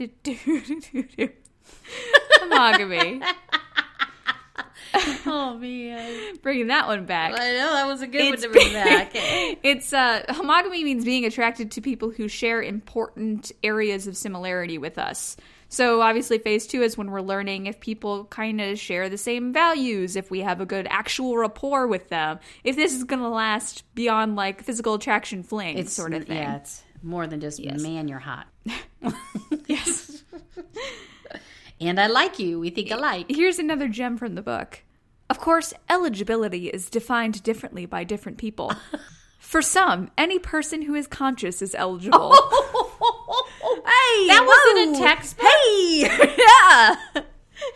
homogamy. 2.40 3.22
Oh 5.24 5.56
man, 5.56 6.36
Bringing 6.42 6.66
that 6.66 6.88
one 6.88 7.06
back. 7.06 7.32
I 7.34 7.52
know 7.52 7.72
that 7.72 7.86
was 7.86 8.02
a 8.02 8.08
good 8.08 8.34
It's 8.34 8.42
one 8.44 8.52
to 8.52 8.58
bring 8.58 8.72
back. 8.72 9.12
It's 9.62 9.92
uh 9.92 10.24
homogamy 10.28 10.82
means 10.82 11.04
being 11.04 11.24
attracted 11.24 11.70
to 11.72 11.80
people 11.80 12.10
who 12.10 12.26
share 12.26 12.60
important 12.60 13.52
areas 13.62 14.08
of 14.08 14.16
similarity 14.16 14.78
with 14.78 14.98
us. 14.98 15.36
So 15.68 16.00
obviously 16.00 16.38
phase 16.38 16.66
2 16.66 16.82
is 16.82 16.98
when 16.98 17.12
we're 17.12 17.20
learning 17.20 17.66
if 17.66 17.78
people 17.78 18.24
kind 18.24 18.60
of 18.60 18.78
share 18.80 19.08
the 19.08 19.16
same 19.18 19.52
values, 19.52 20.16
if 20.16 20.28
we 20.28 20.40
have 20.40 20.60
a 20.60 20.66
good 20.66 20.88
actual 20.90 21.36
rapport 21.38 21.86
with 21.86 22.08
them, 22.08 22.40
if 22.64 22.74
this 22.74 22.92
is 22.92 23.04
going 23.04 23.22
to 23.22 23.28
last 23.28 23.84
beyond 23.94 24.34
like 24.34 24.62
physical 24.64 24.94
attraction 24.94 25.44
fling 25.44 25.78
it's 25.78 25.92
sort 25.92 26.14
of 26.14 26.24
thing. 26.24 26.38
Yeah, 26.38 26.56
it's 26.56 26.82
more 27.02 27.28
than 27.28 27.38
just 27.40 27.60
Yes. 27.60 27.80
man, 27.80 28.08
you're 28.08 28.18
hot. 28.18 28.48
Yes. 29.68 30.24
And 31.80 31.98
I 31.98 32.06
like 32.08 32.38
you. 32.38 32.60
We 32.60 32.70
think 32.70 32.90
alike. 32.90 33.26
Here's 33.28 33.58
another 33.58 33.88
gem 33.88 34.18
from 34.18 34.34
the 34.34 34.42
book. 34.42 34.82
Of 35.30 35.38
course, 35.38 35.72
eligibility 35.88 36.68
is 36.68 36.90
defined 36.90 37.42
differently 37.42 37.86
by 37.86 38.04
different 38.04 38.36
people. 38.38 38.72
For 39.38 39.62
some, 39.62 40.10
any 40.18 40.38
person 40.38 40.82
who 40.82 40.94
is 40.94 41.06
conscious 41.06 41.62
is 41.62 41.74
eligible. 41.74 42.30
hey, 42.32 44.26
That 44.28 44.44
wasn't 44.46 44.96
a 44.96 44.98
whoa. 44.98 45.06
textbook. 45.06 45.46
Hey, 45.46 46.34
yeah. 46.38 47.22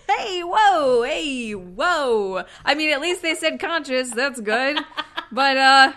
Hey, 0.09 0.42
whoa, 0.44 1.02
hey, 1.02 1.52
whoa. 1.52 2.44
I 2.64 2.74
mean, 2.74 2.90
at 2.90 3.00
least 3.00 3.22
they 3.22 3.34
said 3.34 3.59
conscious. 3.59 4.11
That's 4.11 4.40
good. 4.40 4.78
But 5.32 5.57
uh, 5.57 5.92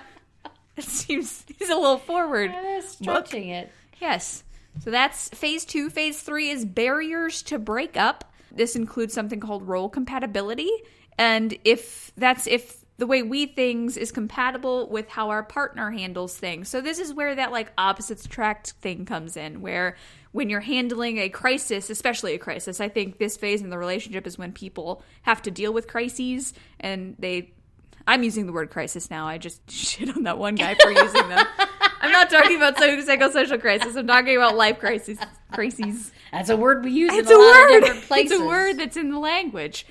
it 0.78 0.84
seems 0.86 1.44
he's 1.60 1.70
a 1.70 1.76
little 1.76 1.98
forward. 2.00 2.52
Stretching 2.82 3.50
it. 3.50 3.72
Yes. 4.00 4.44
So 4.84 4.92
that's 4.92 5.30
phase 5.30 5.66
two. 5.66 5.90
Phase 5.90 6.22
three 6.22 6.50
is 6.50 6.66
barriers 6.66 7.44
to 7.44 7.60
break 7.60 7.98
up. 7.98 8.32
This 8.52 8.76
includes 8.76 9.14
something 9.14 9.40
called 9.40 9.68
role 9.68 9.90
compatibility. 9.90 10.72
And 11.18 11.58
if 11.64 12.12
that's 12.16 12.48
if 12.48 12.86
the 12.98 13.08
way 13.08 13.22
we 13.22 13.46
things 13.46 13.96
is 13.96 14.12
compatible 14.12 14.90
with 14.90 15.08
how 15.08 15.30
our 15.30 15.44
partner 15.44 15.92
handles 15.92 16.36
things. 16.36 16.68
So 16.68 16.82
this 16.82 16.98
is 16.98 17.14
where 17.14 17.36
that 17.36 17.52
like 17.52 17.72
opposites 17.78 18.26
attract 18.26 18.72
thing 18.82 19.06
comes 19.06 19.38
in, 19.38 19.62
where 19.62 19.96
when 20.32 20.50
you're 20.50 20.62
handling 20.62 21.20
a 21.20 21.30
crisis, 21.30 21.90
especially 21.90 22.34
a 22.34 22.40
crisis, 22.40 22.82
I 22.82 22.90
think 22.90 23.20
this 23.20 23.38
phase 23.38 23.62
in 23.62 23.70
the 23.70 23.78
relationship 23.78 24.26
is 24.26 24.38
when 24.38 24.52
people 24.52 25.04
have 25.24 25.44
to 25.44 25.52
deal 25.52 25.74
with 25.74 25.88
crises 25.88 26.54
and 26.80 27.16
they 27.20 27.52
I'm 28.08 28.24
using 28.24 28.46
the 28.46 28.54
word 28.54 28.72
crisis 28.72 29.12
now. 29.12 29.28
I 29.28 29.38
just 29.38 29.62
shit 29.70 30.10
on 30.16 30.24
that 30.24 30.38
one 30.38 30.56
guy 30.56 30.76
for 30.76 30.92
using 30.92 31.30
them. 31.30 31.46
I'm 32.08 32.14
not 32.14 32.30
talking 32.30 32.56
about 32.58 32.78
psych- 32.78 33.00
psychosocial 33.00 33.60
crisis. 33.60 33.96
I'm 33.96 34.08
talking 34.08 34.36
about 34.38 34.56
life 34.56 34.80
crises. 34.80 35.18
Crises. 35.54 36.12
That's 36.32 36.50
a 36.50 36.58
word 36.58 36.84
we 36.84 36.92
use 36.92 37.12
It's 37.14 37.30
in 37.30 37.36
a 37.36 37.40
a, 37.40 37.42
lot 37.42 37.70
word. 37.70 37.76
of 37.78 37.84
different 37.84 38.04
places. 38.08 38.32
It's 38.34 38.42
a 38.42 38.46
word 38.46 38.78
that's 38.78 38.98
in 38.98 39.12
the 39.12 39.20
language. 39.20 39.86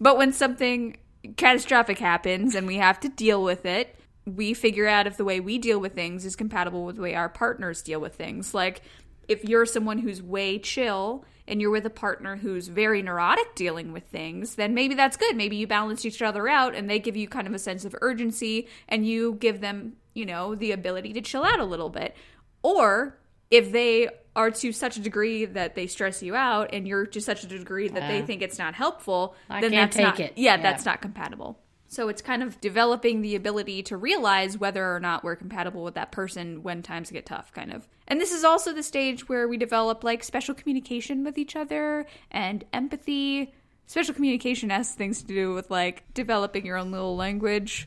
But 0.00 0.16
when 0.18 0.32
something 0.32 0.96
catastrophic 1.36 1.98
happens 1.98 2.54
and 2.54 2.66
we 2.66 2.76
have 2.76 3.00
to 3.00 3.08
deal 3.08 3.42
with 3.42 3.64
it, 3.64 3.96
we 4.26 4.54
figure 4.54 4.86
out 4.86 5.06
if 5.06 5.16
the 5.16 5.24
way 5.24 5.40
we 5.40 5.58
deal 5.58 5.78
with 5.78 5.94
things 5.94 6.24
is 6.24 6.36
compatible 6.36 6.84
with 6.84 6.96
the 6.96 7.02
way 7.02 7.14
our 7.14 7.28
partners 7.28 7.82
deal 7.82 8.00
with 8.00 8.14
things. 8.14 8.54
Like 8.54 8.82
if 9.28 9.44
you're 9.44 9.66
someone 9.66 9.98
who's 9.98 10.22
way 10.22 10.58
chill 10.58 11.24
and 11.46 11.60
you're 11.60 11.70
with 11.70 11.84
a 11.86 11.90
partner 11.90 12.36
who's 12.36 12.68
very 12.68 13.02
neurotic 13.02 13.54
dealing 13.54 13.92
with 13.92 14.04
things, 14.04 14.54
then 14.54 14.72
maybe 14.74 14.94
that's 14.94 15.16
good. 15.16 15.36
Maybe 15.36 15.56
you 15.56 15.66
balance 15.66 16.04
each 16.04 16.22
other 16.22 16.48
out 16.48 16.74
and 16.74 16.88
they 16.88 16.98
give 16.98 17.16
you 17.16 17.28
kind 17.28 17.46
of 17.46 17.52
a 17.54 17.58
sense 17.58 17.84
of 17.84 17.94
urgency 18.00 18.66
and 18.88 19.06
you 19.06 19.34
give 19.34 19.60
them, 19.60 19.94
you 20.14 20.24
know, 20.26 20.54
the 20.54 20.72
ability 20.72 21.12
to 21.14 21.20
chill 21.20 21.44
out 21.44 21.60
a 21.60 21.64
little 21.64 21.90
bit. 21.90 22.16
Or 22.62 23.18
if 23.50 23.72
they 23.72 24.08
are 24.36 24.50
to 24.50 24.72
such 24.72 24.96
a 24.96 25.00
degree 25.00 25.44
that 25.44 25.74
they 25.74 25.86
stress 25.86 26.22
you 26.22 26.34
out 26.34 26.70
and 26.72 26.88
you're 26.88 27.06
to 27.06 27.20
such 27.20 27.44
a 27.44 27.46
degree 27.46 27.88
that 27.88 28.08
they 28.08 28.22
think 28.22 28.42
it's 28.42 28.58
not 28.58 28.74
helpful, 28.74 29.34
I 29.48 29.60
then 29.60 29.70
that's 29.70 29.96
not, 29.96 30.18
it. 30.18 30.32
Yeah, 30.36 30.56
Yeah. 30.56 30.62
that's 30.62 30.84
not 30.84 31.00
compatible. 31.00 31.58
So 31.86 32.08
it's 32.08 32.22
kind 32.22 32.42
of 32.42 32.60
developing 32.60 33.22
the 33.22 33.36
ability 33.36 33.84
to 33.84 33.96
realize 33.96 34.58
whether 34.58 34.92
or 34.96 34.98
not 34.98 35.22
we're 35.22 35.36
compatible 35.36 35.84
with 35.84 35.94
that 35.94 36.10
person 36.10 36.64
when 36.64 36.82
times 36.82 37.10
get 37.12 37.26
tough, 37.26 37.52
kind 37.52 37.72
of. 37.72 37.86
And 38.08 38.20
this 38.20 38.32
is 38.32 38.42
also 38.42 38.72
the 38.72 38.82
stage 38.82 39.28
where 39.28 39.46
we 39.46 39.56
develop 39.56 40.02
like 40.02 40.24
special 40.24 40.54
communication 40.56 41.22
with 41.22 41.38
each 41.38 41.54
other 41.54 42.06
and 42.32 42.64
empathy. 42.72 43.54
Special 43.86 44.12
communication 44.14 44.70
has 44.70 44.90
things 44.92 45.20
to 45.20 45.28
do 45.28 45.54
with 45.54 45.70
like 45.70 46.02
developing 46.14 46.66
your 46.66 46.78
own 46.78 46.90
little 46.90 47.14
language. 47.16 47.86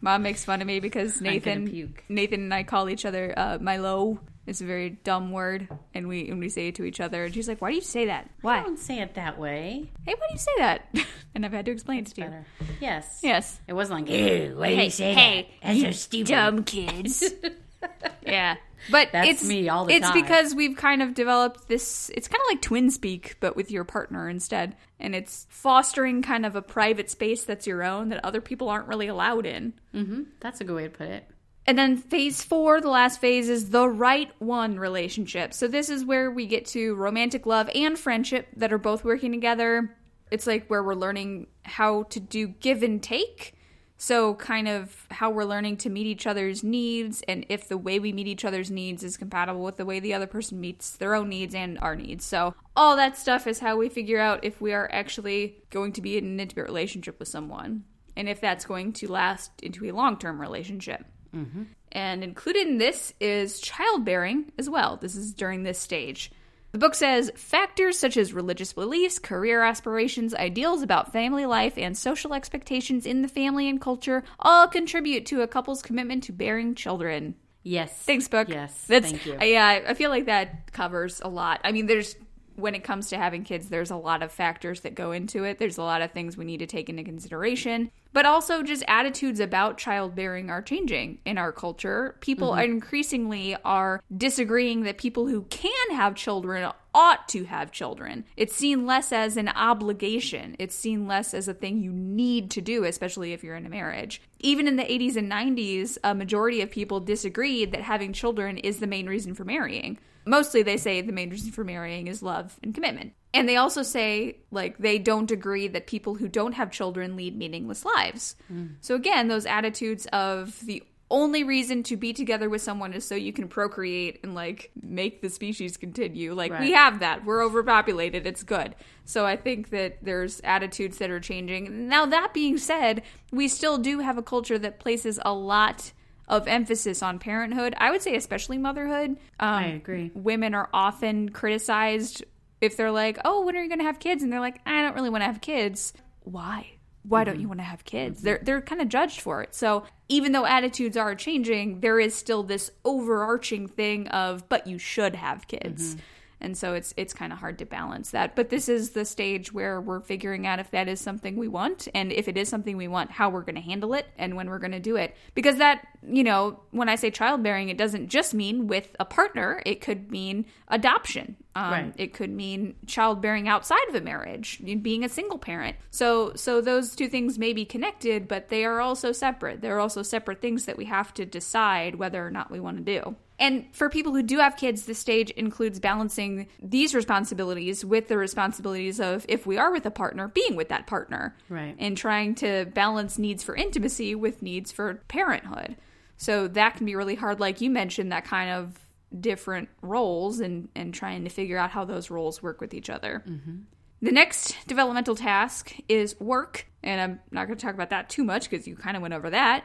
Mom 0.00 0.22
makes 0.22 0.44
fun 0.44 0.60
of 0.60 0.66
me 0.66 0.80
because 0.80 1.20
Nathan 1.20 1.68
puke. 1.68 2.04
Nathan 2.08 2.40
and 2.40 2.54
I 2.54 2.62
call 2.62 2.88
each 2.88 3.04
other 3.04 3.34
uh, 3.36 3.58
Milo. 3.60 4.20
It's 4.46 4.60
a 4.60 4.64
very 4.64 4.90
dumb 4.90 5.32
word, 5.32 5.68
and 5.92 6.06
we 6.06 6.28
and 6.28 6.38
we 6.38 6.48
say 6.48 6.68
it 6.68 6.76
to 6.76 6.84
each 6.84 7.00
other. 7.00 7.24
And 7.24 7.34
she's 7.34 7.48
like, 7.48 7.60
"Why 7.60 7.70
do 7.70 7.74
you 7.74 7.82
say 7.82 8.06
that? 8.06 8.30
Why? 8.42 8.60
I 8.60 8.62
don't 8.62 8.78
say 8.78 9.00
it 9.00 9.14
that 9.14 9.38
way. 9.40 9.90
Hey, 10.06 10.14
why 10.16 10.26
do 10.28 10.34
you 10.34 10.38
say 10.38 10.52
that?" 10.58 10.94
and 11.34 11.44
I've 11.44 11.52
had 11.52 11.64
to 11.66 11.72
explain 11.72 12.00
it 12.00 12.06
to 12.06 12.20
you. 12.20 12.32
Yes. 12.80 13.20
Yes. 13.22 13.60
It 13.66 13.72
wasn't 13.72 14.02
like, 14.02 14.10
ew, 14.10 14.54
why 14.56 14.76
do 14.76 14.82
you 14.82 14.90
say 14.90 15.14
hey, 15.14 15.48
that? 15.62 15.68
That's 15.74 15.80
so 15.80 15.90
stupid. 15.90 16.28
dumb 16.28 16.62
kids. 16.62 17.24
yeah. 18.26 18.56
But 18.90 19.08
That's 19.12 19.28
it's 19.28 19.44
me 19.44 19.68
all 19.68 19.84
the 19.84 19.94
it's 19.94 20.06
time. 20.06 20.20
because 20.20 20.54
we've 20.54 20.76
kind 20.76 21.02
of 21.02 21.14
developed 21.14 21.68
this 21.68 22.10
it's 22.14 22.28
kind 22.28 22.40
of 22.40 22.46
like 22.50 22.62
twin 22.62 22.90
speak 22.90 23.36
but 23.40 23.56
with 23.56 23.70
your 23.70 23.84
partner 23.84 24.28
instead 24.28 24.76
and 25.00 25.14
it's 25.14 25.46
fostering 25.48 26.22
kind 26.22 26.46
of 26.46 26.54
a 26.54 26.62
private 26.62 27.10
space 27.10 27.44
that's 27.44 27.66
your 27.66 27.82
own 27.82 28.10
that 28.10 28.24
other 28.24 28.40
people 28.40 28.68
aren't 28.68 28.86
really 28.86 29.08
allowed 29.08 29.46
in. 29.46 29.72
Mm-hmm. 29.94 30.22
That's 30.40 30.60
a 30.60 30.64
good 30.64 30.76
way 30.76 30.84
to 30.84 30.90
put 30.90 31.08
it. 31.08 31.28
And 31.66 31.76
then 31.76 31.96
phase 31.96 32.42
four, 32.42 32.80
the 32.80 32.90
last 32.90 33.20
phase, 33.20 33.48
is 33.48 33.70
the 33.70 33.88
right 33.88 34.30
one 34.38 34.78
relationship. 34.78 35.52
So 35.52 35.66
this 35.66 35.90
is 35.90 36.04
where 36.04 36.30
we 36.30 36.46
get 36.46 36.66
to 36.66 36.94
romantic 36.94 37.44
love 37.44 37.68
and 37.74 37.98
friendship 37.98 38.46
that 38.56 38.72
are 38.72 38.78
both 38.78 39.04
working 39.04 39.32
together. 39.32 39.96
It's 40.30 40.46
like 40.46 40.68
where 40.68 40.82
we're 40.82 40.94
learning 40.94 41.48
how 41.64 42.04
to 42.04 42.20
do 42.20 42.46
give 42.46 42.84
and 42.84 43.02
take. 43.02 43.55
So, 43.98 44.34
kind 44.34 44.68
of 44.68 45.06
how 45.10 45.30
we're 45.30 45.44
learning 45.44 45.78
to 45.78 45.90
meet 45.90 46.06
each 46.06 46.26
other's 46.26 46.62
needs, 46.62 47.22
and 47.26 47.46
if 47.48 47.68
the 47.68 47.78
way 47.78 47.98
we 47.98 48.12
meet 48.12 48.26
each 48.26 48.44
other's 48.44 48.70
needs 48.70 49.02
is 49.02 49.16
compatible 49.16 49.62
with 49.62 49.78
the 49.78 49.86
way 49.86 50.00
the 50.00 50.12
other 50.12 50.26
person 50.26 50.60
meets 50.60 50.96
their 50.96 51.14
own 51.14 51.30
needs 51.30 51.54
and 51.54 51.78
our 51.78 51.96
needs. 51.96 52.24
So, 52.24 52.54
all 52.76 52.96
that 52.96 53.16
stuff 53.16 53.46
is 53.46 53.58
how 53.58 53.78
we 53.78 53.88
figure 53.88 54.20
out 54.20 54.44
if 54.44 54.60
we 54.60 54.74
are 54.74 54.88
actually 54.92 55.56
going 55.70 55.92
to 55.92 56.02
be 56.02 56.18
in 56.18 56.26
an 56.26 56.40
intimate 56.40 56.66
relationship 56.66 57.18
with 57.18 57.28
someone, 57.28 57.84
and 58.16 58.28
if 58.28 58.38
that's 58.38 58.66
going 58.66 58.92
to 58.94 59.10
last 59.10 59.50
into 59.62 59.86
a 59.86 59.92
long 59.92 60.18
term 60.18 60.40
relationship. 60.40 61.06
Mm-hmm. 61.34 61.62
And 61.92 62.22
included 62.22 62.66
in 62.66 62.76
this 62.76 63.14
is 63.18 63.60
childbearing 63.60 64.52
as 64.58 64.68
well. 64.68 64.98
This 64.98 65.16
is 65.16 65.32
during 65.32 65.62
this 65.62 65.78
stage. 65.78 66.30
The 66.76 66.80
book 66.80 66.94
says 66.94 67.32
factors 67.36 67.98
such 67.98 68.18
as 68.18 68.34
religious 68.34 68.74
beliefs, 68.74 69.18
career 69.18 69.62
aspirations, 69.62 70.34
ideals 70.34 70.82
about 70.82 71.10
family 71.10 71.46
life, 71.46 71.78
and 71.78 71.96
social 71.96 72.34
expectations 72.34 73.06
in 73.06 73.22
the 73.22 73.28
family 73.28 73.66
and 73.66 73.80
culture 73.80 74.24
all 74.38 74.68
contribute 74.68 75.24
to 75.24 75.40
a 75.40 75.46
couple's 75.48 75.80
commitment 75.80 76.24
to 76.24 76.32
bearing 76.32 76.74
children. 76.74 77.34
Yes. 77.62 77.90
Thanks, 78.02 78.28
book. 78.28 78.50
Yes. 78.50 78.84
That's, 78.88 79.10
Thank 79.10 79.24
you. 79.24 79.38
Yeah, 79.40 79.66
I- 79.66 79.84
I 79.88 79.94
feel 79.94 80.10
like 80.10 80.26
that 80.26 80.70
covers 80.72 81.22
a 81.24 81.28
lot. 81.28 81.62
I 81.64 81.72
mean, 81.72 81.86
there's 81.86 82.14
when 82.56 82.74
it 82.74 82.84
comes 82.84 83.08
to 83.10 83.18
having 83.18 83.44
kids, 83.44 83.68
there's 83.68 83.90
a 83.90 83.96
lot 83.96 84.22
of 84.22 84.32
factors 84.32 84.80
that 84.80 84.94
go 84.94 85.12
into 85.12 85.44
it. 85.44 85.58
There's 85.58 85.78
a 85.78 85.82
lot 85.82 86.02
of 86.02 86.12
things 86.12 86.36
we 86.36 86.44
need 86.44 86.58
to 86.58 86.66
take 86.66 86.88
into 86.88 87.04
consideration, 87.04 87.90
but 88.12 88.26
also 88.26 88.62
just 88.62 88.82
attitudes 88.88 89.40
about 89.40 89.78
childbearing 89.78 90.50
are 90.50 90.62
changing 90.62 91.18
in 91.24 91.38
our 91.38 91.52
culture. 91.52 92.16
People 92.20 92.52
Mm-hmm. 92.52 92.72
increasingly 92.72 93.56
are 93.64 94.02
disagreeing 94.16 94.82
that 94.82 94.98
people 94.98 95.26
who 95.26 95.42
can 95.42 95.90
have 95.90 96.14
children 96.14 96.70
ought 96.94 97.28
to 97.28 97.44
have 97.44 97.70
children. 97.72 98.24
It's 98.36 98.56
seen 98.56 98.86
less 98.86 99.12
as 99.12 99.36
an 99.36 99.48
obligation. 99.48 100.56
It's 100.58 100.74
seen 100.74 101.06
less 101.06 101.34
as 101.34 101.46
a 101.48 101.54
thing 101.54 101.80
you 101.82 101.92
need 101.92 102.50
to 102.52 102.62
do, 102.62 102.84
especially 102.84 103.32
if 103.32 103.44
you're 103.44 103.56
in 103.56 103.66
a 103.66 103.70
marriage. 103.70 104.22
Even 104.40 104.66
in 104.66 104.76
the 104.76 104.84
80s 104.84 105.16
and 105.16 105.30
90s, 105.30 105.98
a 106.02 106.14
majority 106.14 106.62
of 106.62 106.70
people 106.70 107.00
disagreed 107.00 107.72
that 107.72 107.82
having 107.82 108.12
children 108.14 108.56
is 108.56 108.78
the 108.78 108.86
main 108.86 109.06
reason 109.06 109.34
for 109.34 109.44
marrying. 109.44 109.98
Mostly 110.26 110.62
they 110.62 110.76
say 110.76 111.00
the 111.00 111.12
main 111.12 111.30
reason 111.30 111.52
for 111.52 111.64
marrying 111.64 112.08
is 112.08 112.22
love 112.22 112.58
and 112.62 112.74
commitment. 112.74 113.12
And 113.32 113.48
they 113.48 113.56
also 113.56 113.82
say, 113.82 114.38
like, 114.50 114.78
they 114.78 114.98
don't 114.98 115.30
agree 115.30 115.68
that 115.68 115.86
people 115.86 116.14
who 116.16 116.26
don't 116.26 116.52
have 116.52 116.70
children 116.70 117.16
lead 117.16 117.36
meaningless 117.36 117.84
lives. 117.84 118.34
Mm. 118.52 118.76
So, 118.80 118.94
again, 118.94 119.28
those 119.28 119.46
attitudes 119.46 120.06
of 120.12 120.58
the 120.64 120.82
only 121.10 121.44
reason 121.44 121.82
to 121.84 121.96
be 121.96 122.12
together 122.12 122.48
with 122.48 122.60
someone 122.60 122.92
is 122.92 123.06
so 123.06 123.14
you 123.14 123.32
can 123.32 123.46
procreate 123.46 124.18
and 124.22 124.34
like 124.34 124.70
make 124.80 125.22
the 125.22 125.30
species 125.30 125.76
continue. 125.76 126.34
Like 126.34 126.52
right. 126.52 126.60
we 126.60 126.72
have 126.72 127.00
that. 127.00 127.24
We're 127.24 127.44
overpopulated. 127.44 128.26
It's 128.26 128.42
good. 128.42 128.74
So 129.04 129.24
I 129.24 129.36
think 129.36 129.70
that 129.70 129.98
there's 130.02 130.40
attitudes 130.42 130.98
that 130.98 131.10
are 131.10 131.20
changing. 131.20 131.88
Now 131.88 132.06
that 132.06 132.34
being 132.34 132.58
said, 132.58 133.02
we 133.30 133.46
still 133.46 133.78
do 133.78 134.00
have 134.00 134.18
a 134.18 134.22
culture 134.22 134.58
that 134.58 134.80
places 134.80 135.20
a 135.24 135.32
lot 135.32 135.92
of 136.28 136.48
emphasis 136.48 137.02
on 137.02 137.18
parenthood. 137.18 137.74
I 137.78 137.90
would 137.90 138.02
say 138.02 138.16
especially 138.16 138.58
motherhood. 138.58 139.10
Um, 139.10 139.18
I 139.54 139.66
agree. 139.66 140.10
Women 140.14 140.54
are 140.54 140.68
often 140.72 141.28
criticized 141.28 142.24
if 142.60 142.76
they're 142.76 142.90
like, 142.90 143.18
"Oh, 143.24 143.44
when 143.44 143.56
are 143.56 143.62
you 143.62 143.68
going 143.68 143.80
to 143.80 143.84
have 143.84 143.98
kids?" 143.98 144.22
and 144.22 144.32
they're 144.32 144.40
like, 144.40 144.60
"I 144.66 144.82
don't 144.82 144.94
really 144.94 145.10
want 145.10 145.22
to 145.22 145.26
have 145.26 145.40
kids." 145.40 145.92
Why? 146.22 146.72
why 147.08 147.22
don't 147.22 147.36
you 147.36 147.42
mm-hmm. 147.42 147.48
want 147.50 147.60
to 147.60 147.64
have 147.64 147.84
kids? 147.84 148.18
Mm-hmm. 148.18 148.24
They're 148.24 148.40
they're 148.42 148.60
kind 148.60 148.80
of 148.80 148.88
judged 148.88 149.20
for 149.20 149.42
it. 149.42 149.54
So 149.54 149.84
even 150.08 150.32
though 150.32 150.44
attitudes 150.44 150.96
are 150.96 151.14
changing, 151.14 151.80
there 151.80 152.00
is 152.00 152.14
still 152.14 152.42
this 152.42 152.70
overarching 152.84 153.68
thing 153.68 154.08
of 154.08 154.48
but 154.48 154.66
you 154.66 154.78
should 154.78 155.14
have 155.14 155.46
kids. 155.46 155.94
Mm-hmm 155.94 156.00
and 156.40 156.56
so 156.56 156.74
it's 156.74 156.92
it's 156.96 157.14
kind 157.14 157.32
of 157.32 157.38
hard 157.38 157.58
to 157.58 157.66
balance 157.66 158.10
that. 158.10 158.36
But 158.36 158.50
this 158.50 158.68
is 158.68 158.90
the 158.90 159.04
stage 159.04 159.52
where 159.52 159.80
we're 159.80 160.00
figuring 160.00 160.46
out 160.46 160.58
if 160.58 160.70
that 160.70 160.88
is 160.88 161.00
something 161.00 161.36
we 161.36 161.48
want 161.48 161.88
and 161.94 162.12
if 162.12 162.28
it 162.28 162.36
is 162.36 162.48
something 162.48 162.76
we 162.76 162.88
want 162.88 163.10
how 163.10 163.30
we're 163.30 163.42
going 163.42 163.54
to 163.54 163.60
handle 163.60 163.94
it 163.94 164.06
and 164.18 164.36
when 164.36 164.50
we're 164.50 164.58
going 164.58 164.72
to 164.72 164.80
do 164.80 164.96
it. 164.96 165.16
Because 165.34 165.56
that 165.56 165.86
you 166.08 166.22
know 166.22 166.60
when 166.70 166.88
i 166.88 166.94
say 166.94 167.10
childbearing 167.10 167.68
it 167.68 167.76
doesn't 167.76 168.08
just 168.08 168.34
mean 168.34 168.66
with 168.66 168.94
a 169.00 169.04
partner. 169.04 169.62
It 169.64 169.80
could 169.80 170.10
mean 170.10 170.46
adoption. 170.68 171.36
Um, 171.54 171.72
right. 171.72 171.94
it 171.96 172.12
could 172.12 172.28
mean 172.28 172.74
childbearing 172.86 173.48
outside 173.48 173.88
of 173.88 173.94
a 173.94 174.02
marriage 174.02 174.60
being 174.82 175.04
a 175.04 175.08
single 175.08 175.38
parent. 175.38 175.76
So 175.90 176.32
so 176.34 176.60
those 176.60 176.94
two 176.94 177.08
things 177.08 177.38
may 177.38 177.54
be 177.54 177.64
connected 177.64 178.28
but 178.28 178.50
they 178.50 178.64
are 178.64 178.80
also 178.80 179.12
separate. 179.12 179.62
They're 179.62 179.80
also 179.80 180.02
separate 180.02 180.42
things 180.42 180.66
that 180.66 180.76
we 180.76 180.84
have 180.84 181.14
to 181.14 181.24
decide 181.24 181.94
whether 181.94 182.24
or 182.24 182.30
not 182.30 182.50
we 182.50 182.60
want 182.60 182.76
to 182.76 182.82
do 182.82 183.16
and 183.38 183.66
for 183.72 183.90
people 183.90 184.14
who 184.14 184.22
do 184.22 184.38
have 184.38 184.56
kids, 184.56 184.86
this 184.86 184.98
stage 184.98 185.30
includes 185.30 185.78
balancing 185.78 186.48
these 186.62 186.94
responsibilities 186.94 187.84
with 187.84 188.08
the 188.08 188.16
responsibilities 188.16 188.98
of, 188.98 189.26
if 189.28 189.46
we 189.46 189.58
are 189.58 189.70
with 189.70 189.84
a 189.84 189.90
partner, 189.90 190.28
being 190.28 190.56
with 190.56 190.70
that 190.70 190.86
partner. 190.86 191.36
Right. 191.48 191.76
And 191.78 191.96
trying 191.96 192.34
to 192.36 192.64
balance 192.66 193.18
needs 193.18 193.42
for 193.42 193.54
intimacy 193.54 194.14
with 194.14 194.40
needs 194.40 194.72
for 194.72 195.02
parenthood. 195.08 195.76
So 196.16 196.48
that 196.48 196.76
can 196.76 196.86
be 196.86 196.96
really 196.96 197.14
hard, 197.14 197.38
like 197.40 197.60
you 197.60 197.68
mentioned, 197.68 198.10
that 198.12 198.24
kind 198.24 198.50
of 198.50 198.78
different 199.20 199.68
roles 199.82 200.40
and, 200.40 200.68
and 200.74 200.94
trying 200.94 201.24
to 201.24 201.30
figure 201.30 201.58
out 201.58 201.70
how 201.70 201.84
those 201.84 202.10
roles 202.10 202.42
work 202.42 202.60
with 202.60 202.72
each 202.72 202.88
other. 202.88 203.22
Mm-hmm. 203.28 203.56
The 204.00 204.12
next 204.12 204.56
developmental 204.66 205.14
task 205.14 205.74
is 205.88 206.18
work. 206.18 206.66
And 206.82 207.00
I'm 207.00 207.20
not 207.30 207.46
going 207.46 207.58
to 207.58 207.64
talk 207.64 207.74
about 207.74 207.90
that 207.90 208.08
too 208.08 208.24
much 208.24 208.48
because 208.48 208.66
you 208.66 208.76
kind 208.76 208.96
of 208.96 209.02
went 209.02 209.12
over 209.12 209.28
that. 209.28 209.64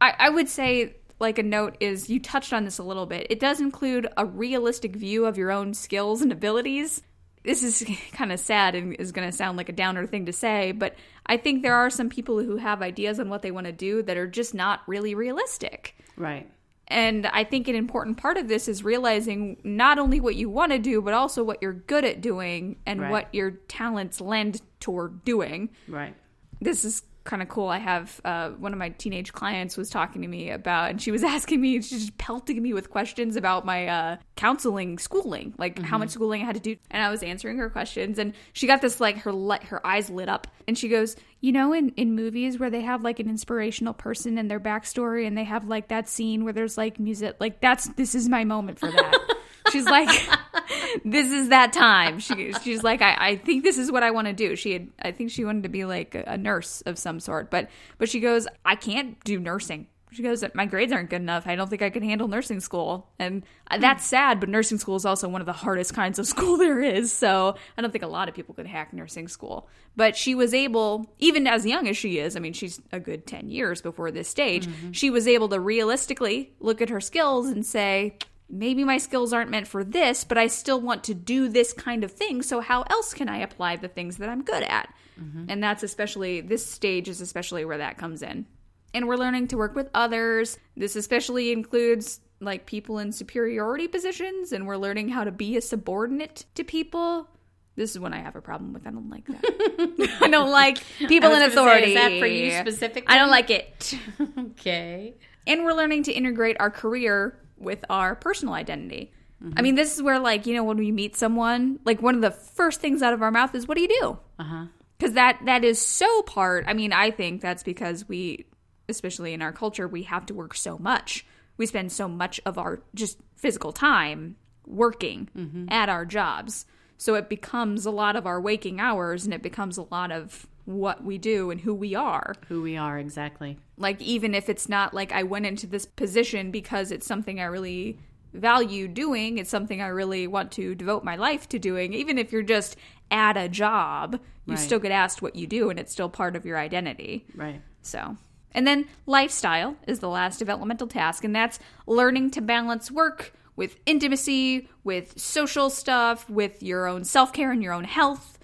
I, 0.00 0.14
I 0.18 0.30
would 0.30 0.48
say 0.48 0.96
like 1.20 1.38
a 1.38 1.42
note 1.42 1.76
is 1.80 2.08
you 2.08 2.20
touched 2.20 2.52
on 2.52 2.64
this 2.64 2.78
a 2.78 2.82
little 2.82 3.06
bit. 3.06 3.26
It 3.30 3.40
does 3.40 3.60
include 3.60 4.08
a 4.16 4.24
realistic 4.24 4.94
view 4.94 5.26
of 5.26 5.36
your 5.36 5.50
own 5.50 5.74
skills 5.74 6.22
and 6.22 6.32
abilities. 6.32 7.02
This 7.44 7.62
is 7.62 7.84
kind 8.12 8.32
of 8.32 8.40
sad 8.40 8.74
and 8.74 8.94
is 8.94 9.12
going 9.12 9.28
to 9.28 9.36
sound 9.36 9.56
like 9.56 9.68
a 9.68 9.72
downer 9.72 10.06
thing 10.06 10.26
to 10.26 10.32
say, 10.32 10.72
but 10.72 10.94
I 11.26 11.36
think 11.36 11.62
there 11.62 11.74
are 11.74 11.90
some 11.90 12.08
people 12.08 12.42
who 12.42 12.56
have 12.56 12.82
ideas 12.82 13.18
on 13.20 13.28
what 13.28 13.42
they 13.42 13.50
want 13.50 13.66
to 13.66 13.72
do 13.72 14.02
that 14.02 14.16
are 14.16 14.26
just 14.26 14.54
not 14.54 14.82
really 14.86 15.14
realistic. 15.14 15.96
Right. 16.16 16.50
And 16.90 17.26
I 17.26 17.44
think 17.44 17.68
an 17.68 17.74
important 17.74 18.16
part 18.16 18.38
of 18.38 18.48
this 18.48 18.66
is 18.66 18.82
realizing 18.82 19.58
not 19.62 19.98
only 19.98 20.20
what 20.20 20.36
you 20.36 20.48
want 20.48 20.72
to 20.72 20.78
do, 20.78 21.02
but 21.02 21.12
also 21.12 21.44
what 21.44 21.60
you're 21.60 21.74
good 21.74 22.04
at 22.04 22.22
doing 22.22 22.76
and 22.86 23.02
right. 23.02 23.10
what 23.10 23.34
your 23.34 23.50
talents 23.50 24.22
lend 24.22 24.62
toward 24.80 25.22
doing. 25.24 25.68
Right. 25.86 26.14
This 26.62 26.86
is 26.86 27.02
kind 27.28 27.42
of 27.42 27.48
cool. 27.48 27.68
I 27.68 27.78
have 27.78 28.20
uh, 28.24 28.50
one 28.50 28.72
of 28.72 28.78
my 28.78 28.88
teenage 28.88 29.32
clients 29.32 29.76
was 29.76 29.90
talking 29.90 30.22
to 30.22 30.28
me 30.28 30.50
about, 30.50 30.90
and 30.90 31.00
she 31.00 31.12
was 31.12 31.22
asking 31.36 31.60
me, 31.60 31.80
she's 31.80 32.06
just 32.06 32.18
pelting 32.18 32.60
me 32.60 32.72
with 32.72 32.90
questions 32.90 33.36
about 33.36 33.64
my 33.64 33.86
uh, 33.86 34.16
counseling 34.34 34.98
schooling, 34.98 35.54
like 35.58 35.76
mm-hmm. 35.76 35.84
how 35.84 35.98
much 35.98 36.10
schooling 36.10 36.42
I 36.42 36.46
had 36.46 36.56
to 36.56 36.60
do. 36.60 36.76
And 36.90 37.02
I 37.02 37.10
was 37.10 37.22
answering 37.22 37.58
her 37.58 37.70
questions, 37.70 38.18
and 38.18 38.32
she 38.54 38.66
got 38.66 38.80
this 38.80 39.00
like 39.00 39.18
her 39.18 39.32
light, 39.32 39.64
her 39.64 39.86
eyes 39.86 40.10
lit 40.10 40.28
up, 40.28 40.48
and 40.66 40.76
she 40.76 40.88
goes, 40.88 41.14
"You 41.40 41.52
know, 41.52 41.72
in 41.72 41.90
in 41.90 42.16
movies 42.16 42.58
where 42.58 42.70
they 42.70 42.80
have 42.80 43.04
like 43.04 43.20
an 43.20 43.28
inspirational 43.28 43.94
person 43.94 44.38
and 44.38 44.50
their 44.50 44.60
backstory, 44.60 45.26
and 45.26 45.36
they 45.36 45.44
have 45.44 45.68
like 45.68 45.88
that 45.88 46.08
scene 46.08 46.44
where 46.44 46.54
there's 46.54 46.78
like 46.78 46.98
music, 46.98 47.36
like 47.38 47.60
that's 47.60 47.88
this 47.90 48.14
is 48.14 48.28
my 48.28 48.44
moment 48.44 48.80
for 48.80 48.90
that." 48.90 49.34
She's 49.70 49.84
like, 49.84 50.08
this 51.04 51.30
is 51.30 51.48
that 51.48 51.72
time. 51.72 52.18
She, 52.18 52.52
she's 52.62 52.82
like, 52.82 53.02
I, 53.02 53.16
I 53.18 53.36
think 53.36 53.64
this 53.64 53.78
is 53.78 53.90
what 53.90 54.02
I 54.02 54.10
want 54.10 54.26
to 54.28 54.32
do. 54.32 54.56
She 54.56 54.72
had, 54.72 54.88
I 55.00 55.12
think 55.12 55.30
she 55.30 55.44
wanted 55.44 55.64
to 55.64 55.68
be 55.68 55.84
like 55.84 56.14
a, 56.14 56.24
a 56.26 56.36
nurse 56.36 56.80
of 56.82 56.98
some 56.98 57.20
sort, 57.20 57.50
but, 57.50 57.68
but 57.98 58.08
she 58.08 58.20
goes, 58.20 58.46
I 58.64 58.74
can't 58.74 59.22
do 59.24 59.38
nursing. 59.38 59.86
She 60.10 60.22
goes, 60.22 60.42
my 60.54 60.64
grades 60.64 60.92
aren't 60.92 61.10
good 61.10 61.20
enough. 61.20 61.46
I 61.46 61.54
don't 61.54 61.68
think 61.68 61.82
I 61.82 61.90
can 61.90 62.02
handle 62.02 62.28
nursing 62.28 62.60
school. 62.60 63.10
And 63.18 63.44
that's 63.78 64.06
sad, 64.06 64.40
but 64.40 64.48
nursing 64.48 64.78
school 64.78 64.96
is 64.96 65.04
also 65.04 65.28
one 65.28 65.42
of 65.42 65.46
the 65.46 65.52
hardest 65.52 65.94
kinds 65.94 66.18
of 66.18 66.26
school 66.34 66.56
there 66.56 66.80
is. 66.80 67.12
So 67.12 67.56
I 67.76 67.82
don't 67.82 67.90
think 67.90 68.04
a 68.04 68.08
lot 68.08 68.28
of 68.28 68.34
people 68.34 68.54
could 68.54 68.66
hack 68.66 68.92
nursing 68.92 69.28
school. 69.28 69.68
But 69.96 70.16
she 70.16 70.34
was 70.34 70.54
able, 70.54 71.12
even 71.18 71.46
as 71.46 71.66
young 71.66 71.88
as 71.88 71.96
she 71.96 72.18
is, 72.18 72.36
I 72.36 72.40
mean, 72.40 72.52
she's 72.52 72.80
a 72.92 73.00
good 73.00 73.26
10 73.26 73.48
years 73.48 73.82
before 73.82 74.10
this 74.10 74.28
stage, 74.28 74.66
mm-hmm. 74.66 74.92
she 74.92 75.10
was 75.10 75.26
able 75.26 75.48
to 75.50 75.60
realistically 75.60 76.52
look 76.60 76.80
at 76.80 76.88
her 76.88 77.00
skills 77.00 77.48
and 77.48 77.66
say, 77.66 78.16
maybe 78.50 78.84
my 78.84 78.98
skills 78.98 79.32
aren't 79.32 79.50
meant 79.50 79.68
for 79.68 79.84
this, 79.84 80.24
but 80.24 80.38
I 80.38 80.46
still 80.46 80.80
want 80.80 81.04
to 81.04 81.14
do 81.14 81.48
this 81.48 81.72
kind 81.72 82.04
of 82.04 82.12
thing. 82.12 82.42
So, 82.42 82.60
how 82.60 82.82
else 82.82 83.14
can 83.14 83.28
I 83.28 83.38
apply 83.38 83.76
the 83.76 83.88
things 83.88 84.18
that 84.18 84.28
I'm 84.28 84.42
good 84.42 84.62
at? 84.62 84.92
Mm-hmm. 85.20 85.46
And 85.48 85.62
that's 85.62 85.82
especially, 85.82 86.40
this 86.40 86.64
stage 86.64 87.08
is 87.08 87.20
especially 87.20 87.64
where 87.64 87.78
that 87.78 87.98
comes 87.98 88.22
in. 88.22 88.46
And 88.94 89.06
we're 89.06 89.16
learning 89.16 89.48
to 89.48 89.56
work 89.56 89.74
with 89.74 89.90
others. 89.94 90.58
This 90.76 90.96
especially 90.96 91.52
includes 91.52 92.20
like 92.40 92.66
people 92.66 92.98
in 92.98 93.12
superiority 93.12 93.88
positions, 93.88 94.52
and 94.52 94.66
we're 94.66 94.76
learning 94.76 95.08
how 95.08 95.24
to 95.24 95.32
be 95.32 95.56
a 95.56 95.60
subordinate 95.60 96.44
to 96.54 96.64
people. 96.64 97.28
This 97.76 97.92
is 97.92 97.98
when 98.00 98.12
I 98.12 98.18
have 98.18 98.34
a 98.34 98.40
problem 98.40 98.72
with. 98.72 98.86
I 98.86 98.90
don't 98.90 99.10
like 99.10 99.26
that. 99.26 100.18
I 100.20 100.28
don't 100.28 100.50
like 100.50 100.78
people 101.06 101.32
in 101.32 101.42
authority. 101.42 101.94
Say, 101.94 101.94
is 101.94 102.00
that 102.00 102.18
for 102.18 102.26
you 102.26 102.50
specifically? 102.52 103.08
I 103.08 103.18
don't 103.18 103.30
like 103.30 103.50
it. 103.50 103.94
okay. 104.38 105.14
And 105.46 105.64
we're 105.64 105.74
learning 105.74 106.04
to 106.04 106.12
integrate 106.12 106.56
our 106.60 106.70
career 106.70 107.38
with 107.58 107.84
our 107.90 108.14
personal 108.14 108.54
identity. 108.54 109.12
Mm-hmm. 109.42 109.54
I 109.56 109.62
mean, 109.62 109.74
this 109.74 109.94
is 109.94 110.02
where, 110.02 110.18
like, 110.18 110.46
you 110.46 110.54
know, 110.54 110.64
when 110.64 110.78
we 110.78 110.90
meet 110.90 111.16
someone, 111.16 111.78
like, 111.84 112.02
one 112.02 112.14
of 112.14 112.20
the 112.20 112.30
first 112.30 112.80
things 112.80 113.02
out 113.02 113.12
of 113.12 113.22
our 113.22 113.30
mouth 113.30 113.54
is, 113.54 113.68
"What 113.68 113.76
do 113.76 113.82
you 113.82 113.88
do?" 114.00 114.18
Uh-huh. 114.38 114.66
Because 114.98 115.14
that 115.14 115.38
that 115.44 115.64
is 115.64 115.84
so 115.84 116.22
part. 116.22 116.64
I 116.66 116.74
mean, 116.74 116.92
I 116.92 117.10
think 117.12 117.40
that's 117.40 117.62
because 117.62 118.08
we, 118.08 118.46
especially 118.88 119.32
in 119.32 119.42
our 119.42 119.52
culture, 119.52 119.86
we 119.86 120.02
have 120.04 120.26
to 120.26 120.34
work 120.34 120.54
so 120.54 120.76
much. 120.78 121.24
We 121.56 121.66
spend 121.66 121.92
so 121.92 122.08
much 122.08 122.40
of 122.44 122.58
our 122.58 122.82
just 122.94 123.18
physical 123.36 123.72
time 123.72 124.36
working 124.66 125.28
mm-hmm. 125.36 125.66
at 125.68 125.88
our 125.88 126.04
jobs. 126.04 126.66
So 126.96 127.14
it 127.14 127.28
becomes 127.28 127.86
a 127.86 127.92
lot 127.92 128.16
of 128.16 128.26
our 128.26 128.40
waking 128.40 128.80
hours, 128.80 129.24
and 129.24 129.32
it 129.32 129.42
becomes 129.42 129.78
a 129.78 129.82
lot 129.82 130.10
of 130.10 130.48
what 130.68 131.02
we 131.02 131.16
do 131.16 131.50
and 131.50 131.62
who 131.62 131.74
we 131.74 131.94
are. 131.94 132.34
Who 132.48 132.60
we 132.60 132.76
are, 132.76 132.98
exactly. 132.98 133.58
Like, 133.78 134.02
even 134.02 134.34
if 134.34 134.50
it's 134.50 134.68
not 134.68 134.92
like 134.92 135.12
I 135.12 135.22
went 135.22 135.46
into 135.46 135.66
this 135.66 135.86
position 135.86 136.50
because 136.50 136.92
it's 136.92 137.06
something 137.06 137.40
I 137.40 137.44
really 137.44 137.98
value 138.34 138.86
doing, 138.86 139.38
it's 139.38 139.48
something 139.48 139.80
I 139.80 139.86
really 139.86 140.26
want 140.26 140.52
to 140.52 140.74
devote 140.74 141.04
my 141.04 141.16
life 141.16 141.48
to 141.50 141.58
doing, 141.58 141.94
even 141.94 142.18
if 142.18 142.32
you're 142.32 142.42
just 142.42 142.76
at 143.10 143.38
a 143.38 143.48
job, 143.48 144.20
you 144.44 144.54
right. 144.54 144.58
still 144.58 144.78
get 144.78 144.92
asked 144.92 145.22
what 145.22 145.36
you 145.36 145.46
do 145.46 145.70
and 145.70 145.78
it's 145.78 145.90
still 145.90 146.10
part 146.10 146.36
of 146.36 146.44
your 146.44 146.58
identity. 146.58 147.24
Right. 147.34 147.62
So. 147.80 148.18
And 148.52 148.66
then 148.66 148.88
lifestyle 149.06 149.76
is 149.86 150.00
the 150.00 150.08
last 150.10 150.38
developmental 150.38 150.86
task, 150.86 151.24
and 151.24 151.34
that's 151.34 151.58
learning 151.86 152.30
to 152.32 152.42
balance 152.42 152.90
work 152.90 153.32
with 153.56 153.78
intimacy, 153.86 154.68
with 154.84 155.18
social 155.18 155.70
stuff, 155.70 156.28
with 156.28 156.62
your 156.62 156.86
own 156.86 157.04
self 157.04 157.32
care 157.32 157.52
and 157.52 157.62
your 157.62 157.72
own 157.72 157.84
health 157.84 158.37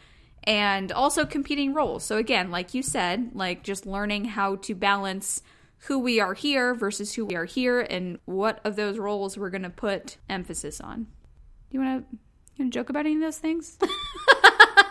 and 0.44 0.92
also 0.92 1.24
competing 1.24 1.74
roles. 1.74 2.04
So 2.04 2.16
again, 2.16 2.50
like 2.50 2.74
you 2.74 2.82
said, 2.82 3.30
like 3.34 3.62
just 3.62 3.86
learning 3.86 4.26
how 4.26 4.56
to 4.56 4.74
balance 4.74 5.42
who 5.86 5.98
we 5.98 6.20
are 6.20 6.34
here 6.34 6.74
versus 6.74 7.14
who 7.14 7.26
we 7.26 7.36
are 7.36 7.44
here 7.44 7.80
and 7.80 8.18
what 8.24 8.60
of 8.64 8.76
those 8.76 8.98
roles 8.98 9.36
we're 9.36 9.50
going 9.50 9.62
to 9.62 9.70
put 9.70 10.16
emphasis 10.28 10.80
on. 10.80 11.02
Do 11.70 11.78
you 11.78 11.80
want 11.80 12.10
to 12.10 12.16
you 12.56 12.64
want 12.64 12.72
to 12.72 12.78
joke 12.78 12.88
about 12.88 13.00
any 13.00 13.16
of 13.16 13.20
those 13.20 13.38
things? 13.38 13.76
you 13.82 13.88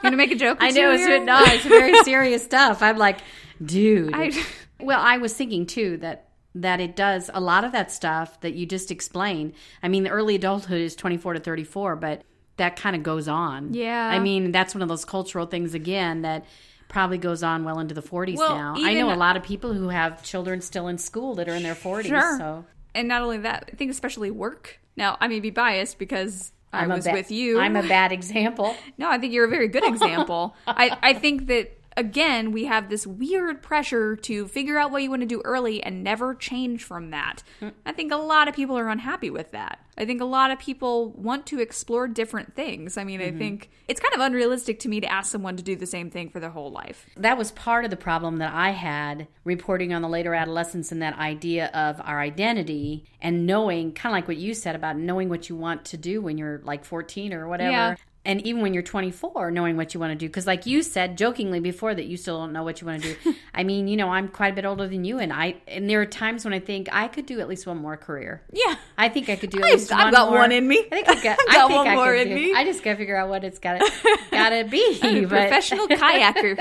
want 0.04 0.14
to 0.14 0.18
make 0.18 0.32
a 0.32 0.36
joke? 0.36 0.58
I 0.60 0.72
know 0.72 0.92
it's 0.92 1.26
no, 1.26 1.42
it's 1.46 1.66
very 1.66 1.94
serious 2.04 2.44
stuff. 2.44 2.82
I'm 2.82 2.98
like, 2.98 3.20
dude. 3.64 4.14
I, 4.14 4.32
well, 4.80 5.00
I 5.02 5.18
was 5.18 5.34
thinking 5.34 5.66
too 5.66 5.98
that 5.98 6.30
that 6.56 6.80
it 6.80 6.96
does 6.96 7.32
a 7.34 7.40
lot 7.40 7.64
of 7.64 7.72
that 7.72 7.92
stuff 7.92 8.40
that 8.42 8.54
you 8.54 8.66
just 8.66 8.92
explained. 8.92 9.54
I 9.82 9.88
mean, 9.88 10.04
the 10.04 10.10
early 10.10 10.36
adulthood 10.36 10.82
is 10.82 10.96
24 10.96 11.34
to 11.34 11.40
34, 11.40 11.96
but 11.96 12.24
that 12.58 12.76
kind 12.76 12.96
of 12.96 13.04
goes 13.04 13.28
on. 13.28 13.74
Yeah. 13.74 14.08
I 14.10 14.20
mean, 14.20 14.52
that's 14.52 14.76
one 14.76 14.82
of 14.82 14.88
those 14.90 15.06
cultural 15.06 15.46
things 15.46 15.74
again 15.74 16.22
that 16.22 16.46
probably 16.88 17.18
goes 17.18 17.42
on 17.42 17.64
well 17.64 17.80
into 17.80 17.96
the 17.96 18.02
40s 18.04 18.38
Well, 18.38 18.56
now. 18.56 18.76
I 18.78 18.94
know 18.94 19.12
a 19.12 19.16
lot 19.16 19.36
of 19.36 19.44
people 19.44 19.74
who 19.74 19.90
have 19.90 20.22
children 20.22 20.62
still 20.62 20.88
in 20.88 20.98
school 21.00 21.34
that 21.36 21.50
are 21.50 21.56
in 21.56 21.64
their 21.64 21.74
40s. 21.76 22.06
Sure. 22.06 22.38
So 22.38 22.66
And 22.94 23.08
not 23.08 23.22
only 23.24 23.40
that, 23.40 23.70
I 23.74 23.76
think 23.76 23.90
especially 23.90 24.30
work. 24.30 24.80
Now, 24.96 25.18
I 25.20 25.28
may 25.28 25.40
be 25.40 25.50
biased 25.50 25.98
because 25.98 26.52
I 26.72 26.82
I'm 26.82 26.92
a 26.92 26.96
was 26.96 27.06
ba- 27.06 27.14
with 27.14 27.32
you. 27.32 27.60
I'm 27.60 27.76
a 27.76 27.82
bad 27.84 28.12
example. 28.12 28.76
No, 29.00 29.10
I 29.10 29.18
think 29.18 29.34
you're 29.34 29.46
a 29.46 29.50
very 29.50 29.68
good 29.68 29.84
example. 29.86 30.56
I, 30.68 30.96
I 31.02 31.14
think 31.14 31.48
that 31.48 31.76
again, 31.98 32.52
we 32.52 32.66
have 32.66 32.90
this 32.90 33.08
weird 33.08 33.62
pressure 33.64 34.16
to 34.16 34.48
figure 34.48 34.78
out 34.78 34.92
what 34.92 35.02
you 35.04 35.10
want 35.10 35.22
to 35.22 35.28
do 35.28 35.42
early 35.46 35.82
and 35.82 36.04
never 36.04 36.36
change 36.36 36.84
from 36.84 37.10
that. 37.12 37.42
Mm. 37.62 37.74
I 37.86 37.92
think 37.92 38.12
a 38.12 38.18
lot 38.18 38.48
of 38.48 38.56
people 38.56 38.78
are 38.78 38.90
unhappy 38.90 39.30
with 39.30 39.52
that. 39.52 39.80
I 39.98 40.06
think 40.06 40.22
a 40.22 40.26
lot 40.26 40.52
of 40.52 40.60
people 40.60 41.12
want 41.12 41.46
to 41.48 41.60
explore 41.60 42.08
different 42.08 42.56
things. 42.56 42.98
I 42.98 43.04
mean, 43.04 43.22
I 43.22 43.30
mm-hmm. 43.30 43.38
think 43.38 43.70
it's 43.88 44.00
kind 44.00 44.14
of 44.14 44.22
unrealistic 44.22 44.80
to 44.82 44.90
me 44.90 45.00
to 45.02 45.12
ask 45.12 45.32
someone 45.32 45.58
to 45.58 45.64
do 45.64 45.76
the 45.76 45.86
same 45.86 46.10
thing 46.10 46.30
for 46.30 46.40
their 46.40 46.50
whole 46.50 46.72
life. 46.72 47.06
that 47.18 47.38
was 47.38 47.52
part 47.52 47.86
of 47.86 47.92
the 47.92 47.98
problem 47.98 48.38
that 48.38 48.54
I 48.54 48.72
had 48.72 49.28
reporting 49.44 49.94
on 49.94 50.02
the 50.02 50.10
later 50.10 50.34
adolescence 50.34 50.92
and 50.92 51.02
that 51.02 51.18
idea 51.18 51.68
of 51.74 52.02
our 52.02 52.20
identity 52.20 53.06
and 53.22 53.46
knowing, 53.46 53.94
kind 53.94 54.14
of 54.14 54.18
like 54.18 54.28
what 54.28 54.38
you 54.38 54.54
said 54.54 54.76
about 54.76 54.98
knowing 54.98 55.30
what 55.30 55.50
you 55.50 55.56
want 55.56 55.86
to 55.86 55.98
do 55.98 56.22
when 56.22 56.38
you're 56.38 56.62
like 56.64 56.86
14 56.86 57.34
or 57.34 57.48
whatever. 57.48 57.72
Yeah. 57.72 57.96
And 58.26 58.40
even 58.48 58.62
when 58.62 58.74
you're 58.74 58.84
24, 58.84 59.52
knowing 59.52 59.76
what 59.76 59.94
you 59.94 60.00
want 60.00 60.12
to 60.12 60.16
do. 60.16 60.28
Because, 60.28 60.48
like 60.48 60.66
you 60.66 60.82
said 60.82 61.18
jokingly 61.18 61.60
before, 61.60 61.94
that 61.94 62.06
you 62.06 62.16
still 62.16 62.40
don't 62.40 62.54
know 62.54 62.64
what 62.64 62.80
you 62.80 62.88
want 62.88 63.04
to 63.04 63.16
do. 63.16 63.36
I 63.54 63.66
mean, 63.66 63.90
you 63.90 63.98
know, 63.98 64.08
I'm 64.10 64.30
quite 64.30 64.54
a 64.54 64.56
bit 64.56 64.64
older 64.64 64.88
than 64.88 65.04
you, 65.04 65.20
and 65.20 65.34
I 65.34 65.56
and 65.68 65.90
there 65.90 66.00
are 66.00 66.06
times 66.06 66.46
when 66.46 66.54
I 66.54 66.60
think 66.60 66.88
I 66.92 67.10
could 67.10 67.26
do 67.26 67.42
at 67.42 67.50
least 67.50 67.68
one 67.68 67.78
more 67.78 67.98
career. 67.98 68.42
Yeah. 68.54 68.76
I 68.98 69.10
think 69.10 69.28
I 69.28 69.36
could 69.36 69.50
do 69.50 69.58
at 69.60 69.66
I've- 69.66 69.74
least 69.74 69.92
I've 69.92 70.06
one 70.06 70.14
got 70.14 70.30
more. 70.30 70.40
one 70.40 70.52
in 70.54 70.66
me. 70.66 70.80
I 70.90 70.90
think 71.04 71.10
I 71.10 71.16
got, 71.22 71.38
I've 71.40 71.46
I 71.50 71.54
got 71.54 71.68
think 71.68 71.78
one 71.80 71.88
I 71.90 71.96
more 71.96 72.14
in 72.16 72.28
do. 72.30 72.36
me. 72.36 72.54
I 72.54 72.64
just 72.64 72.82
gotta 72.82 72.96
figure 72.96 73.18
out 73.18 73.28
what 73.28 73.44
it's 73.44 73.60
gotta 73.60 73.92
gotta 74.32 74.64
be. 74.70 75.00
But- 75.26 75.30
professional 75.30 75.88
kayaker. 75.90 76.58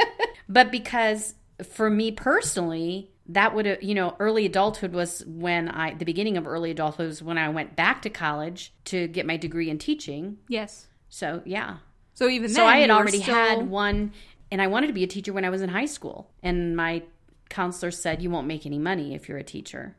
but 0.49 0.71
because 0.73 1.35
for 1.63 1.89
me 1.89 2.11
personally 2.11 3.09
that 3.29 3.55
would 3.55 3.67
have 3.67 3.83
you 3.85 3.95
know 3.95 4.17
early 4.19 4.47
adulthood 4.47 4.93
was 4.93 5.23
when 5.27 5.69
i 5.69 5.95
the 5.95 6.05
beginning 6.05 6.37
of 6.37 6.45
early 6.45 6.73
adulthood 6.73 7.07
was 7.07 7.23
when 7.23 7.39
i 7.39 7.49
went 7.49 7.77
back 7.77 8.03
to 8.03 8.11
college 8.11 8.73
to 8.85 9.07
get 9.07 9.25
my 9.27 9.37
degree 9.37 9.71
in 9.71 9.79
teaching 9.79 10.39
yes. 10.49 10.89
So 11.15 11.43
yeah. 11.45 11.77
So 12.15 12.29
even 12.29 12.49
so 12.49 12.65
i 12.67 12.79
had 12.79 12.91
already 12.91 13.21
still- 13.23 13.35
had 13.35 13.69
one 13.69 14.13
and 14.51 14.61
i 14.63 14.67
wanted 14.67 14.87
to 14.89 14.93
be 14.93 15.03
a 15.05 15.07
teacher 15.07 15.33
when 15.33 15.45
i 15.45 15.51
was 15.51 15.61
in 15.63 15.69
high 15.69 15.87
school. 15.87 16.31
And 16.43 16.75
my 16.77 17.03
counselor 17.51 17.91
said 17.91 18.23
you 18.23 18.31
won't 18.31 18.47
make 18.47 18.65
any 18.67 18.79
money 18.79 19.15
if 19.15 19.29
you're 19.29 19.39
a 19.39 19.45
teacher. 19.45 19.95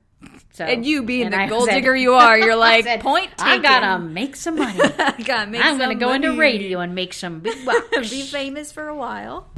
So 0.53 0.63
And 0.65 0.85
you 0.85 1.03
being 1.03 1.25
and 1.25 1.33
the 1.33 1.41
I 1.41 1.47
gold 1.53 1.65
said- 1.69 1.75
digger 1.75 1.95
you 1.95 2.13
are, 2.13 2.37
you're 2.37 2.55
like, 2.69 2.83
said, 2.85 3.01
point 3.01 3.29
taken. 3.37 3.45
i 3.47 3.57
gotta 3.59 3.99
make 4.03 4.35
some 4.35 4.57
money. 4.57 4.79
I 4.99 5.21
gotta 5.23 5.51
make 5.51 5.61
i'm 5.63 5.77
gonna 5.77 5.95
go 5.95 6.13
into 6.13 6.35
radio 6.37 6.79
and 6.79 6.95
make 6.95 7.13
some 7.13 7.39
big 7.41 7.63
bucks. 7.65 8.09
Be 8.09 8.23
famous 8.23 8.71
for 8.71 8.87
a 8.87 8.95
while. 8.95 9.49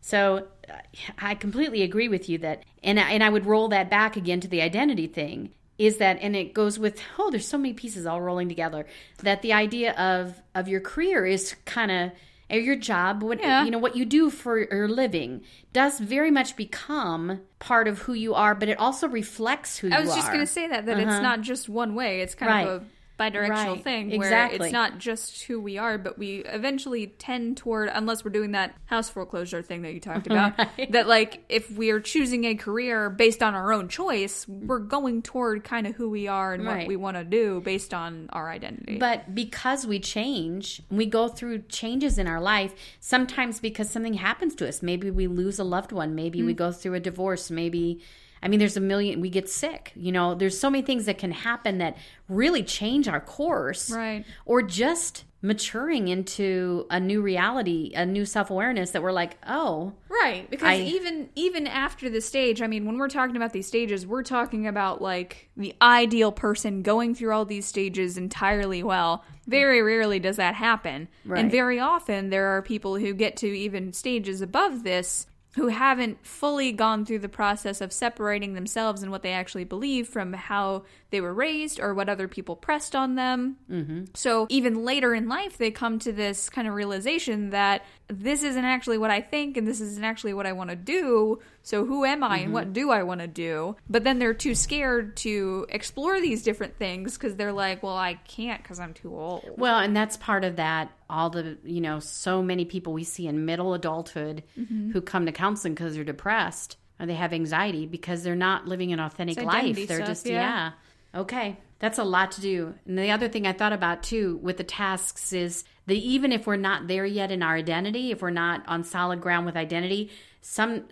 So 0.00 0.46
uh, 0.68 0.72
I 1.18 1.34
completely 1.34 1.82
agree 1.82 2.08
with 2.08 2.28
you 2.30 2.38
that, 2.38 2.64
and 2.82 2.98
I, 2.98 3.10
and 3.12 3.22
I 3.22 3.28
would 3.28 3.44
roll 3.44 3.68
that 3.68 3.90
back 3.90 4.16
again 4.16 4.40
to 4.40 4.48
the 4.48 4.62
identity 4.62 5.06
thing. 5.06 5.50
Is 5.78 5.98
that, 5.98 6.18
and 6.20 6.34
it 6.34 6.54
goes 6.54 6.76
with 6.78 7.00
oh, 7.18 7.30
there's 7.30 7.46
so 7.46 7.56
many 7.56 7.72
pieces 7.72 8.04
all 8.04 8.20
rolling 8.20 8.48
together. 8.48 8.86
That 9.22 9.42
the 9.42 9.52
idea 9.52 9.92
of 9.92 10.42
of 10.54 10.68
your 10.68 10.80
career 10.80 11.24
is 11.24 11.54
kind 11.64 11.90
of 11.90 12.12
or 12.50 12.58
your 12.58 12.76
job, 12.76 13.22
what 13.22 13.40
Yeah. 13.40 13.64
you 13.64 13.70
know, 13.70 13.78
what 13.78 13.96
you 13.96 14.04
do 14.04 14.30
for 14.30 14.58
your 14.58 14.88
living, 14.88 15.42
does 15.72 15.98
very 16.00 16.30
much 16.30 16.56
become 16.56 17.40
part 17.58 17.86
of 17.86 18.00
who 18.00 18.14
you 18.14 18.34
are, 18.34 18.54
but 18.54 18.68
it 18.68 18.78
also 18.78 19.06
reflects 19.06 19.78
who 19.78 19.88
you 19.88 19.94
are 19.94 19.98
I 19.98 20.00
was 20.00 20.14
just 20.14 20.28
going 20.28 20.40
to 20.40 20.46
say 20.46 20.66
that 20.66 20.86
that 20.86 20.98
it's 20.98 21.10
uh-huh. 21.10 21.20
not 21.20 21.42
just 21.42 21.68
one 21.68 21.94
way. 21.94 22.20
It's 22.22 22.34
kind 22.34 22.68
of 22.68 22.82
a 22.82 22.84
bidirectional 23.18 23.74
Right. 23.76 23.84
thing 23.84 24.08
where 24.16 24.28
Exactly. 24.28 24.66
it's 24.68 24.72
not 24.72 24.98
just 24.98 25.42
who 25.44 25.60
we 25.60 25.76
are, 25.76 25.98
but 25.98 26.18
we 26.18 26.38
eventually 26.44 27.08
tend 27.18 27.56
toward 27.56 27.88
unless 27.92 28.24
we're 28.24 28.30
doing 28.30 28.52
that 28.52 28.74
house 28.86 29.10
foreclosure 29.10 29.60
thing 29.62 29.82
that 29.82 29.92
you 29.94 30.00
talked 30.00 30.26
about. 30.28 30.56
Right. 30.58 30.92
That 30.92 31.08
like 31.08 31.44
if 31.48 31.70
we 31.70 31.90
are 31.90 32.00
choosing 32.00 32.44
a 32.44 32.54
career 32.54 33.10
based 33.10 33.42
on 33.42 33.54
our 33.54 33.72
own 33.72 33.88
choice, 33.88 34.46
we're 34.48 34.78
going 34.78 35.22
toward 35.22 35.64
kind 35.64 35.86
of 35.86 35.96
who 35.96 36.08
we 36.08 36.28
are 36.28 36.54
and 36.54 36.64
what 36.64 36.86
we 36.86 36.96
want 36.96 37.16
to 37.16 37.24
do 37.24 37.60
based 37.60 37.92
on 37.92 38.28
our 38.32 38.48
identity. 38.48 38.98
But 38.98 39.34
because 39.34 39.86
we 39.86 39.98
change, 39.98 40.80
we 40.90 41.06
go 41.06 41.28
through 41.28 41.62
changes 41.62 42.18
in 42.18 42.28
our 42.28 42.40
life, 42.40 42.72
sometimes 43.00 43.58
because 43.60 43.90
something 43.90 44.14
happens 44.14 44.54
to 44.56 44.68
us. 44.68 44.82
Maybe 44.82 45.10
we 45.10 45.26
lose 45.26 45.58
a 45.58 45.64
loved 45.64 45.92
one. 45.92 46.14
Maybe 46.14 46.40
Mm. 46.40 46.46
we 46.46 46.54
go 46.54 46.70
through 46.72 46.94
a 46.94 47.00
divorce. 47.00 47.50
Maybe, 47.50 48.00
I 48.42 48.48
mean, 48.48 48.58
there's 48.58 48.76
a 48.76 48.80
million, 48.80 49.20
we 49.20 49.30
get 49.30 49.48
sick. 49.48 49.92
You 49.96 50.12
know, 50.12 50.34
there's 50.34 50.58
so 50.58 50.70
many 50.70 50.82
things 50.82 51.06
that 51.06 51.18
can 51.18 51.32
happen 51.32 51.78
that 51.78 51.96
really 52.28 52.62
change 52.62 53.08
our 53.08 53.20
course. 53.20 53.90
Right. 53.90 54.24
Or 54.44 54.62
just 54.62 55.24
maturing 55.40 56.08
into 56.08 56.84
a 56.90 56.98
new 56.98 57.22
reality, 57.22 57.92
a 57.94 58.04
new 58.04 58.24
self 58.24 58.50
awareness 58.50 58.90
that 58.90 59.02
we're 59.04 59.12
like, 59.12 59.36
oh, 59.46 59.92
Right, 60.08 60.50
because 60.50 60.66
I- 60.68 60.80
even 60.80 61.28
even 61.36 61.68
after 61.68 62.10
the 62.10 62.20
stage, 62.20 62.60
I 62.60 62.66
mean, 62.66 62.84
when 62.86 62.98
we're 62.98 63.08
talking 63.08 63.36
about 63.36 63.52
these 63.52 63.66
stages, 63.68 64.04
we're 64.04 64.24
talking 64.24 64.66
about 64.66 65.00
like 65.00 65.48
the 65.56 65.74
ideal 65.80 66.32
person 66.32 66.82
going 66.82 67.14
through 67.14 67.32
all 67.32 67.44
these 67.44 67.66
stages 67.66 68.18
entirely 68.18 68.82
well. 68.82 69.22
Very 69.46 69.80
rarely 69.80 70.18
does 70.18 70.36
that 70.36 70.56
happen. 70.56 71.06
Right. 71.24 71.38
And 71.40 71.50
very 71.52 71.78
often 71.78 72.30
there 72.30 72.48
are 72.56 72.60
people 72.62 72.96
who 72.96 73.14
get 73.14 73.36
to 73.38 73.46
even 73.46 73.92
stages 73.92 74.40
above 74.42 74.82
this 74.82 75.27
who 75.56 75.68
haven't 75.68 76.24
fully 76.24 76.72
gone 76.72 77.04
through 77.04 77.18
the 77.18 77.28
process 77.28 77.80
of 77.80 77.92
separating 77.92 78.54
themselves 78.54 79.02
and 79.02 79.10
what 79.10 79.22
they 79.22 79.32
actually 79.32 79.64
believe 79.64 80.06
from 80.06 80.32
how 80.32 80.84
they 81.10 81.20
were 81.20 81.32
raised 81.32 81.80
or 81.80 81.94
what 81.94 82.08
other 82.08 82.28
people 82.28 82.54
pressed 82.54 82.94
on 82.94 83.14
them. 83.14 83.56
Mm-hmm. 83.70 84.04
So 84.14 84.46
even 84.50 84.84
later 84.84 85.14
in 85.14 85.28
life, 85.28 85.56
they 85.56 85.70
come 85.70 85.98
to 86.00 86.12
this 86.12 86.50
kind 86.50 86.68
of 86.68 86.74
realization 86.74 87.50
that 87.50 87.84
this 88.08 88.42
isn't 88.42 88.64
actually 88.64 88.98
what 88.98 89.10
I 89.10 89.20
think 89.20 89.56
and 89.56 89.66
this 89.66 89.80
isn't 89.80 90.04
actually 90.04 90.34
what 90.34 90.46
I 90.46 90.52
want 90.52 90.70
to 90.70 90.76
do. 90.76 91.40
So 91.68 91.84
who 91.84 92.06
am 92.06 92.24
I 92.24 92.38
and 92.38 92.54
what 92.54 92.72
do 92.72 92.90
I 92.90 93.02
want 93.02 93.20
to 93.20 93.26
do? 93.26 93.76
But 93.90 94.02
then 94.02 94.18
they're 94.18 94.32
too 94.32 94.54
scared 94.54 95.18
to 95.18 95.66
explore 95.68 96.18
these 96.18 96.42
different 96.42 96.78
things 96.78 97.12
because 97.18 97.36
they're 97.36 97.52
like, 97.52 97.82
well, 97.82 97.94
I 97.94 98.14
can't 98.14 98.62
because 98.62 98.80
I'm 98.80 98.94
too 98.94 99.14
old. 99.14 99.44
Well, 99.58 99.78
and 99.78 99.94
that's 99.94 100.16
part 100.16 100.44
of 100.44 100.56
that. 100.56 100.90
All 101.10 101.28
the, 101.28 101.58
you 101.64 101.82
know, 101.82 102.00
so 102.00 102.42
many 102.42 102.64
people 102.64 102.94
we 102.94 103.04
see 103.04 103.26
in 103.26 103.44
middle 103.44 103.74
adulthood 103.74 104.44
Mm-hmm. 104.58 104.92
who 104.92 105.02
come 105.02 105.26
to 105.26 105.32
counseling 105.32 105.74
because 105.74 105.94
they're 105.94 106.04
depressed 106.04 106.78
or 106.98 107.04
they 107.04 107.14
have 107.14 107.34
anxiety 107.34 107.84
because 107.84 108.22
they're 108.22 108.34
not 108.34 108.66
living 108.66 108.94
an 108.94 109.00
authentic 109.00 109.42
life. 109.42 109.76
They're 109.76 109.98
stuff, 109.98 110.08
just, 110.08 110.26
yeah. 110.26 110.72
yeah. 111.14 111.20
Okay. 111.20 111.58
That's 111.80 111.98
a 111.98 112.04
lot 112.04 112.32
to 112.32 112.40
do. 112.40 112.74
And 112.86 112.98
the 112.98 113.10
other 113.10 113.28
thing 113.28 113.46
I 113.46 113.52
thought 113.52 113.74
about 113.74 114.02
too 114.02 114.38
with 114.42 114.56
the 114.56 114.64
tasks 114.64 115.34
is 115.34 115.64
that 115.86 115.96
even 115.96 116.32
if 116.32 116.46
we're 116.46 116.56
not 116.56 116.88
there 116.88 117.04
yet 117.04 117.30
in 117.30 117.42
our 117.42 117.56
identity, 117.56 118.10
if 118.10 118.22
we're 118.22 118.30
not 118.30 118.66
on 118.66 118.84
solid 118.84 119.20
ground 119.20 119.44
with 119.44 119.54
identity, 119.54 120.10
some, 120.40 120.84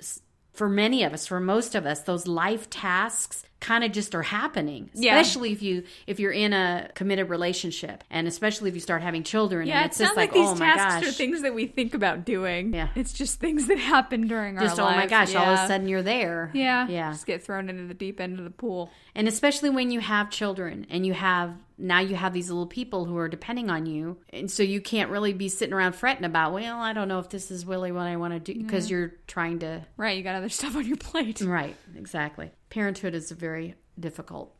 for 0.56 0.68
many 0.68 1.04
of 1.04 1.12
us, 1.12 1.26
for 1.26 1.38
most 1.38 1.74
of 1.74 1.84
us, 1.86 2.00
those 2.00 2.26
life 2.26 2.68
tasks 2.70 3.44
kind 3.58 3.84
of 3.84 3.90
just 3.90 4.14
are 4.14 4.22
happening 4.22 4.90
Yeah. 4.94 5.18
especially 5.18 5.50
if 5.50 5.62
you 5.62 5.84
if 6.06 6.20
you're 6.20 6.30
in 6.32 6.52
a 6.52 6.90
committed 6.94 7.30
relationship 7.30 8.04
and 8.10 8.26
especially 8.28 8.68
if 8.68 8.74
you 8.74 8.80
start 8.82 9.00
having 9.02 9.22
children 9.22 9.66
Yeah, 9.66 9.78
and 9.78 9.86
it's 9.86 9.98
it's 9.98 10.08
just 10.08 10.16
like, 10.16 10.30
like, 10.30 10.34
these 10.34 10.48
oh 10.50 10.54
my 10.56 10.66
tasks 10.66 11.06
gosh 11.06 11.08
are 11.08 11.12
things 11.16 11.40
that 11.42 11.54
we 11.54 11.66
think 11.66 11.94
about 11.94 12.24
doing. 12.26 12.74
Yeah. 12.74 12.88
It's 12.94 13.12
just 13.14 13.40
things 13.40 13.66
that 13.68 13.78
happen 13.78 14.26
during 14.26 14.58
just 14.58 14.78
our 14.78 14.92
oh 14.92 14.96
my 14.96 15.06
gosh 15.06 15.34
all 15.34 15.46
of 15.54 15.58
a 15.60 15.66
sudden 15.66 15.88
you're 15.88 16.02
there 16.02 16.50
Yeah. 16.54 16.86
yeah 16.88 17.12
Just 17.12 17.26
get 17.26 17.42
thrown 17.42 17.70
into 17.70 17.84
the 17.86 17.94
deep 17.94 18.20
end 18.20 18.38
of 18.38 18.44
the 18.44 18.50
pool. 18.50 18.90
and 19.14 19.26
especially 19.26 19.70
when 19.70 19.90
you 19.90 20.00
have 20.00 20.28
children 20.30 20.86
and 20.90 21.06
you 21.06 21.14
have 21.14 21.54
now 21.78 22.00
you 22.00 22.14
have 22.16 22.32
these 22.32 22.48
little 22.50 22.66
people 22.66 23.04
who 23.04 23.16
are 23.18 23.28
depending 23.28 23.68
on 23.70 23.84
you 23.86 24.16
and 24.30 24.50
so 24.50 24.62
you 24.62 24.80
can't 24.80 25.10
really 25.10 25.32
be 25.34 25.48
sitting 25.48 25.74
around 25.74 25.94
fretting 25.94 26.24
about 26.24 26.52
well 26.54 26.78
i 26.78 26.92
don't 26.94 27.06
know 27.08 27.18
if 27.18 27.28
this 27.28 27.50
is 27.50 27.66
really 27.66 27.92
what 27.92 28.06
i 28.06 28.16
want 28.16 28.32
to 28.32 28.40
do 28.54 28.58
because 28.62 28.90
you're 28.90 29.12
trying 29.26 29.58
to 29.58 29.84
Right. 29.98 30.16
You 30.16 30.22
got 30.22 30.34
other 30.36 30.48
stuff 30.60 30.74
on 30.76 30.86
your 30.86 30.96
plate. 30.96 31.40
right 31.42 31.76
exactly 31.96 32.50
parenthood 32.70 33.14
is 33.14 33.30
a 33.30 33.34
very 33.34 33.74
difficult 33.98 34.52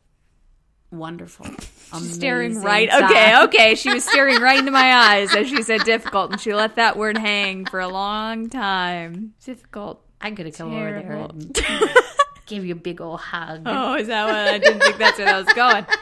wonderful 0.91 1.47
Staring 2.01 2.53
amazing 2.53 2.65
right. 2.65 2.91
time. 2.91 3.05
Okay. 3.05 3.43
Okay. 3.45 3.75
She 3.75 3.93
was 3.93 4.05
staring 4.05 4.41
right 4.41 4.59
into 4.59 4.71
my 4.71 4.93
eyes 4.93 5.35
as 5.35 5.49
she 5.49 5.63
said 5.63 5.83
difficult, 5.85 6.33
and 6.33 6.41
she 6.41 6.55
let 6.55 6.77
that 6.77 6.97
word 6.97 7.17
hang 7.19 7.65
for 7.65 7.81
a 7.81 7.89
long 7.89 8.49
time. 8.49 9.35
Difficult. 9.45 10.03
i 10.21 10.31
could 10.31 10.47
have 10.47 10.57
come 10.57 10.75
over 10.75 10.91
there 10.91 11.13
and 11.13 11.59
give 12.47 12.65
you 12.65 12.73
a 12.73 12.77
big 12.77 13.01
old 13.01 13.21
hug 13.21 13.63
Oh, 13.67 13.95
is 13.97 14.07
that 14.09 14.27
what? 14.27 14.55
I 14.55 14.59
didn't 14.59 14.81
think 14.81 14.97
that's 14.99 15.19
where 15.19 15.27
that 15.27 15.45
was 15.45 15.55
going. 15.55 15.87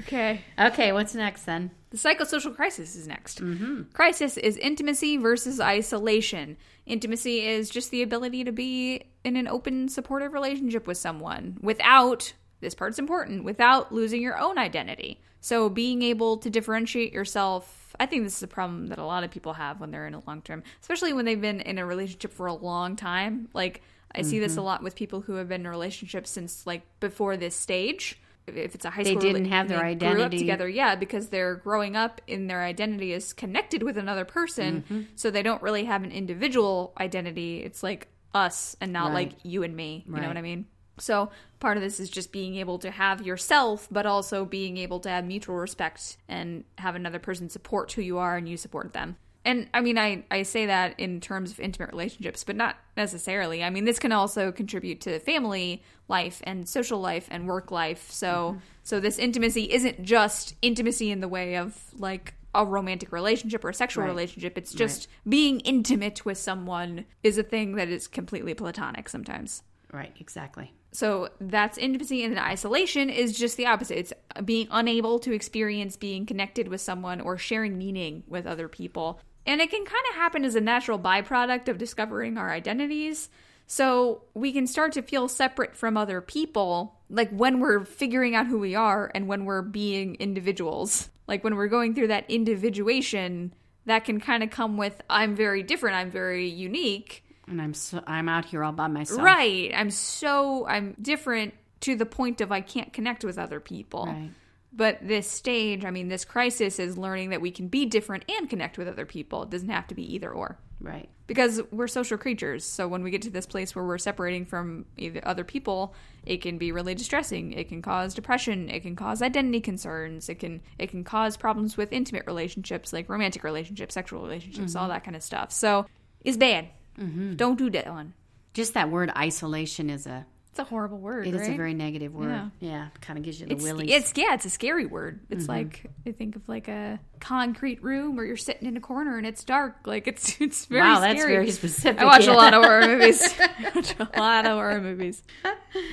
Okay. 0.00 0.40
okay 0.58 0.92
what's 0.92 1.14
next 1.14 1.44
then 1.44 1.70
The 1.90 1.98
psychosocial 1.98 2.56
crisis 2.56 2.96
is 2.96 3.06
next. 3.06 3.42
Mm-hmm. 3.42 3.82
Crisis 3.92 4.38
is 4.38 4.56
intimacy 4.56 5.18
versus 5.18 5.60
isolation. 5.60 6.56
Intimacy 6.90 7.46
is 7.46 7.70
just 7.70 7.92
the 7.92 8.02
ability 8.02 8.42
to 8.42 8.50
be 8.50 9.04
in 9.22 9.36
an 9.36 9.46
open, 9.46 9.88
supportive 9.88 10.32
relationship 10.32 10.88
with 10.88 10.98
someone 10.98 11.56
without, 11.62 12.32
this 12.60 12.74
part's 12.74 12.98
important, 12.98 13.44
without 13.44 13.94
losing 13.94 14.20
your 14.20 14.36
own 14.36 14.58
identity. 14.58 15.20
So 15.40 15.68
being 15.68 16.02
able 16.02 16.38
to 16.38 16.50
differentiate 16.50 17.12
yourself, 17.12 17.94
I 18.00 18.06
think 18.06 18.24
this 18.24 18.36
is 18.36 18.42
a 18.42 18.48
problem 18.48 18.88
that 18.88 18.98
a 18.98 19.04
lot 19.04 19.22
of 19.22 19.30
people 19.30 19.52
have 19.52 19.78
when 19.78 19.92
they're 19.92 20.08
in 20.08 20.14
a 20.14 20.22
long 20.26 20.42
term, 20.42 20.64
especially 20.80 21.12
when 21.12 21.26
they've 21.26 21.40
been 21.40 21.60
in 21.60 21.78
a 21.78 21.86
relationship 21.86 22.32
for 22.32 22.46
a 22.46 22.54
long 22.54 22.96
time. 22.96 23.48
Like, 23.54 23.82
I 24.12 24.22
see 24.22 24.40
this 24.40 24.52
mm-hmm. 24.52 24.60
a 24.62 24.64
lot 24.64 24.82
with 24.82 24.96
people 24.96 25.20
who 25.20 25.34
have 25.34 25.48
been 25.48 25.60
in 25.60 25.66
a 25.68 25.70
relationship 25.70 26.26
since 26.26 26.66
like 26.66 26.82
before 26.98 27.36
this 27.36 27.54
stage 27.54 28.18
if 28.56 28.74
it's 28.74 28.84
a 28.84 28.90
high 28.90 29.02
school. 29.02 29.14
They 29.14 29.20
school, 29.20 29.32
didn't 29.34 29.50
have 29.52 29.68
their 29.68 29.94
they 29.94 29.94
grew 30.12 30.22
up 30.22 30.30
together. 30.30 30.68
Yeah, 30.68 30.94
because 30.96 31.28
they're 31.28 31.56
growing 31.56 31.96
up 31.96 32.20
in 32.26 32.46
their 32.46 32.62
identity 32.62 33.12
is 33.12 33.32
connected 33.32 33.82
with 33.82 33.96
another 33.96 34.24
person, 34.24 34.82
Mm-hmm. 34.82 35.00
so 35.16 35.30
they 35.30 35.42
don't 35.42 35.62
really 35.62 35.84
have 35.84 36.02
an 36.04 36.12
individual 36.12 36.92
identity. 36.98 37.62
It's 37.62 37.82
like 37.82 38.08
us 38.34 38.76
and 38.80 38.92
not 38.92 39.06
Right. 39.08 39.28
like 39.28 39.32
you 39.42 39.62
and 39.62 39.74
me. 39.74 40.04
You 40.08 40.20
know 40.20 40.28
what 40.28 40.36
I 40.36 40.42
mean? 40.42 40.66
So 40.98 41.30
part 41.60 41.76
of 41.78 41.82
this 41.82 41.98
is 41.98 42.10
just 42.10 42.30
being 42.30 42.56
able 42.56 42.78
to 42.80 42.90
have 42.90 43.26
yourself, 43.26 43.88
but 43.90 44.04
also 44.06 44.44
being 44.44 44.76
able 44.76 45.00
to 45.00 45.08
have 45.08 45.24
mutual 45.24 45.56
respect 45.56 46.18
and 46.28 46.64
have 46.78 46.94
another 46.94 47.18
person 47.18 47.48
support 47.48 47.92
who 47.92 48.02
you 48.02 48.18
are 48.18 48.36
and 48.36 48.48
you 48.48 48.56
support 48.56 48.92
them. 48.92 49.16
And 49.44 49.68
I 49.72 49.80
mean, 49.80 49.98
I, 49.98 50.24
I 50.30 50.42
say 50.42 50.66
that 50.66 50.98
in 51.00 51.20
terms 51.20 51.50
of 51.50 51.60
intimate 51.60 51.90
relationships, 51.90 52.44
but 52.44 52.56
not 52.56 52.76
necessarily. 52.96 53.64
I 53.64 53.70
mean, 53.70 53.84
this 53.86 53.98
can 53.98 54.12
also 54.12 54.52
contribute 54.52 55.00
to 55.02 55.18
family 55.18 55.82
life 56.08 56.42
and 56.44 56.68
social 56.68 57.00
life 57.00 57.26
and 57.30 57.48
work 57.48 57.70
life. 57.70 58.10
So, 58.10 58.52
mm-hmm. 58.52 58.58
so 58.82 59.00
this 59.00 59.18
intimacy 59.18 59.72
isn't 59.72 60.02
just 60.02 60.56
intimacy 60.60 61.10
in 61.10 61.20
the 61.20 61.28
way 61.28 61.56
of 61.56 61.74
like 61.98 62.34
a 62.54 62.66
romantic 62.66 63.12
relationship 63.12 63.64
or 63.64 63.70
a 63.70 63.74
sexual 63.74 64.02
Right. 64.02 64.10
relationship. 64.10 64.58
It's 64.58 64.74
just 64.74 65.08
being 65.28 65.60
intimate 65.60 66.24
with 66.24 66.36
someone 66.36 67.06
is 67.22 67.38
a 67.38 67.42
thing 67.42 67.76
that 67.76 67.88
is 67.88 68.08
completely 68.08 68.54
platonic 68.54 69.08
sometimes. 69.08 69.62
Right, 69.92 70.14
exactly. 70.20 70.72
So 70.92 71.28
that's 71.40 71.78
intimacy, 71.78 72.24
and 72.24 72.36
then 72.36 72.42
isolation 72.42 73.10
is 73.10 73.38
just 73.38 73.56
the 73.56 73.66
opposite. 73.66 73.98
It's 73.98 74.12
being 74.44 74.66
unable 74.70 75.20
to 75.20 75.32
experience 75.32 75.96
being 75.96 76.26
connected 76.26 76.66
with 76.66 76.80
someone 76.80 77.20
or 77.20 77.38
sharing 77.38 77.78
meaning 77.78 78.24
with 78.26 78.46
other 78.46 78.66
people. 78.66 79.20
And 79.50 79.60
it 79.60 79.68
can 79.68 79.84
kind 79.84 80.04
of 80.10 80.14
happen 80.14 80.44
as 80.44 80.54
a 80.54 80.60
natural 80.60 80.96
byproduct 80.96 81.66
of 81.66 81.76
discovering 81.76 82.38
our 82.38 82.52
identities. 82.52 83.28
So 83.66 84.22
we 84.32 84.52
can 84.52 84.68
start 84.68 84.92
to 84.92 85.02
feel 85.02 85.26
separate 85.26 85.74
from 85.74 85.96
other 85.96 86.20
people, 86.20 87.00
like 87.08 87.30
when 87.30 87.58
we're 87.58 87.84
figuring 87.84 88.36
out 88.36 88.46
who 88.46 88.60
we 88.60 88.76
are 88.76 89.10
and 89.12 89.26
when 89.26 89.44
we're 89.46 89.62
being 89.62 90.14
individuals. 90.20 91.08
Like 91.26 91.42
when 91.42 91.56
we're 91.56 91.66
going 91.66 91.96
through 91.96 92.06
that 92.08 92.30
individuation, 92.30 93.52
that 93.86 94.04
can 94.04 94.20
kind 94.20 94.44
of 94.44 94.50
come 94.50 94.76
with 94.76 95.02
I'm 95.10 95.34
very 95.34 95.64
different, 95.64 95.96
I'm 95.96 96.12
very 96.12 96.48
unique. 96.48 97.24
And 97.48 97.60
I'm 97.60 97.74
so, 97.74 98.04
I'm 98.06 98.28
out 98.28 98.44
here 98.44 98.62
all 98.62 98.70
by 98.70 98.86
myself. 98.86 99.20
Right. 99.20 99.72
I'm 99.74 99.90
so 99.90 100.64
I'm 100.68 100.94
different 101.02 101.54
to 101.80 101.96
the 101.96 102.06
point 102.06 102.40
of 102.40 102.52
I 102.52 102.60
can't 102.60 102.92
connect 102.92 103.24
with 103.24 103.36
other 103.36 103.58
people. 103.58 104.06
Right. 104.06 104.30
But 104.72 104.98
this 105.02 105.28
stage, 105.28 105.84
I 105.84 105.90
mean, 105.90 106.08
this 106.08 106.24
crisis 106.24 106.78
is 106.78 106.96
learning 106.96 107.30
that 107.30 107.40
we 107.40 107.50
can 107.50 107.68
be 107.68 107.86
different 107.86 108.24
and 108.28 108.48
connect 108.48 108.78
with 108.78 108.86
other 108.86 109.04
people. 109.04 109.42
It 109.42 109.50
doesn't 109.50 109.68
have 109.68 109.88
to 109.88 109.94
be 109.94 110.14
either 110.14 110.30
or. 110.30 110.58
Right. 110.80 111.08
Because 111.26 111.60
we're 111.70 111.88
social 111.88 112.16
creatures. 112.16 112.64
So 112.64 112.88
when 112.88 113.02
we 113.02 113.10
get 113.10 113.22
to 113.22 113.30
this 113.30 113.46
place 113.46 113.74
where 113.74 113.84
we're 113.84 113.98
separating 113.98 114.46
from 114.46 114.86
either 114.96 115.20
other 115.24 115.44
people, 115.44 115.94
it 116.24 116.38
can 116.38 116.56
be 116.56 116.72
really 116.72 116.94
distressing. 116.94 117.52
It 117.52 117.68
can 117.68 117.82
cause 117.82 118.14
depression. 118.14 118.70
It 118.70 118.80
can 118.80 118.96
cause 118.96 119.22
identity 119.22 119.60
concerns. 119.60 120.28
It 120.28 120.36
can 120.36 120.62
it 120.78 120.90
can 120.90 121.04
cause 121.04 121.36
problems 121.36 121.76
with 121.76 121.92
intimate 121.92 122.26
relationships, 122.26 122.92
like 122.92 123.08
romantic 123.08 123.44
relationships, 123.44 123.94
sexual 123.94 124.22
relationships, 124.22 124.74
all 124.74 124.84
mm-hmm. 124.84 124.92
that 124.92 125.04
kind 125.04 125.16
of 125.16 125.22
stuff. 125.22 125.52
So 125.52 125.86
it's 126.24 126.36
bad. 126.36 126.68
Mm-hmm. 126.98 127.34
Don't 127.34 127.58
do 127.58 127.70
that 127.70 127.88
one. 127.88 128.14
Just 128.54 128.74
that 128.74 128.90
word 128.90 129.10
isolation 129.16 129.90
is 129.90 130.06
a 130.06 130.26
It's 130.50 130.58
a 130.58 130.64
horrible 130.64 130.98
word. 130.98 131.28
it 131.28 131.34
is 131.34 131.42
right? 131.42 131.50
a 131.52 131.56
very 131.56 131.74
negative 131.74 132.12
word. 132.12 132.30
Yeah. 132.30 132.48
Yeah, 132.58 132.88
kind 133.00 133.16
of 133.18 133.24
gives 133.24 133.40
you 133.40 133.46
the 133.46 133.52
It's, 133.52 133.62
willies. 133.62 133.90
it's 133.92 134.12
yeah, 134.16 134.34
it's 134.34 134.44
a 134.44 134.50
scary 134.50 134.84
word. 134.84 135.20
It's 135.30 135.48
like 135.48 135.84
I 136.06 136.10
think 136.10 136.34
of 136.34 136.48
like 136.48 136.66
a 136.66 136.98
concrete 137.20 137.82
room 137.84 138.16
where 138.16 138.24
you're 138.24 138.36
sitting 138.36 138.66
in 138.66 138.76
a 138.76 138.80
corner 138.80 139.16
and 139.16 139.24
it's 139.26 139.44
dark. 139.44 139.76
Like 139.86 140.08
it's 140.08 140.40
it's 140.40 140.64
very 140.66 140.82
wow, 140.82 140.98
that's 140.98 141.20
scary. 141.20 141.34
very 141.34 141.50
specific. 141.52 142.00
I 142.00 142.04
watch 142.04 142.26
yeah. 142.26 142.32
a 142.32 142.36
lot 142.36 142.52
of 142.54 142.64
horror 142.64 142.86
movies. 142.88 143.22
I 143.38 143.70
watch 143.76 143.94
a 144.00 144.18
lot 144.18 144.44
of 144.44 144.52
horror 144.52 144.80
movies. 144.80 145.22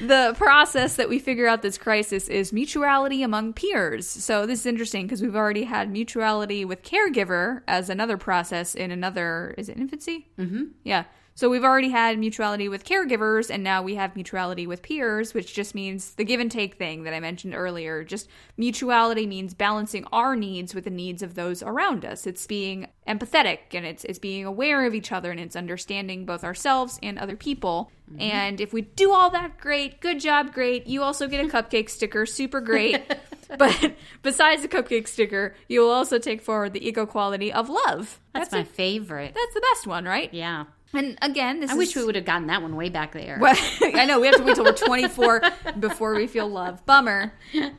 The 0.01 0.33
process 0.35 0.95
that 0.95 1.07
we 1.07 1.19
figure 1.19 1.47
out 1.47 1.61
this 1.61 1.77
crisis 1.77 2.27
is 2.27 2.51
mutuality 2.51 3.21
among 3.21 3.53
peers. 3.53 4.07
So 4.07 4.47
this 4.47 4.61
is 4.61 4.65
interesting 4.65 5.05
because 5.05 5.21
we've 5.21 5.35
already 5.35 5.65
had 5.65 5.91
mutuality 5.91 6.65
with 6.65 6.81
caregiver 6.81 7.61
as 7.67 7.91
another 7.91 8.17
process 8.17 8.73
in 8.73 8.89
another. 8.89 9.53
Is 9.55 9.69
it 9.69 9.77
infancy? 9.77 10.29
Mm-hmm. 10.39 10.63
Yeah. 10.83 11.03
So 11.37 11.51
we've 11.51 11.63
already 11.63 11.89
had 11.89 12.17
mutuality 12.17 12.67
with 12.67 12.83
caregivers, 12.83 13.51
and 13.51 13.63
now 13.63 13.83
we 13.83 13.93
have 13.93 14.15
mutuality 14.15 14.65
with 14.65 14.81
peers, 14.81 15.35
which 15.35 15.53
just 15.53 15.75
means 15.75 16.15
the 16.15 16.23
give 16.23 16.39
and 16.39 16.49
take 16.49 16.79
thing 16.79 17.03
that 17.03 17.13
I 17.13 17.19
mentioned 17.19 17.53
earlier. 17.53 18.03
Just 18.03 18.27
mutuality 18.57 19.27
means 19.27 19.53
balancing 19.53 20.05
our 20.11 20.35
needs 20.35 20.73
with 20.73 20.85
the 20.85 20.89
needs 20.89 21.21
of 21.21 21.35
those 21.35 21.61
around 21.61 22.05
us. 22.05 22.25
It's 22.25 22.47
being 22.47 22.87
empathetic 23.07 23.59
and 23.73 23.85
it's 23.85 24.03
it's 24.05 24.17
being 24.17 24.45
aware 24.45 24.83
of 24.87 24.95
each 24.95 25.11
other 25.11 25.29
and 25.29 25.39
it's 25.39 25.55
understanding 25.55 26.25
both 26.25 26.43
ourselves 26.43 26.97
and 27.03 27.19
other 27.19 27.35
people. 27.35 27.91
Mm-hmm. 28.09 28.21
And 28.21 28.59
if 28.59 28.73
we 28.73 28.81
do 28.81 29.11
all 29.13 29.29
that, 29.29 29.59
great, 29.59 30.01
good 30.01 30.19
job, 30.19 30.55
great. 30.55 30.87
You 30.87 31.03
also 31.03 31.27
get 31.27 31.45
a 31.45 31.47
cupcake 31.55 31.91
sticker, 31.91 32.25
super 32.25 32.61
great. 32.61 32.99
but 33.59 33.93
besides 34.23 34.63
the 34.63 34.67
cupcake 34.67 35.07
sticker, 35.07 35.53
you 35.67 35.81
will 35.81 35.91
also 35.91 36.17
take 36.17 36.41
forward 36.41 36.73
the 36.73 36.83
ego 36.83 37.05
quality 37.05 37.53
of 37.53 37.69
love. 37.69 38.19
That's, 38.33 38.49
That's 38.49 38.53
my 38.53 38.59
a, 38.61 38.65
favorite. 38.65 39.35
that's 39.35 39.53
the 39.53 39.61
best 39.61 39.85
one, 39.85 40.05
right? 40.05 40.33
yeah. 40.33 40.65
And 40.97 41.17
again, 41.21 41.59
this 41.59 41.69
I 41.69 41.73
is 41.73 41.77
wish 41.77 41.95
we 41.95 42.03
would 42.03 42.15
have 42.15 42.25
gotten 42.25 42.47
that 42.47 42.61
one 42.61 42.75
way 42.75 42.89
back 42.89 43.13
there. 43.13 43.37
well, 43.39 43.55
I 43.81 44.05
know 44.05 44.19
we 44.19 44.27
have 44.27 44.37
to 44.37 44.43
wait 44.43 44.55
till 44.55 44.63
we're 44.65 44.71
24 44.73 45.41
before 45.79 46.15
we 46.15 46.27
feel 46.27 46.47
love. 46.49 46.85
Bummer. 46.85 47.33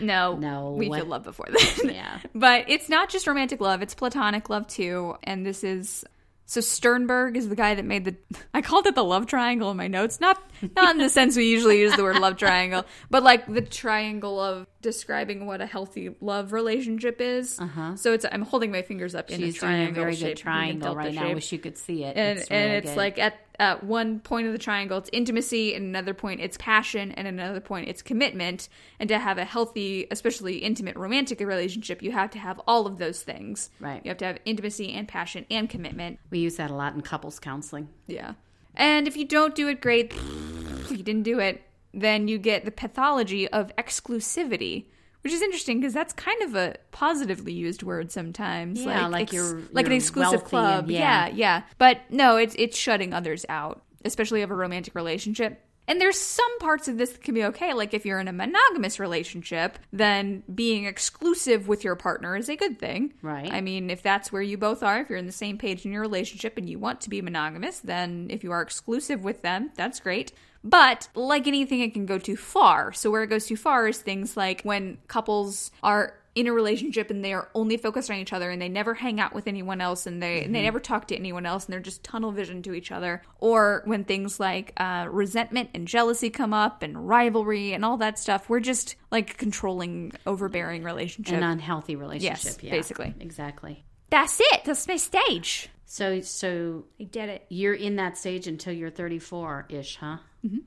No, 0.00 0.36
No. 0.36 0.70
we 0.72 0.90
feel 0.90 1.04
love 1.04 1.24
before 1.24 1.46
then. 1.50 1.94
Yeah. 1.94 2.18
but 2.34 2.64
it's 2.68 2.88
not 2.88 3.10
just 3.10 3.26
romantic 3.26 3.60
love; 3.60 3.82
it's 3.82 3.94
platonic 3.94 4.48
love 4.48 4.66
too. 4.66 5.16
And 5.22 5.44
this 5.44 5.62
is 5.62 6.02
so 6.46 6.62
Sternberg 6.62 7.36
is 7.36 7.48
the 7.50 7.56
guy 7.56 7.74
that 7.74 7.84
made 7.84 8.04
the. 8.06 8.16
I 8.54 8.62
called 8.62 8.86
it 8.86 8.94
the 8.94 9.04
love 9.04 9.26
triangle 9.26 9.70
in 9.70 9.76
my 9.76 9.86
notes, 9.88 10.18
not 10.18 10.42
not 10.76 10.92
in 10.92 10.98
the 10.98 11.10
sense 11.10 11.36
we 11.36 11.44
usually 11.50 11.78
use 11.80 11.94
the 11.94 12.02
word 12.02 12.18
love 12.20 12.38
triangle, 12.38 12.86
but 13.10 13.22
like 13.22 13.52
the 13.52 13.60
triangle 13.60 14.40
of 14.40 14.66
describing 14.86 15.46
what 15.46 15.60
a 15.60 15.66
healthy 15.66 16.14
love 16.20 16.52
relationship 16.52 17.20
is. 17.20 17.58
Uh-huh. 17.60 17.96
So 17.96 18.12
it's 18.12 18.24
I'm 18.30 18.42
holding 18.42 18.70
my 18.70 18.82
fingers 18.82 19.14
up 19.14 19.30
in 19.30 19.42
a 19.42 19.46
She's 19.46 19.58
doing 19.60 19.72
a 19.72 19.76
triangle 19.76 20.02
very 20.04 20.14
shape, 20.14 20.28
good 20.28 20.36
triangle 20.36 20.94
right 20.94 21.12
now. 21.12 21.26
I 21.26 21.34
wish 21.34 21.50
you 21.52 21.58
could 21.58 21.76
see 21.76 22.04
it. 22.04 22.16
and 22.16 22.38
it's 22.38 22.48
and 22.48 22.64
really 22.66 22.76
it's 22.78 22.90
good. 22.90 22.96
like 22.96 23.18
at 23.18 23.34
at 23.58 23.82
one 23.84 24.20
point 24.20 24.46
of 24.46 24.52
the 24.52 24.58
triangle 24.58 24.98
it's 24.98 25.08
intimacy 25.14 25.74
and 25.74 25.84
another 25.86 26.12
point 26.14 26.40
it's 26.42 26.58
passion 26.58 27.10
and 27.12 27.26
another 27.26 27.58
point 27.58 27.88
it's 27.88 28.02
commitment 28.02 28.68
and 29.00 29.08
to 29.08 29.18
have 29.18 29.38
a 29.38 29.44
healthy 29.46 30.06
especially 30.10 30.58
intimate 30.58 30.94
romantic 30.94 31.40
relationship 31.40 32.02
you 32.02 32.12
have 32.12 32.30
to 32.30 32.38
have 32.38 32.60
all 32.68 32.86
of 32.86 32.98
those 32.98 33.22
things 33.22 33.70
Right. 33.80 34.02
you 34.04 34.10
have 34.10 34.18
to 34.18 34.26
have 34.26 34.38
intimacy 34.44 34.92
and 34.92 35.08
passion 35.08 35.46
and 35.50 35.70
commitment 35.70 36.18
we 36.30 36.38
use 36.40 36.56
that 36.56 36.70
a 36.70 36.74
lot 36.74 36.94
in 36.94 37.00
couples 37.00 37.38
counseling. 37.38 37.88
yeah 38.06 38.34
and 38.74 39.08
if 39.08 39.16
you 39.16 39.24
don't 39.24 39.54
do 39.54 39.68
it 39.68 39.80
great 39.80 40.12
you 40.90 40.98
didn't 41.02 41.22
do 41.22 41.38
it 41.40 41.62
then 41.96 42.28
you 42.28 42.38
get 42.38 42.64
the 42.64 42.70
pathology 42.70 43.48
of 43.48 43.74
exclusivity 43.76 44.86
which 45.22 45.32
is 45.32 45.42
interesting 45.42 45.80
because 45.80 45.92
that's 45.92 46.12
kind 46.12 46.40
of 46.42 46.54
a 46.54 46.76
positively 46.92 47.52
used 47.52 47.82
word 47.82 48.12
sometimes. 48.12 48.80
Yeah, 48.80 49.08
like 49.08 49.32
you're- 49.32 49.60
like 49.72 49.86
an 49.86 49.90
you're 49.90 49.96
exclusive 49.96 50.44
club. 50.44 50.88
yeah. 50.88 51.26
yeah. 51.26 51.34
yeah, 51.34 51.62
But 51.78 51.98
no, 52.10 52.36
it's 52.36 52.54
it's 52.56 52.78
shutting 52.78 53.12
others 53.12 53.44
out, 53.48 53.82
especially 54.04 54.42
of 54.42 54.52
a 54.52 54.54
romantic 54.54 54.94
relationship. 54.94 55.60
And 55.88 56.00
there's 56.00 56.16
some 56.18 56.58
parts 56.60 56.86
of 56.86 56.96
this 56.98 57.10
that 57.10 57.22
can 57.24 57.34
be 57.34 57.42
okay. 57.46 57.72
Like 57.74 57.92
if 57.92 58.06
you're 58.06 58.20
in 58.20 58.28
a 58.28 58.32
monogamous 58.32 59.00
relationship, 59.00 59.80
then 59.92 60.44
being 60.54 60.84
exclusive 60.84 61.66
with 61.66 61.82
your 61.82 61.96
partner 61.96 62.36
is 62.36 62.48
a 62.48 62.54
good 62.54 62.78
thing. 62.78 63.12
Right. 63.20 63.52
I 63.52 63.60
mean, 63.60 63.90
if 63.90 64.02
that's 64.02 64.30
where 64.30 64.42
you 64.42 64.56
both 64.56 64.84
are, 64.84 65.00
if 65.00 65.08
you're 65.08 65.18
in 65.18 65.26
the 65.26 65.32
same 65.32 65.58
page 65.58 65.84
in 65.84 65.90
your 65.90 66.02
relationship 66.02 66.56
and 66.56 66.70
you 66.70 66.78
want 66.78 67.00
to 67.00 67.10
be 67.10 67.20
monogamous, 67.20 67.80
then 67.80 68.28
if 68.30 68.44
you 68.44 68.52
are 68.52 68.62
exclusive 68.62 69.24
with 69.24 69.42
them, 69.42 69.70
that's 69.74 69.98
great. 69.98 70.32
But 70.66 71.08
like 71.14 71.46
anything, 71.46 71.80
it 71.80 71.94
can 71.94 72.06
go 72.06 72.18
too 72.18 72.36
far. 72.36 72.92
So 72.92 73.10
where 73.10 73.22
it 73.22 73.28
goes 73.28 73.46
too 73.46 73.56
far 73.56 73.86
is 73.86 73.98
things 73.98 74.36
like 74.36 74.62
when 74.62 74.98
couples 75.06 75.70
are 75.82 76.14
in 76.34 76.46
a 76.46 76.52
relationship 76.52 77.10
and 77.10 77.24
they 77.24 77.32
are 77.32 77.48
only 77.54 77.78
focused 77.78 78.10
on 78.10 78.16
each 78.18 78.32
other 78.32 78.50
and 78.50 78.60
they 78.60 78.68
never 78.68 78.92
hang 78.92 79.18
out 79.18 79.32
with 79.32 79.46
anyone 79.46 79.80
else 79.80 80.06
and 80.06 80.22
they 80.22 80.44
and 80.44 80.54
they 80.54 80.60
never 80.60 80.78
talk 80.78 81.08
to 81.08 81.16
anyone 81.16 81.46
else 81.46 81.64
and 81.64 81.72
they're 81.72 81.80
just 81.80 82.04
tunnel 82.04 82.30
vision 82.30 82.62
to 82.62 82.74
each 82.74 82.92
other 82.92 83.22
or 83.40 83.80
when 83.86 84.04
things 84.04 84.38
like 84.38 84.74
uh, 84.76 85.06
resentment 85.10 85.70
and 85.72 85.88
jealousy 85.88 86.28
come 86.28 86.52
up 86.52 86.82
and 86.82 87.08
rivalry 87.08 87.72
and 87.72 87.86
all 87.86 87.96
that 87.96 88.18
stuff 88.18 88.50
we're 88.50 88.60
just 88.60 88.96
like 89.10 89.38
controlling 89.38 90.12
overbearing 90.26 90.82
relationship 90.82 91.34
An 91.34 91.42
unhealthy 91.42 91.96
relationship. 91.96 92.44
Yes, 92.44 92.62
yeah. 92.62 92.70
basically. 92.70 93.14
Exactly. 93.18 93.82
that's 94.10 94.38
it 94.38 94.60
that's 94.66 94.86
my 94.86 94.96
stage 94.96 95.70
So 95.86 96.20
so 96.20 96.84
i 97.00 97.04
did 97.04 97.30
it 97.30 97.46
you're 97.48 97.72
in 97.72 97.96
that 97.96 98.18
stage 98.18 98.46
until 98.46 98.74
you're 98.74 98.90
34 98.90 99.68
ish, 99.70 99.96
huh? 99.96 100.18
Mm-hmm. 100.46 100.58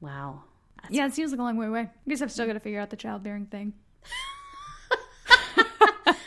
Wow. 0.00 0.42
yeah 0.90 1.06
it 1.06 1.14
seems 1.14 1.30
like 1.30 1.40
a 1.40 1.42
long 1.42 1.56
way 1.56 1.66
away 1.66 1.80
i 1.80 2.08
guess 2.08 2.22
i've 2.22 2.32
still 2.32 2.46
got 2.46 2.52
to 2.54 2.60
figure 2.60 2.80
out 2.80 2.90
the 2.90 2.96
childbearing 2.96 3.46
thing 3.46 3.72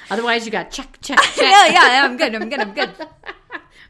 Otherwise, 0.10 0.46
you 0.46 0.52
got 0.52 0.72
check, 0.72 0.98
check, 1.02 1.18
check. 1.36 1.38
yeah 1.38 1.68
yeah 1.68 2.06
i'm 2.06 2.18
good 2.18 2.36
i'm 2.36 2.50
good 2.50 2.60
i'm 2.60 2.74
good 2.74 2.92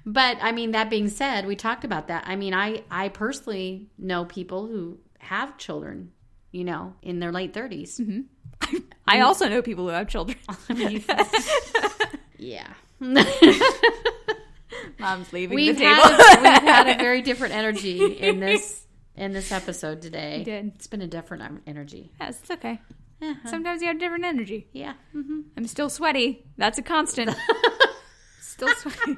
But 0.06 0.38
I 0.42 0.52
mean, 0.52 0.72
that 0.72 0.90
being 0.90 1.10
said, 1.10 1.46
we 1.46 1.56
talked 1.56 1.84
about 1.84 2.08
that. 2.08 2.24
I 2.26 2.36
mean, 2.36 2.56
I 2.56 2.84
I 2.90 3.10
personally 3.10 3.88
know 4.00 4.26
people 4.26 4.66
who 4.66 4.98
have 5.20 5.58
children, 5.60 6.12
you 6.52 6.64
know, 6.64 6.96
in 7.04 7.20
their 7.20 7.32
late 7.32 7.54
30s. 7.54 8.00
Mm-hmm. 8.02 8.78
i 9.08 9.22
also 9.22 9.50
know 9.50 9.62
people 9.62 9.86
who 9.86 9.92
have 9.92 10.08
children 10.08 10.38
yeah. 12.38 12.68
mom's 15.00 15.34
leaving 15.34 15.56
We've 15.56 15.76
the 15.76 15.82
table 15.84 16.02
had, 16.04 16.38
a, 16.38 16.42
we've 16.42 16.62
had 16.62 16.88
a 16.88 16.98
very 16.98 17.22
different 17.24 17.56
energy 17.56 18.04
in 18.04 18.40
this 18.40 18.86
in 19.16 19.34
this 19.34 19.52
episode 19.52 20.02
today. 20.02 20.40
We 20.40 20.44
did. 20.44 20.72
It's 20.76 20.88
been 20.88 21.02
a 21.02 21.08
different 21.08 21.44
um, 21.44 21.62
energy. 21.66 22.12
yes 22.20 22.40
it's 22.42 22.52
okay 22.52 22.80
uh-huh. 23.22 23.50
Sometimes 23.50 23.82
you 23.82 23.88
have 23.88 24.00
different 24.00 24.26
energy. 24.26 24.68
Yeah. 24.74 24.94
Mm-hmm. 25.16 25.42
I'm 25.56 25.68
still 25.68 25.90
sweaty. 25.90 26.44
That's 26.58 26.80
a 26.80 26.82
constant. 26.82 27.36
still 28.42 28.74
sweaty. 28.76 29.18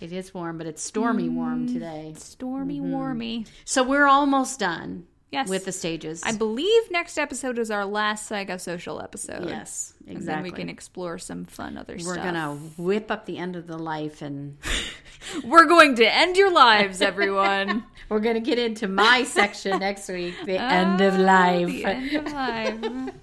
It 0.00 0.12
is 0.12 0.34
warm, 0.34 0.58
but 0.58 0.66
it's 0.66 0.82
stormy 0.82 1.28
warm 1.28 1.68
mm, 1.68 1.72
today. 1.72 2.14
Stormy, 2.18 2.80
mm-hmm. 2.80 2.92
warmy. 2.92 3.48
So 3.64 3.84
we're 3.84 4.06
almost 4.06 4.58
done 4.58 5.06
Yes. 5.34 5.48
with 5.48 5.64
the 5.66 5.72
stages. 5.72 6.22
I 6.24 6.32
believe 6.32 6.90
next 6.90 7.18
episode 7.18 7.58
is 7.58 7.70
our 7.70 7.84
last 7.84 8.30
psychosocial 8.30 9.02
episode. 9.02 9.46
yes, 9.48 9.92
And 10.06 10.16
exactly. 10.16 10.34
then 10.34 10.42
we 10.42 10.50
can 10.52 10.68
explore 10.68 11.18
some 11.18 11.44
fun 11.44 11.76
other 11.76 11.98
stuff. 11.98 12.16
We're 12.16 12.22
gonna 12.22 12.54
whip 12.78 13.10
up 13.10 13.26
the 13.26 13.36
end 13.38 13.56
of 13.56 13.66
the 13.66 13.76
life, 13.78 14.22
and 14.22 14.56
We're 15.44 15.66
going 15.66 15.96
to 15.96 16.04
end 16.14 16.36
your 16.36 16.52
lives, 16.52 17.00
everyone. 17.10 17.84
we're 18.08 18.20
gonna 18.20 18.40
get 18.40 18.58
into 18.58 18.86
my 18.88 19.24
section 19.38 19.78
next 19.80 20.08
week. 20.08 20.34
The 20.44 20.58
end 20.60 21.00
of 21.00 21.18
life. 21.18 21.66
The 21.68 21.84
end 21.86 22.12
of 22.14 22.32
life. 22.32 23.14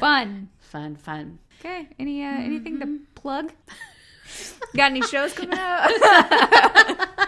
Fun. 0.00 0.48
Fun, 0.60 0.96
fun. 0.96 1.38
Okay. 1.60 1.88
Any 1.98 2.22
uh, 2.22 2.26
anything 2.28 2.78
to 2.80 2.98
plug? 3.14 3.52
Got 4.76 4.90
any 4.90 5.00
shows 5.02 5.32
coming 5.32 5.58
out? 5.58 7.18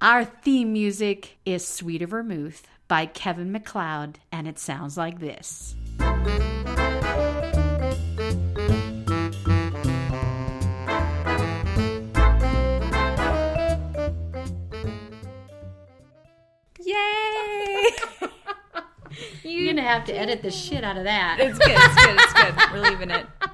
Our 0.00 0.24
theme 0.24 0.72
music 0.72 1.38
is 1.44 1.66
Sweeter 1.66 2.06
Vermouth 2.06 2.62
by 2.86 3.06
Kevin 3.06 3.50
MacLeod, 3.50 4.20
and 4.30 4.46
it 4.46 4.60
sounds 4.60 4.96
like 4.96 5.18
this. 5.18 5.74
You're 19.44 19.72
gonna 19.72 19.86
have 19.86 20.04
to 20.06 20.12
edit 20.12 20.42
the 20.42 20.50
shit 20.50 20.82
out 20.82 20.96
of 20.96 21.04
that. 21.04 21.38
it's 21.38 21.58
good. 21.58 21.70
It's 21.70 22.06
good. 22.06 22.16
It's 22.18 22.32
good. 22.32 22.72
We're 22.72 22.90
leaving 22.90 23.10
it. 23.10 23.26